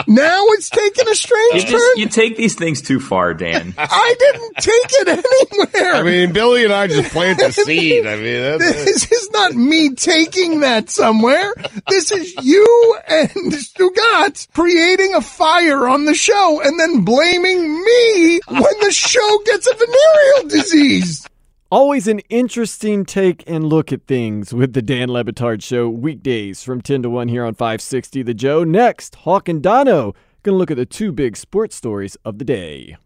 now 0.06 0.44
it's 0.54 0.70
taken 0.70 1.08
a 1.08 1.14
strange 1.14 1.54
You 1.54 1.60
turn. 1.62 1.70
just 1.70 1.98
you 1.98 2.08
take 2.08 2.36
these 2.36 2.54
things 2.54 2.82
too 2.82 3.00
far, 3.00 3.34
Dan. 3.34 3.74
I 3.78 4.14
didn't 4.18 4.56
take 4.56 4.90
it 4.90 5.08
anywhere. 5.08 5.94
I 5.94 6.02
mean, 6.02 6.32
Billy 6.32 6.64
and 6.64 6.72
I 6.72 6.86
just 6.88 7.10
planted 7.12 7.46
the 7.48 7.52
seed. 7.52 8.06
I 8.06 8.16
mean, 8.16 8.58
that's, 8.58 8.84
this 8.84 9.12
is 9.12 9.30
not 9.30 9.54
me 9.54 9.90
taking 9.94 10.60
that 10.60 10.90
somewhere. 10.90 11.52
This 11.88 12.10
is 12.10 12.34
you 12.42 12.98
and 13.08 13.30
Stugotz 13.30 14.50
creating 14.52 15.14
a 15.14 15.20
fire 15.20 15.88
on 15.88 16.04
the 16.04 16.14
show 16.14 16.60
and 16.62 16.78
then 16.78 17.04
blaming 17.04 17.37
me 17.42 18.40
when 18.48 18.80
the 18.80 18.90
show 18.92 19.38
gets 19.44 19.66
a 19.66 19.74
venereal 19.74 20.48
disease. 20.48 21.26
Always 21.70 22.08
an 22.08 22.20
interesting 22.30 23.04
take 23.04 23.44
and 23.46 23.66
look 23.66 23.92
at 23.92 24.06
things 24.06 24.54
with 24.54 24.72
the 24.72 24.82
Dan 24.82 25.10
Le 25.10 25.22
Batard 25.24 25.62
Show 25.62 25.88
weekdays 25.88 26.62
from 26.62 26.80
10 26.80 27.02
to 27.02 27.10
1 27.10 27.28
here 27.28 27.44
on 27.44 27.54
560 27.54 28.22
The 28.22 28.34
Joe. 28.34 28.64
Next, 28.64 29.14
Hawk 29.16 29.48
and 29.48 29.62
Dono 29.62 30.14
going 30.42 30.54
to 30.54 30.58
look 30.58 30.70
at 30.70 30.76
the 30.76 30.86
two 30.86 31.12
big 31.12 31.36
sports 31.36 31.76
stories 31.76 32.16
of 32.24 32.38
the 32.38 32.44
day. 32.44 32.96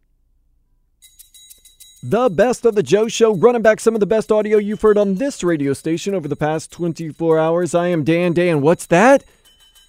The 2.04 2.28
best 2.30 2.64
of 2.64 2.74
the 2.74 2.82
Joe 2.82 3.08
Show, 3.08 3.34
running 3.34 3.62
back 3.62 3.80
some 3.80 3.94
of 3.94 4.00
the 4.00 4.06
best 4.06 4.32
audio 4.32 4.58
you've 4.58 4.82
heard 4.82 4.98
on 4.98 5.16
this 5.16 5.44
radio 5.44 5.72
station 5.72 6.14
over 6.14 6.28
the 6.28 6.36
past 6.36 6.72
24 6.72 7.38
hours. 7.38 7.74
I 7.74 7.88
am 7.88 8.04
Dan 8.04 8.32
Dan. 8.32 8.60
What's 8.60 8.86
that? 8.86 9.24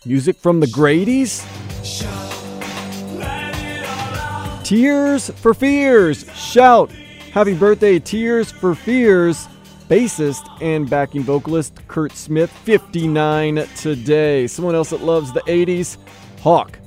Music 0.06 0.38
from 0.38 0.60
the 0.60 0.68
Grady's? 0.68 1.44
Tears 4.64 5.30
for 5.30 5.54
Fears. 5.54 6.26
Shout. 6.36 6.90
Happy 7.34 7.54
birthday, 7.54 8.00
Tears 8.00 8.50
for 8.50 8.74
Fears. 8.74 9.50
Bassist 9.90 10.48
and 10.62 10.90
backing 10.90 11.22
vocalist 11.22 11.86
Curt 11.90 12.14
Smith, 12.14 12.50
59 12.50 13.68
today. 13.76 14.48
Someone 14.48 14.74
else 14.74 14.92
that 14.92 15.02
loves 15.02 15.34
the 15.34 15.42
80s, 15.42 15.98
Hawk. 16.40 16.80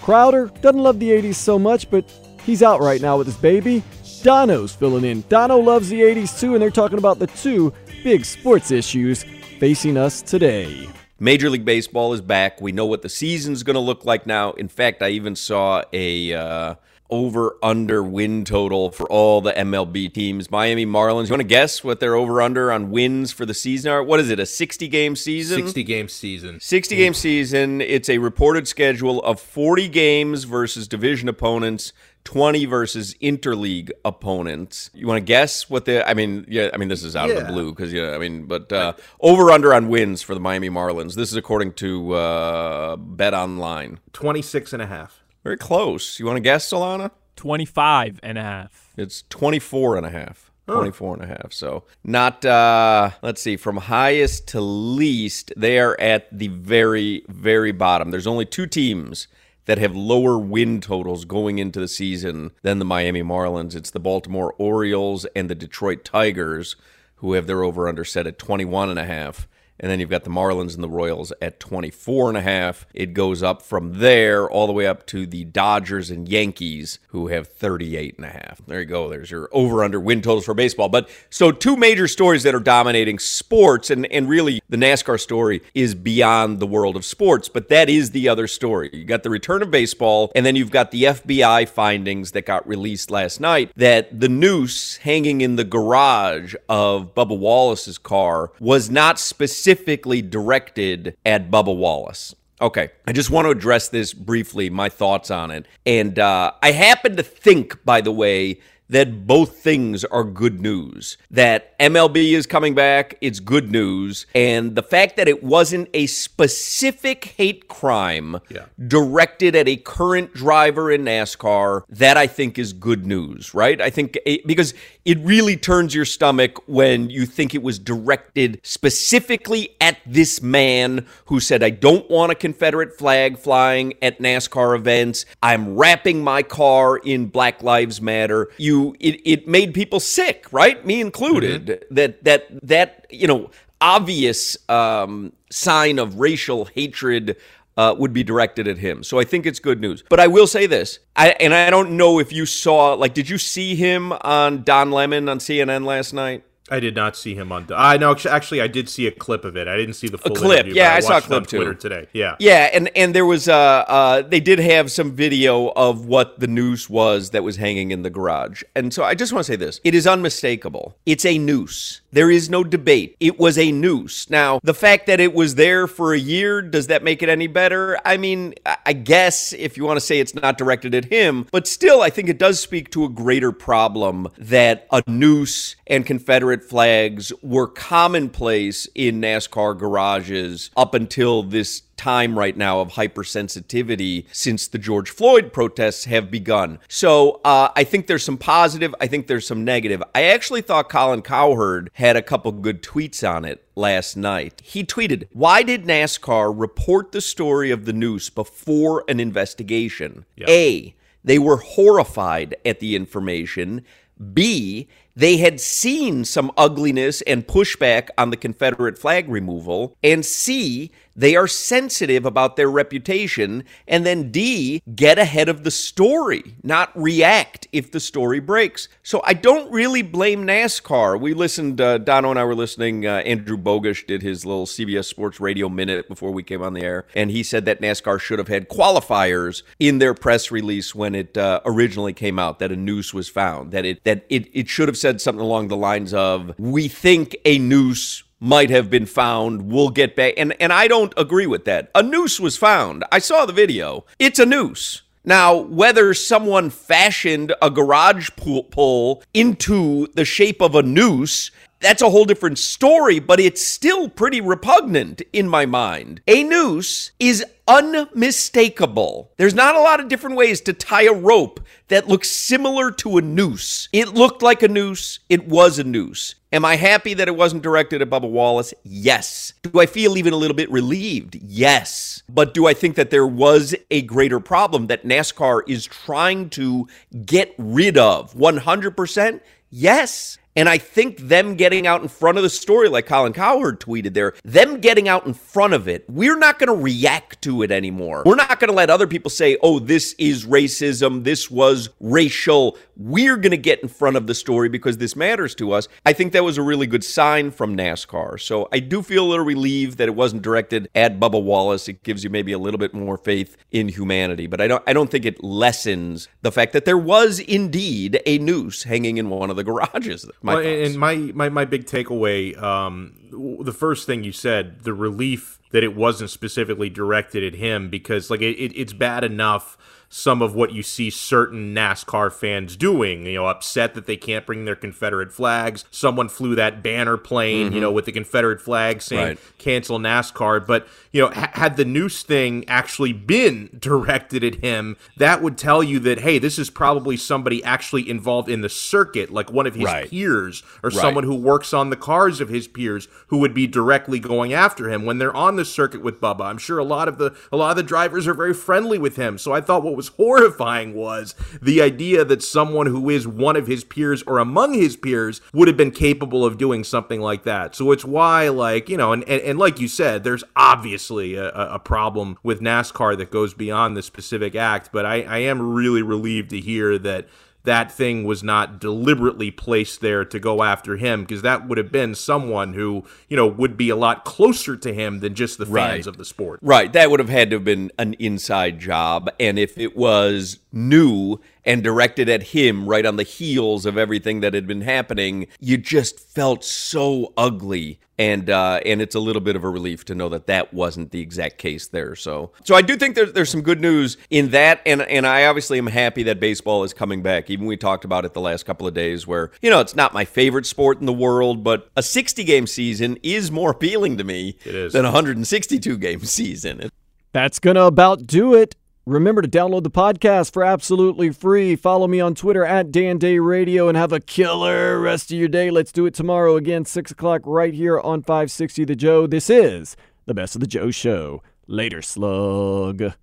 Crowder 0.00 0.46
doesn't 0.62 0.82
love 0.82 0.98
the 0.98 1.10
80s 1.10 1.34
so 1.34 1.58
much, 1.58 1.90
but 1.90 2.10
he's 2.44 2.62
out 2.62 2.80
right 2.80 3.02
now 3.02 3.18
with 3.18 3.26
his 3.26 3.36
baby. 3.36 3.82
Dono's 4.22 4.74
filling 4.74 5.04
in. 5.04 5.22
Dono 5.28 5.58
loves 5.58 5.90
the 5.90 6.00
80s 6.00 6.40
too, 6.40 6.54
and 6.54 6.62
they're 6.62 6.70
talking 6.70 6.98
about 6.98 7.18
the 7.18 7.26
two 7.26 7.74
big 8.02 8.24
sports 8.24 8.70
issues 8.70 9.24
facing 9.60 9.98
us 9.98 10.22
today. 10.22 10.88
Major 11.20 11.50
League 11.50 11.66
Baseball 11.66 12.14
is 12.14 12.22
back. 12.22 12.62
We 12.62 12.72
know 12.72 12.86
what 12.86 13.02
the 13.02 13.08
season's 13.10 13.62
going 13.62 13.74
to 13.74 13.80
look 13.80 14.06
like 14.06 14.26
now. 14.26 14.52
In 14.52 14.68
fact, 14.68 15.02
I 15.02 15.10
even 15.10 15.36
saw 15.36 15.82
a 15.92 16.32
uh, 16.32 16.74
over 17.10 17.56
under 17.62 18.02
win 18.02 18.44
total 18.44 18.90
for 18.90 19.06
all 19.06 19.40
the 19.40 19.52
MLB 19.52 20.12
teams. 20.12 20.50
Miami 20.50 20.84
Marlins. 20.84 21.28
You 21.28 21.32
want 21.32 21.40
to 21.40 21.48
guess 21.48 21.82
what 21.82 22.00
their 22.00 22.14
over 22.14 22.42
under 22.42 22.70
on 22.70 22.90
wins 22.90 23.32
for 23.32 23.46
the 23.46 23.54
season 23.54 23.90
are? 23.90 24.02
What 24.02 24.20
is 24.20 24.30
it? 24.30 24.38
A 24.38 24.46
60 24.46 24.88
game 24.88 25.16
season? 25.16 25.62
60 25.62 25.84
game 25.84 26.08
season. 26.08 26.60
60 26.60 26.96
game 26.96 27.14
season. 27.14 27.80
It's 27.80 28.08
a 28.08 28.18
reported 28.18 28.68
schedule 28.68 29.22
of 29.22 29.40
40 29.40 29.88
games 29.88 30.44
versus 30.44 30.86
division 30.86 31.28
opponents, 31.30 31.94
20 32.24 32.66
versus 32.66 33.14
interleague 33.22 33.90
opponents. 34.04 34.90
You 34.92 35.06
want 35.06 35.18
to 35.18 35.24
guess 35.24 35.70
what 35.70 35.86
the 35.86 36.06
I 36.06 36.12
mean, 36.12 36.44
yeah, 36.46 36.68
I 36.74 36.76
mean 36.76 36.88
this 36.88 37.02
is 37.02 37.16
out 37.16 37.30
of 37.30 37.36
the 37.36 37.44
blue 37.50 37.72
cuz 37.72 37.90
yeah, 37.90 38.10
I 38.10 38.18
mean, 38.18 38.44
but 38.44 38.70
uh 38.70 38.92
over 39.20 39.50
under 39.50 39.72
on 39.72 39.88
wins 39.88 40.20
for 40.20 40.34
the 40.34 40.40
Miami 40.40 40.68
Marlins. 40.68 41.14
This 41.14 41.30
is 41.30 41.36
according 41.36 41.72
to 41.74 42.12
uh 42.12 42.96
BetOnline. 42.96 43.96
26 44.12 44.74
and 44.74 44.82
a 44.82 44.86
half. 44.86 45.24
Very 45.48 45.56
close. 45.56 46.18
You 46.18 46.26
want 46.26 46.36
to 46.36 46.42
guess, 46.42 46.70
Solana? 46.70 47.10
25 47.36 48.20
and 48.22 48.36
a 48.36 48.42
half. 48.42 48.92
It's 48.98 49.24
24 49.30 49.96
and 49.96 50.04
a 50.04 50.10
half. 50.10 50.50
24 50.66 51.14
and 51.14 51.22
a 51.22 51.26
half. 51.26 51.54
So 51.54 51.84
not 52.04 52.44
uh 52.44 53.12
let's 53.22 53.40
see, 53.40 53.56
from 53.56 53.78
highest 53.78 54.46
to 54.48 54.60
least, 54.60 55.50
they 55.56 55.78
are 55.78 55.98
at 55.98 56.26
the 56.30 56.48
very, 56.48 57.24
very 57.28 57.72
bottom. 57.72 58.10
There's 58.10 58.26
only 58.26 58.44
two 58.44 58.66
teams 58.66 59.26
that 59.64 59.78
have 59.78 59.96
lower 59.96 60.36
win 60.36 60.82
totals 60.82 61.24
going 61.24 61.58
into 61.58 61.80
the 61.80 61.88
season 61.88 62.50
than 62.60 62.78
the 62.78 62.84
Miami 62.84 63.22
Marlins. 63.22 63.74
It's 63.74 63.90
the 63.90 64.00
Baltimore 64.00 64.52
Orioles 64.58 65.24
and 65.34 65.48
the 65.48 65.54
Detroit 65.54 66.04
Tigers, 66.04 66.76
who 67.16 67.32
have 67.32 67.46
their 67.46 67.62
over 67.62 67.88
under 67.88 68.04
set 68.04 68.26
at 68.26 68.38
21 68.38 68.90
and 68.90 68.98
a 68.98 69.06
half. 69.06 69.48
And 69.80 69.90
then 69.90 70.00
you've 70.00 70.10
got 70.10 70.24
the 70.24 70.30
Marlins 70.30 70.74
and 70.74 70.82
the 70.82 70.88
Royals 70.88 71.32
at 71.40 71.60
24 71.60 72.30
and 72.30 72.38
a 72.38 72.42
half. 72.42 72.86
It 72.94 73.14
goes 73.14 73.42
up 73.42 73.62
from 73.62 73.98
there 73.98 74.50
all 74.50 74.66
the 74.66 74.72
way 74.72 74.86
up 74.86 75.06
to 75.06 75.26
the 75.26 75.44
Dodgers 75.44 76.10
and 76.10 76.28
Yankees 76.28 76.98
who 77.08 77.28
have 77.28 77.46
38 77.46 78.16
and 78.16 78.26
a 78.26 78.30
half. 78.30 78.60
There 78.66 78.80
you 78.80 78.86
go. 78.86 79.08
There's 79.08 79.30
your 79.30 79.48
over 79.52 79.84
under 79.84 80.00
win 80.00 80.20
totals 80.20 80.44
for 80.44 80.54
baseball. 80.54 80.88
But 80.88 81.08
so 81.30 81.52
two 81.52 81.76
major 81.76 82.08
stories 82.08 82.42
that 82.42 82.54
are 82.54 82.60
dominating 82.60 83.18
sports 83.18 83.90
and 83.90 84.06
and 84.06 84.28
really 84.28 84.60
the 84.68 84.76
NASCAR 84.76 85.20
story 85.20 85.62
is 85.74 85.94
beyond 85.94 86.58
the 86.58 86.66
world 86.66 86.96
of 86.96 87.04
sports, 87.04 87.48
but 87.48 87.68
that 87.68 87.88
is 87.88 88.10
the 88.10 88.28
other 88.28 88.46
story. 88.46 88.90
You 88.92 89.04
got 89.04 89.22
the 89.22 89.30
return 89.30 89.62
of 89.62 89.70
baseball 89.70 90.32
and 90.34 90.44
then 90.44 90.56
you've 90.56 90.70
got 90.70 90.90
the 90.90 91.04
FBI 91.04 91.68
findings 91.68 92.32
that 92.32 92.46
got 92.46 92.66
released 92.66 93.10
last 93.10 93.40
night 93.40 93.70
that 93.76 94.18
the 94.18 94.28
noose 94.28 94.96
hanging 94.98 95.40
in 95.40 95.56
the 95.56 95.64
garage 95.64 96.54
of 96.68 97.14
Bubba 97.14 97.38
Wallace's 97.38 97.98
car 97.98 98.50
was 98.58 98.90
not 98.90 99.18
specific 99.18 99.67
specifically 99.68 100.22
directed 100.22 101.14
at 101.26 101.50
Bubba 101.50 101.76
Wallace. 101.76 102.34
Okay, 102.60 102.88
I 103.06 103.12
just 103.12 103.30
want 103.30 103.44
to 103.44 103.50
address 103.50 103.88
this 103.88 104.14
briefly, 104.14 104.70
my 104.70 104.88
thoughts 104.88 105.30
on 105.30 105.50
it. 105.50 105.66
And 105.84 106.18
uh, 106.18 106.52
I 106.62 106.72
happen 106.72 107.16
to 107.16 107.22
think, 107.22 107.84
by 107.84 108.00
the 108.00 108.10
way, 108.10 108.60
that 108.88 109.26
both 109.26 109.56
things 109.58 110.04
are 110.04 110.24
good 110.24 110.60
news. 110.60 111.18
That 111.30 111.78
MLB 111.78 112.32
is 112.32 112.46
coming 112.46 112.74
back, 112.74 113.16
it's 113.20 113.40
good 113.40 113.70
news. 113.70 114.26
And 114.34 114.74
the 114.74 114.82
fact 114.82 115.16
that 115.16 115.28
it 115.28 115.42
wasn't 115.44 115.88
a 115.94 116.06
specific 116.06 117.34
hate 117.36 117.68
crime 117.68 118.38
Yeah. 118.48 118.64
directed 118.86 119.54
at 119.54 119.68
a 119.68 119.76
current 119.76 120.32
driver 120.34 120.90
in 120.90 121.04
NASCAR, 121.04 121.82
that 121.88 122.16
I 122.16 122.26
think 122.26 122.58
is 122.58 122.72
good 122.72 123.04
news, 123.06 123.52
right? 123.54 123.80
I 123.80 123.90
think 123.90 124.18
it, 124.24 124.46
because 124.46 124.74
it 125.04 125.18
really 125.20 125.56
turns 125.56 125.94
your 125.94 126.04
stomach 126.04 126.58
when 126.66 127.10
you 127.10 127.26
think 127.26 127.54
it 127.54 127.62
was 127.62 127.78
directed 127.78 128.60
specifically 128.62 129.70
at 129.80 129.98
this 130.06 130.42
man 130.42 131.06
who 131.26 131.40
said, 131.40 131.62
I 131.62 131.70
don't 131.70 132.08
want 132.10 132.32
a 132.32 132.34
Confederate 132.34 132.96
flag 132.96 133.38
flying 133.38 133.94
at 134.02 134.18
NASCAR 134.20 134.74
events. 134.76 135.24
I'm 135.42 135.76
wrapping 135.76 136.22
my 136.22 136.42
car 136.42 136.96
in 136.96 137.26
Black 137.26 137.62
Lives 137.62 138.00
Matter. 138.00 138.48
You 138.58 138.77
it, 139.00 139.20
it 139.24 139.48
made 139.48 139.74
people 139.74 140.00
sick, 140.00 140.46
right? 140.52 140.84
Me 140.84 141.00
included. 141.00 141.84
That 141.90 142.24
that 142.24 142.42
that, 142.62 143.06
you 143.10 143.26
know, 143.26 143.50
obvious 143.80 144.56
um, 144.68 145.32
sign 145.50 145.98
of 145.98 146.18
racial 146.18 146.66
hatred 146.66 147.36
uh, 147.78 147.94
would 147.96 148.12
be 148.12 148.24
directed 148.24 148.66
at 148.66 148.78
him. 148.78 149.04
So 149.04 149.20
I 149.20 149.24
think 149.24 149.46
it's 149.46 149.60
good 149.60 149.80
news. 149.80 150.02
But 150.08 150.18
I 150.18 150.26
will 150.26 150.48
say 150.48 150.66
this, 150.66 150.98
I, 151.14 151.30
and 151.38 151.54
I 151.54 151.70
don't 151.70 151.96
know 151.96 152.18
if 152.18 152.32
you 152.32 152.44
saw, 152.44 152.94
like, 152.94 153.14
did 153.14 153.28
you 153.28 153.38
see 153.38 153.76
him 153.76 154.12
on 154.12 154.64
Don 154.64 154.90
Lemon 154.90 155.28
on 155.28 155.38
CNN 155.38 155.84
last 155.84 156.12
night? 156.12 156.42
I 156.70 156.80
did 156.80 156.94
not 156.94 157.16
see 157.16 157.34
him 157.34 157.52
on. 157.52 157.66
I 157.74 157.96
know. 157.96 158.14
Actually, 158.28 158.60
I 158.60 158.66
did 158.66 158.88
see 158.88 159.06
a 159.06 159.10
clip 159.10 159.44
of 159.44 159.56
it. 159.56 159.68
I 159.68 159.76
didn't 159.76 159.94
see 159.94 160.08
the 160.08 160.18
full 160.18 160.34
clip, 160.34 160.60
interview, 160.60 160.74
yeah, 160.74 160.90
but 160.90 160.96
I 160.96 161.00
saw 161.00 161.18
a 161.18 161.20
clip 161.20 161.36
on 161.42 161.44
too. 161.46 161.56
Twitter 161.58 161.74
today. 161.74 162.08
Yeah, 162.12 162.36
Yeah, 162.38 162.70
and 162.72 162.90
and 162.96 163.14
there 163.14 163.26
was 163.26 163.48
uh 163.48 163.54
uh 163.88 164.22
they 164.22 164.40
did 164.40 164.58
have 164.58 164.90
some 164.90 165.12
video 165.12 165.68
of 165.68 166.06
what 166.06 166.40
the 166.40 166.46
noose 166.46 166.88
was 166.88 167.30
that 167.30 167.42
was 167.42 167.56
hanging 167.56 167.90
in 167.90 168.02
the 168.02 168.10
garage. 168.10 168.62
And 168.74 168.92
so 168.92 169.04
I 169.04 169.14
just 169.14 169.32
want 169.32 169.46
to 169.46 169.52
say 169.52 169.56
this. 169.56 169.80
It 169.84 169.94
is 169.94 170.06
unmistakable. 170.06 170.96
It's 171.06 171.24
a 171.24 171.38
noose. 171.38 172.00
There 172.10 172.30
is 172.30 172.48
no 172.48 172.64
debate. 172.64 173.16
It 173.20 173.38
was 173.38 173.58
a 173.58 173.70
noose. 173.70 174.30
Now, 174.30 174.60
the 174.62 174.74
fact 174.74 175.06
that 175.06 175.20
it 175.20 175.34
was 175.34 175.56
there 175.56 175.86
for 175.86 176.14
a 176.14 176.18
year, 176.18 176.62
does 176.62 176.86
that 176.86 177.04
make 177.04 177.22
it 177.22 177.28
any 177.28 177.46
better? 177.46 177.98
I 178.04 178.16
mean, 178.16 178.54
I 178.86 178.94
guess 178.94 179.52
if 179.52 179.76
you 179.76 179.84
want 179.84 179.98
to 179.98 180.04
say 180.04 180.18
it's 180.18 180.34
not 180.34 180.56
directed 180.56 180.94
at 180.94 181.06
him, 181.06 181.46
but 181.52 181.66
still 181.66 182.00
I 182.00 182.10
think 182.10 182.28
it 182.28 182.38
does 182.38 182.60
speak 182.60 182.90
to 182.92 183.04
a 183.04 183.08
greater 183.08 183.52
problem 183.52 184.28
that 184.38 184.86
a 184.90 185.02
noose 185.06 185.76
and 185.86 186.06
Confederate 186.06 186.62
flags 186.62 187.32
were 187.42 187.66
commonplace 187.66 188.88
in 188.94 189.20
NASCAR 189.20 189.76
garages 189.78 190.70
up 190.76 190.94
until 190.94 191.42
this 191.42 191.82
time 191.98 192.38
right 192.38 192.56
now 192.56 192.80
of 192.80 192.92
hypersensitivity 192.92 194.24
since 194.32 194.66
the 194.66 194.78
George 194.78 195.10
Floyd 195.10 195.52
protests 195.52 196.06
have 196.06 196.30
begun. 196.30 196.78
So 196.88 197.40
uh, 197.44 197.70
I 197.76 197.84
think 197.84 198.06
there's 198.06 198.24
some 198.24 198.38
positive. 198.38 198.94
I 199.00 199.06
think 199.06 199.26
there's 199.26 199.46
some 199.46 199.64
negative. 199.64 200.02
I 200.14 200.22
actually 200.24 200.62
thought 200.62 200.88
Colin 200.88 201.22
Cowherd 201.22 201.90
had 201.94 202.16
a 202.16 202.22
couple 202.22 202.52
good 202.52 202.82
tweets 202.82 203.28
on 203.28 203.44
it 203.44 203.64
last 203.74 204.16
night. 204.16 204.62
He 204.64 204.84
tweeted, 204.84 205.28
Why 205.32 205.62
did 205.62 205.84
NASCAR 205.84 206.52
report 206.54 207.12
the 207.12 207.20
story 207.20 207.70
of 207.70 207.84
the 207.84 207.92
noose 207.92 208.30
before 208.30 209.04
an 209.08 209.20
investigation? 209.20 210.24
A, 210.48 210.94
they 211.24 211.38
were 211.38 211.58
horrified 211.58 212.56
at 212.64 212.80
the 212.80 212.96
information. 212.96 213.84
B, 214.32 214.88
they 215.18 215.38
had 215.38 215.60
seen 215.60 216.24
some 216.24 216.52
ugliness 216.56 217.22
and 217.22 217.44
pushback 217.44 218.08
on 218.16 218.30
the 218.30 218.36
Confederate 218.36 218.96
flag 218.96 219.28
removal. 219.28 219.96
And 220.00 220.24
C, 220.24 220.92
they 221.18 221.34
are 221.34 221.48
sensitive 221.48 222.24
about 222.24 222.54
their 222.54 222.70
reputation. 222.70 223.64
And 223.88 224.06
then 224.06 224.30
D, 224.30 224.80
get 224.94 225.18
ahead 225.18 225.48
of 225.48 225.64
the 225.64 225.72
story, 225.72 226.54
not 226.62 226.92
react 226.94 227.66
if 227.72 227.90
the 227.90 227.98
story 227.98 228.38
breaks. 228.38 228.88
So 229.02 229.20
I 229.24 229.34
don't 229.34 229.68
really 229.72 230.02
blame 230.02 230.46
NASCAR. 230.46 231.20
We 231.20 231.34
listened, 231.34 231.80
uh, 231.80 231.98
Dono 231.98 232.30
and 232.30 232.38
I 232.38 232.44
were 232.44 232.54
listening. 232.54 233.04
Uh, 233.04 233.16
Andrew 233.26 233.56
Bogush 233.56 234.06
did 234.06 234.22
his 234.22 234.46
little 234.46 234.66
CBS 234.66 235.06
Sports 235.06 235.40
Radio 235.40 235.68
minute 235.68 236.06
before 236.06 236.30
we 236.30 236.44
came 236.44 236.62
on 236.62 236.74
the 236.74 236.82
air. 236.82 237.04
And 237.16 237.32
he 237.32 237.42
said 237.42 237.64
that 237.64 237.80
NASCAR 237.80 238.20
should 238.20 238.38
have 238.38 238.46
had 238.46 238.68
qualifiers 238.68 239.64
in 239.80 239.98
their 239.98 240.14
press 240.14 240.52
release 240.52 240.94
when 240.94 241.16
it 241.16 241.36
uh, 241.36 241.60
originally 241.64 242.12
came 242.12 242.38
out 242.38 242.60
that 242.60 242.70
a 242.70 242.76
noose 242.76 243.12
was 243.12 243.28
found, 243.28 243.72
that 243.72 243.84
it, 243.84 244.04
that 244.04 244.24
it, 244.28 244.48
it 244.52 244.68
should 244.68 244.86
have 244.86 244.96
said 244.96 245.07
something 245.16 245.44
along 245.44 245.68
the 245.68 245.76
lines 245.76 246.12
of, 246.12 246.54
we 246.58 246.88
think 246.88 247.36
a 247.44 247.58
noose 247.58 248.22
might 248.40 248.70
have 248.70 248.90
been 248.90 249.06
found. 249.06 249.70
We'll 249.70 249.90
get 249.90 250.14
back. 250.14 250.34
And, 250.36 250.54
and 250.60 250.72
I 250.72 250.88
don't 250.88 251.12
agree 251.16 251.46
with 251.46 251.64
that. 251.64 251.90
A 251.94 252.02
noose 252.02 252.38
was 252.38 252.56
found. 252.56 253.04
I 253.10 253.18
saw 253.18 253.46
the 253.46 253.52
video. 253.52 254.04
It's 254.18 254.38
a 254.38 254.46
noose. 254.46 255.02
Now, 255.24 255.56
whether 255.56 256.14
someone 256.14 256.70
fashioned 256.70 257.52
a 257.60 257.70
garage 257.70 258.30
pull 258.36 259.22
into 259.34 260.06
the 260.14 260.24
shape 260.24 260.62
of 260.62 260.74
a 260.74 260.82
noose, 260.82 261.50
that's 261.80 262.02
a 262.02 262.10
whole 262.10 262.24
different 262.24 262.58
story, 262.58 263.18
but 263.18 263.38
it's 263.38 263.62
still 263.62 264.08
pretty 264.08 264.40
repugnant 264.40 265.22
in 265.32 265.48
my 265.48 265.66
mind. 265.66 266.22
A 266.26 266.42
noose 266.44 267.12
is 267.20 267.44
unmistakable. 267.68 269.30
There's 269.36 269.54
not 269.54 269.76
a 269.76 269.80
lot 269.80 270.00
of 270.00 270.08
different 270.08 270.36
ways 270.36 270.60
to 270.62 270.72
tie 270.72 271.04
a 271.04 271.12
rope 271.12 271.60
that 271.88 272.08
looks 272.08 272.30
similar 272.30 272.90
to 272.92 273.18
a 273.18 273.22
noose. 273.22 273.88
It 273.92 274.14
looked 274.14 274.42
like 274.42 274.62
a 274.62 274.68
noose, 274.68 275.20
it 275.28 275.46
was 275.46 275.78
a 275.78 275.84
noose. 275.84 276.34
Am 276.50 276.64
I 276.64 276.76
happy 276.76 277.12
that 277.12 277.28
it 277.28 277.36
wasn't 277.36 277.62
directed 277.62 278.00
at 278.00 278.08
Bubba 278.08 278.28
Wallace? 278.28 278.72
Yes. 278.82 279.52
Do 279.62 279.80
I 279.80 279.86
feel 279.86 280.16
even 280.16 280.32
a 280.32 280.36
little 280.36 280.56
bit 280.56 280.70
relieved? 280.70 281.36
Yes. 281.42 282.22
But 282.26 282.54
do 282.54 282.66
I 282.66 282.72
think 282.72 282.96
that 282.96 283.10
there 283.10 283.26
was 283.26 283.74
a 283.90 284.00
greater 284.02 284.40
problem 284.40 284.86
that 284.86 285.04
NASCAR 285.04 285.60
is 285.68 285.84
trying 285.84 286.48
to 286.50 286.88
get 287.26 287.54
rid 287.58 287.98
of 287.98 288.32
100%? 288.34 289.40
Yes. 289.70 290.38
And 290.58 290.68
I 290.68 290.76
think 290.76 291.18
them 291.18 291.54
getting 291.54 291.86
out 291.86 292.02
in 292.02 292.08
front 292.08 292.36
of 292.36 292.42
the 292.42 292.50
story, 292.50 292.88
like 292.88 293.06
Colin 293.06 293.32
Cowherd 293.32 293.78
tweeted 293.78 294.14
there, 294.14 294.34
them 294.44 294.80
getting 294.80 295.08
out 295.08 295.24
in 295.24 295.32
front 295.32 295.72
of 295.72 295.86
it, 295.86 296.04
we're 296.08 296.36
not 296.36 296.58
going 296.58 296.66
to 296.66 296.74
react 296.74 297.40
to 297.42 297.62
it 297.62 297.70
anymore. 297.70 298.24
We're 298.26 298.34
not 298.34 298.58
going 298.58 298.68
to 298.68 298.74
let 298.74 298.90
other 298.90 299.06
people 299.06 299.30
say, 299.30 299.56
oh, 299.62 299.78
this 299.78 300.16
is 300.18 300.46
racism, 300.46 301.22
this 301.22 301.48
was 301.48 301.90
racial. 302.00 302.76
We're 303.00 303.36
going 303.36 303.52
to 303.52 303.56
get 303.56 303.80
in 303.80 303.88
front 303.88 304.16
of 304.16 304.26
the 304.26 304.34
story 304.34 304.68
because 304.68 304.98
this 304.98 305.14
matters 305.14 305.54
to 305.54 305.70
us. 305.70 305.86
I 306.04 306.12
think 306.12 306.32
that 306.32 306.42
was 306.42 306.58
a 306.58 306.62
really 306.62 306.88
good 306.88 307.04
sign 307.04 307.52
from 307.52 307.76
NASCAR. 307.76 308.40
So 308.40 308.68
I 308.72 308.80
do 308.80 309.02
feel 309.02 309.24
a 309.24 309.28
little 309.28 309.44
relieved 309.44 309.98
that 309.98 310.08
it 310.08 310.16
wasn't 310.16 310.42
directed 310.42 310.88
at 310.96 311.20
Bubba 311.20 311.40
Wallace. 311.40 311.88
It 311.88 312.02
gives 312.02 312.24
you 312.24 312.30
maybe 312.30 312.50
a 312.50 312.58
little 312.58 312.78
bit 312.78 312.92
more 312.92 313.16
faith 313.16 313.56
in 313.70 313.88
humanity, 313.88 314.48
but 314.48 314.60
I 314.60 314.66
don't 314.66 314.82
I 314.86 314.92
don't 314.92 315.10
think 315.10 315.24
it 315.24 315.42
lessens 315.44 316.28
the 316.42 316.50
fact 316.50 316.72
that 316.72 316.84
there 316.84 316.98
was 316.98 317.38
indeed 317.38 318.20
a 318.26 318.38
noose 318.38 318.82
hanging 318.82 319.16
in 319.16 319.30
one 319.30 319.48
of 319.48 319.56
the 319.56 319.64
garages. 319.68 320.28
My 320.42 320.56
well, 320.56 320.66
and 320.66 320.98
my, 320.98 321.14
my 321.16 321.48
my 321.48 321.64
big 321.64 321.86
takeaway, 321.86 322.60
um, 322.60 323.14
the 323.60 323.72
first 323.72 324.06
thing 324.06 324.24
you 324.24 324.32
said, 324.32 324.80
the 324.80 324.92
relief 324.92 325.57
that 325.70 325.84
it 325.84 325.94
wasn't 325.94 326.30
specifically 326.30 326.90
directed 326.90 327.44
at 327.44 327.54
him 327.58 327.88
because 327.90 328.30
like 328.30 328.40
it, 328.40 328.56
it, 328.56 328.72
it's 328.74 328.92
bad 328.92 329.24
enough 329.24 329.76
some 330.10 330.40
of 330.40 330.54
what 330.54 330.72
you 330.72 330.82
see 330.82 331.10
certain 331.10 331.74
NASCAR 331.74 332.32
fans 332.32 332.76
doing, 332.76 333.26
you 333.26 333.34
know, 333.34 333.46
upset 333.46 333.94
that 333.94 334.06
they 334.06 334.16
can't 334.16 334.46
bring 334.46 334.64
their 334.64 334.76
Confederate 334.76 335.32
flags. 335.32 335.84
Someone 335.90 336.28
flew 336.28 336.54
that 336.54 336.82
banner 336.82 337.18
plane, 337.18 337.66
mm-hmm. 337.66 337.74
you 337.74 337.80
know, 337.80 337.92
with 337.92 338.06
the 338.06 338.12
Confederate 338.12 338.60
flag 338.60 339.02
saying 339.02 339.22
right. 339.22 339.38
cancel 339.58 339.98
NASCAR. 339.98 340.66
But, 340.66 340.88
you 341.12 341.20
know, 341.20 341.28
ha- 341.28 341.50
had 341.52 341.76
the 341.76 341.84
noose 341.84 342.22
thing 342.22 342.64
actually 342.68 343.12
been 343.12 343.68
directed 343.78 344.42
at 344.42 344.56
him, 344.56 344.96
that 345.18 345.42
would 345.42 345.58
tell 345.58 345.82
you 345.82 345.98
that, 346.00 346.20
hey, 346.20 346.38
this 346.38 346.58
is 346.58 346.70
probably 346.70 347.16
somebody 347.16 347.62
actually 347.62 348.08
involved 348.08 348.48
in 348.48 348.62
the 348.62 348.70
circuit, 348.70 349.30
like 349.30 349.52
one 349.52 349.66
of 349.66 349.74
his 349.74 349.84
right. 349.84 350.08
peers 350.08 350.62
or 350.82 350.88
right. 350.88 350.98
someone 350.98 351.24
who 351.24 351.34
works 351.34 351.74
on 351.74 351.90
the 351.90 351.96
cars 351.96 352.40
of 352.40 352.48
his 352.48 352.66
peers 352.66 353.08
who 353.26 353.36
would 353.38 353.52
be 353.52 353.66
directly 353.66 354.18
going 354.18 354.54
after 354.54 354.88
him 354.88 355.04
when 355.04 355.18
they're 355.18 355.36
on 355.36 355.56
the 355.58 355.64
circuit 355.64 356.02
with 356.02 356.20
Bubba. 356.20 356.46
I'm 356.46 356.58
sure 356.58 356.78
a 356.78 356.84
lot 356.84 357.08
of 357.08 357.18
the 357.18 357.36
a 357.52 357.56
lot 357.56 357.70
of 357.70 357.76
the 357.76 357.82
drivers 357.82 358.26
are 358.26 358.34
very 358.34 358.54
friendly 358.54 358.98
with 358.98 359.16
him. 359.16 359.36
So 359.36 359.52
I 359.52 359.60
thought 359.60 359.82
what 359.82 359.96
was 359.96 360.08
horrifying 360.08 360.94
was 360.94 361.34
the 361.60 361.82
idea 361.82 362.24
that 362.24 362.42
someone 362.42 362.86
who 362.86 363.10
is 363.10 363.26
one 363.26 363.56
of 363.56 363.66
his 363.66 363.84
peers 363.84 364.22
or 364.22 364.38
among 364.38 364.74
his 364.74 364.96
peers 364.96 365.40
would 365.52 365.68
have 365.68 365.76
been 365.76 365.90
capable 365.90 366.44
of 366.44 366.56
doing 366.58 366.84
something 366.84 367.20
like 367.20 367.44
that. 367.44 367.74
So 367.74 367.92
it's 367.92 368.04
why, 368.04 368.48
like, 368.48 368.88
you 368.88 368.96
know, 368.96 369.12
and, 369.12 369.22
and, 369.24 369.42
and 369.42 369.58
like 369.58 369.80
you 369.80 369.88
said, 369.88 370.24
there's 370.24 370.44
obviously 370.56 371.34
a, 371.34 371.50
a 371.50 371.78
problem 371.78 372.38
with 372.42 372.60
NASCAR 372.60 373.18
that 373.18 373.30
goes 373.30 373.54
beyond 373.54 373.96
the 373.96 374.02
specific 374.02 374.54
act, 374.54 374.90
but 374.92 375.04
I, 375.04 375.22
I 375.22 375.38
am 375.38 375.74
really 375.74 376.02
relieved 376.02 376.50
to 376.50 376.60
hear 376.60 376.98
that 376.98 377.28
that 377.64 377.92
thing 377.92 378.24
was 378.24 378.42
not 378.42 378.80
deliberately 378.80 379.50
placed 379.50 380.00
there 380.00 380.24
to 380.24 380.38
go 380.40 380.62
after 380.62 380.96
him 380.96 381.22
because 381.22 381.42
that 381.42 381.68
would 381.68 381.78
have 381.78 381.92
been 381.92 382.14
someone 382.14 382.74
who 382.74 383.04
you 383.28 383.36
know 383.36 383.46
would 383.46 383.76
be 383.76 383.90
a 383.90 383.96
lot 383.96 384.24
closer 384.24 384.76
to 384.76 384.92
him 384.92 385.20
than 385.20 385.34
just 385.34 385.58
the 385.58 385.66
fans 385.66 385.74
right. 385.74 386.06
of 386.06 386.16
the 386.16 386.24
sport. 386.24 386.60
Right. 386.62 386.92
That 386.92 387.10
would 387.10 387.20
have 387.20 387.28
had 387.28 387.50
to 387.50 387.56
have 387.56 387.64
been 387.64 387.90
an 387.98 388.14
inside 388.14 388.78
job. 388.78 389.30
And 389.38 389.58
if 389.58 389.76
it 389.76 389.96
was 389.96 390.58
new 390.72 391.38
and 391.68 391.82
directed 391.82 392.30
at 392.30 392.42
him 392.42 392.88
right 392.88 393.04
on 393.04 393.16
the 393.16 393.22
heels 393.22 393.84
of 393.84 393.98
everything 393.98 394.40
that 394.40 394.54
had 394.54 394.66
been 394.66 394.80
happening, 394.80 395.46
you 395.60 395.76
just 395.76 396.18
felt 396.18 396.64
so 396.64 397.34
ugly. 397.36 398.00
And 398.20 398.50
uh, 398.50 398.80
and 398.84 399.00
it's 399.00 399.14
a 399.14 399.20
little 399.20 399.40
bit 399.40 399.54
of 399.54 399.62
a 399.62 399.68
relief 399.68 400.04
to 400.06 400.14
know 400.14 400.28
that 400.30 400.48
that 400.48 400.74
wasn't 400.74 401.12
the 401.12 401.20
exact 401.20 401.58
case 401.58 401.86
there. 401.86 402.16
So 402.16 402.50
so 402.64 402.74
I 402.74 402.82
do 402.82 402.96
think 402.96 403.14
there's 403.14 403.32
there's 403.32 403.50
some 403.50 403.60
good 403.60 403.80
news 403.80 404.16
in 404.28 404.48
that, 404.50 404.80
and 404.84 405.02
and 405.02 405.24
I 405.24 405.46
obviously 405.46 405.78
am 405.78 405.86
happy 405.86 406.24
that 406.24 406.40
baseball 406.40 406.82
is 406.82 406.92
coming 406.92 407.22
back. 407.22 407.48
Even 407.48 407.66
we 407.66 407.76
talked 407.76 408.04
about 408.04 408.24
it 408.24 408.34
the 408.34 408.40
last 408.40 408.66
couple 408.66 408.88
of 408.88 408.94
days, 408.94 409.24
where 409.24 409.52
you 409.62 409.70
know 409.70 409.78
it's 409.78 409.94
not 409.94 410.12
my 410.12 410.24
favorite 410.24 410.66
sport 410.66 410.98
in 410.98 411.06
the 411.06 411.12
world, 411.12 411.62
but 411.62 411.90
a 411.94 412.02
60 412.02 412.42
game 412.42 412.66
season 412.66 413.18
is 413.22 413.52
more 413.52 413.70
appealing 413.70 414.16
to 414.16 414.24
me 414.24 414.58
than 414.64 415.04
a 415.04 415.10
162 415.10 415.96
game 415.98 416.24
season. 416.24 416.90
That's 417.30 417.60
gonna 417.60 417.84
about 417.84 418.26
do 418.26 418.52
it. 418.54 418.74
Remember 419.08 419.40
to 419.40 419.48
download 419.48 419.84
the 419.84 419.90
podcast 419.90 420.52
for 420.52 420.62
absolutely 420.62 421.30
free. 421.30 421.76
Follow 421.76 422.06
me 422.06 422.20
on 422.20 422.34
Twitter 422.34 422.62
at 422.62 422.92
Dan 422.92 423.16
Day 423.16 423.38
Radio 423.38 423.88
and 423.88 423.96
have 423.96 424.12
a 424.12 424.20
killer 424.20 425.00
rest 425.00 425.32
of 425.32 425.38
your 425.38 425.48
day. 425.48 425.70
Let's 425.70 425.92
do 425.92 426.04
it 426.04 426.12
tomorrow 426.12 426.56
again, 426.56 426.84
6 426.84 427.12
o'clock, 427.12 427.40
right 427.46 427.72
here 427.72 427.98
on 427.98 428.20
560 428.20 428.84
The 428.84 428.94
Joe. 428.94 429.26
This 429.26 429.48
is 429.48 429.96
the 430.26 430.34
Best 430.34 430.56
of 430.56 430.60
the 430.60 430.66
Joe 430.66 430.90
Show. 430.90 431.42
Later, 431.66 432.02
slug. 432.02 433.14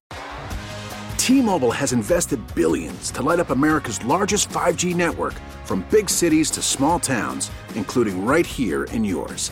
T 1.18 1.40
Mobile 1.40 1.72
has 1.72 1.94
invested 1.94 2.40
billions 2.56 3.12
to 3.12 3.22
light 3.22 3.40
up 3.40 3.52
America's 3.52 4.04
largest 4.06 4.50
5G 4.50 4.96
network 4.96 5.36
from 5.66 5.86
big 5.92 6.10
cities 6.10 6.50
to 6.50 6.64
small 6.64 7.00
towns, 7.00 7.52
including 7.76 8.26
right 8.26 8.48
here 8.48 8.86
in 8.86 9.06
yours. 9.06 9.52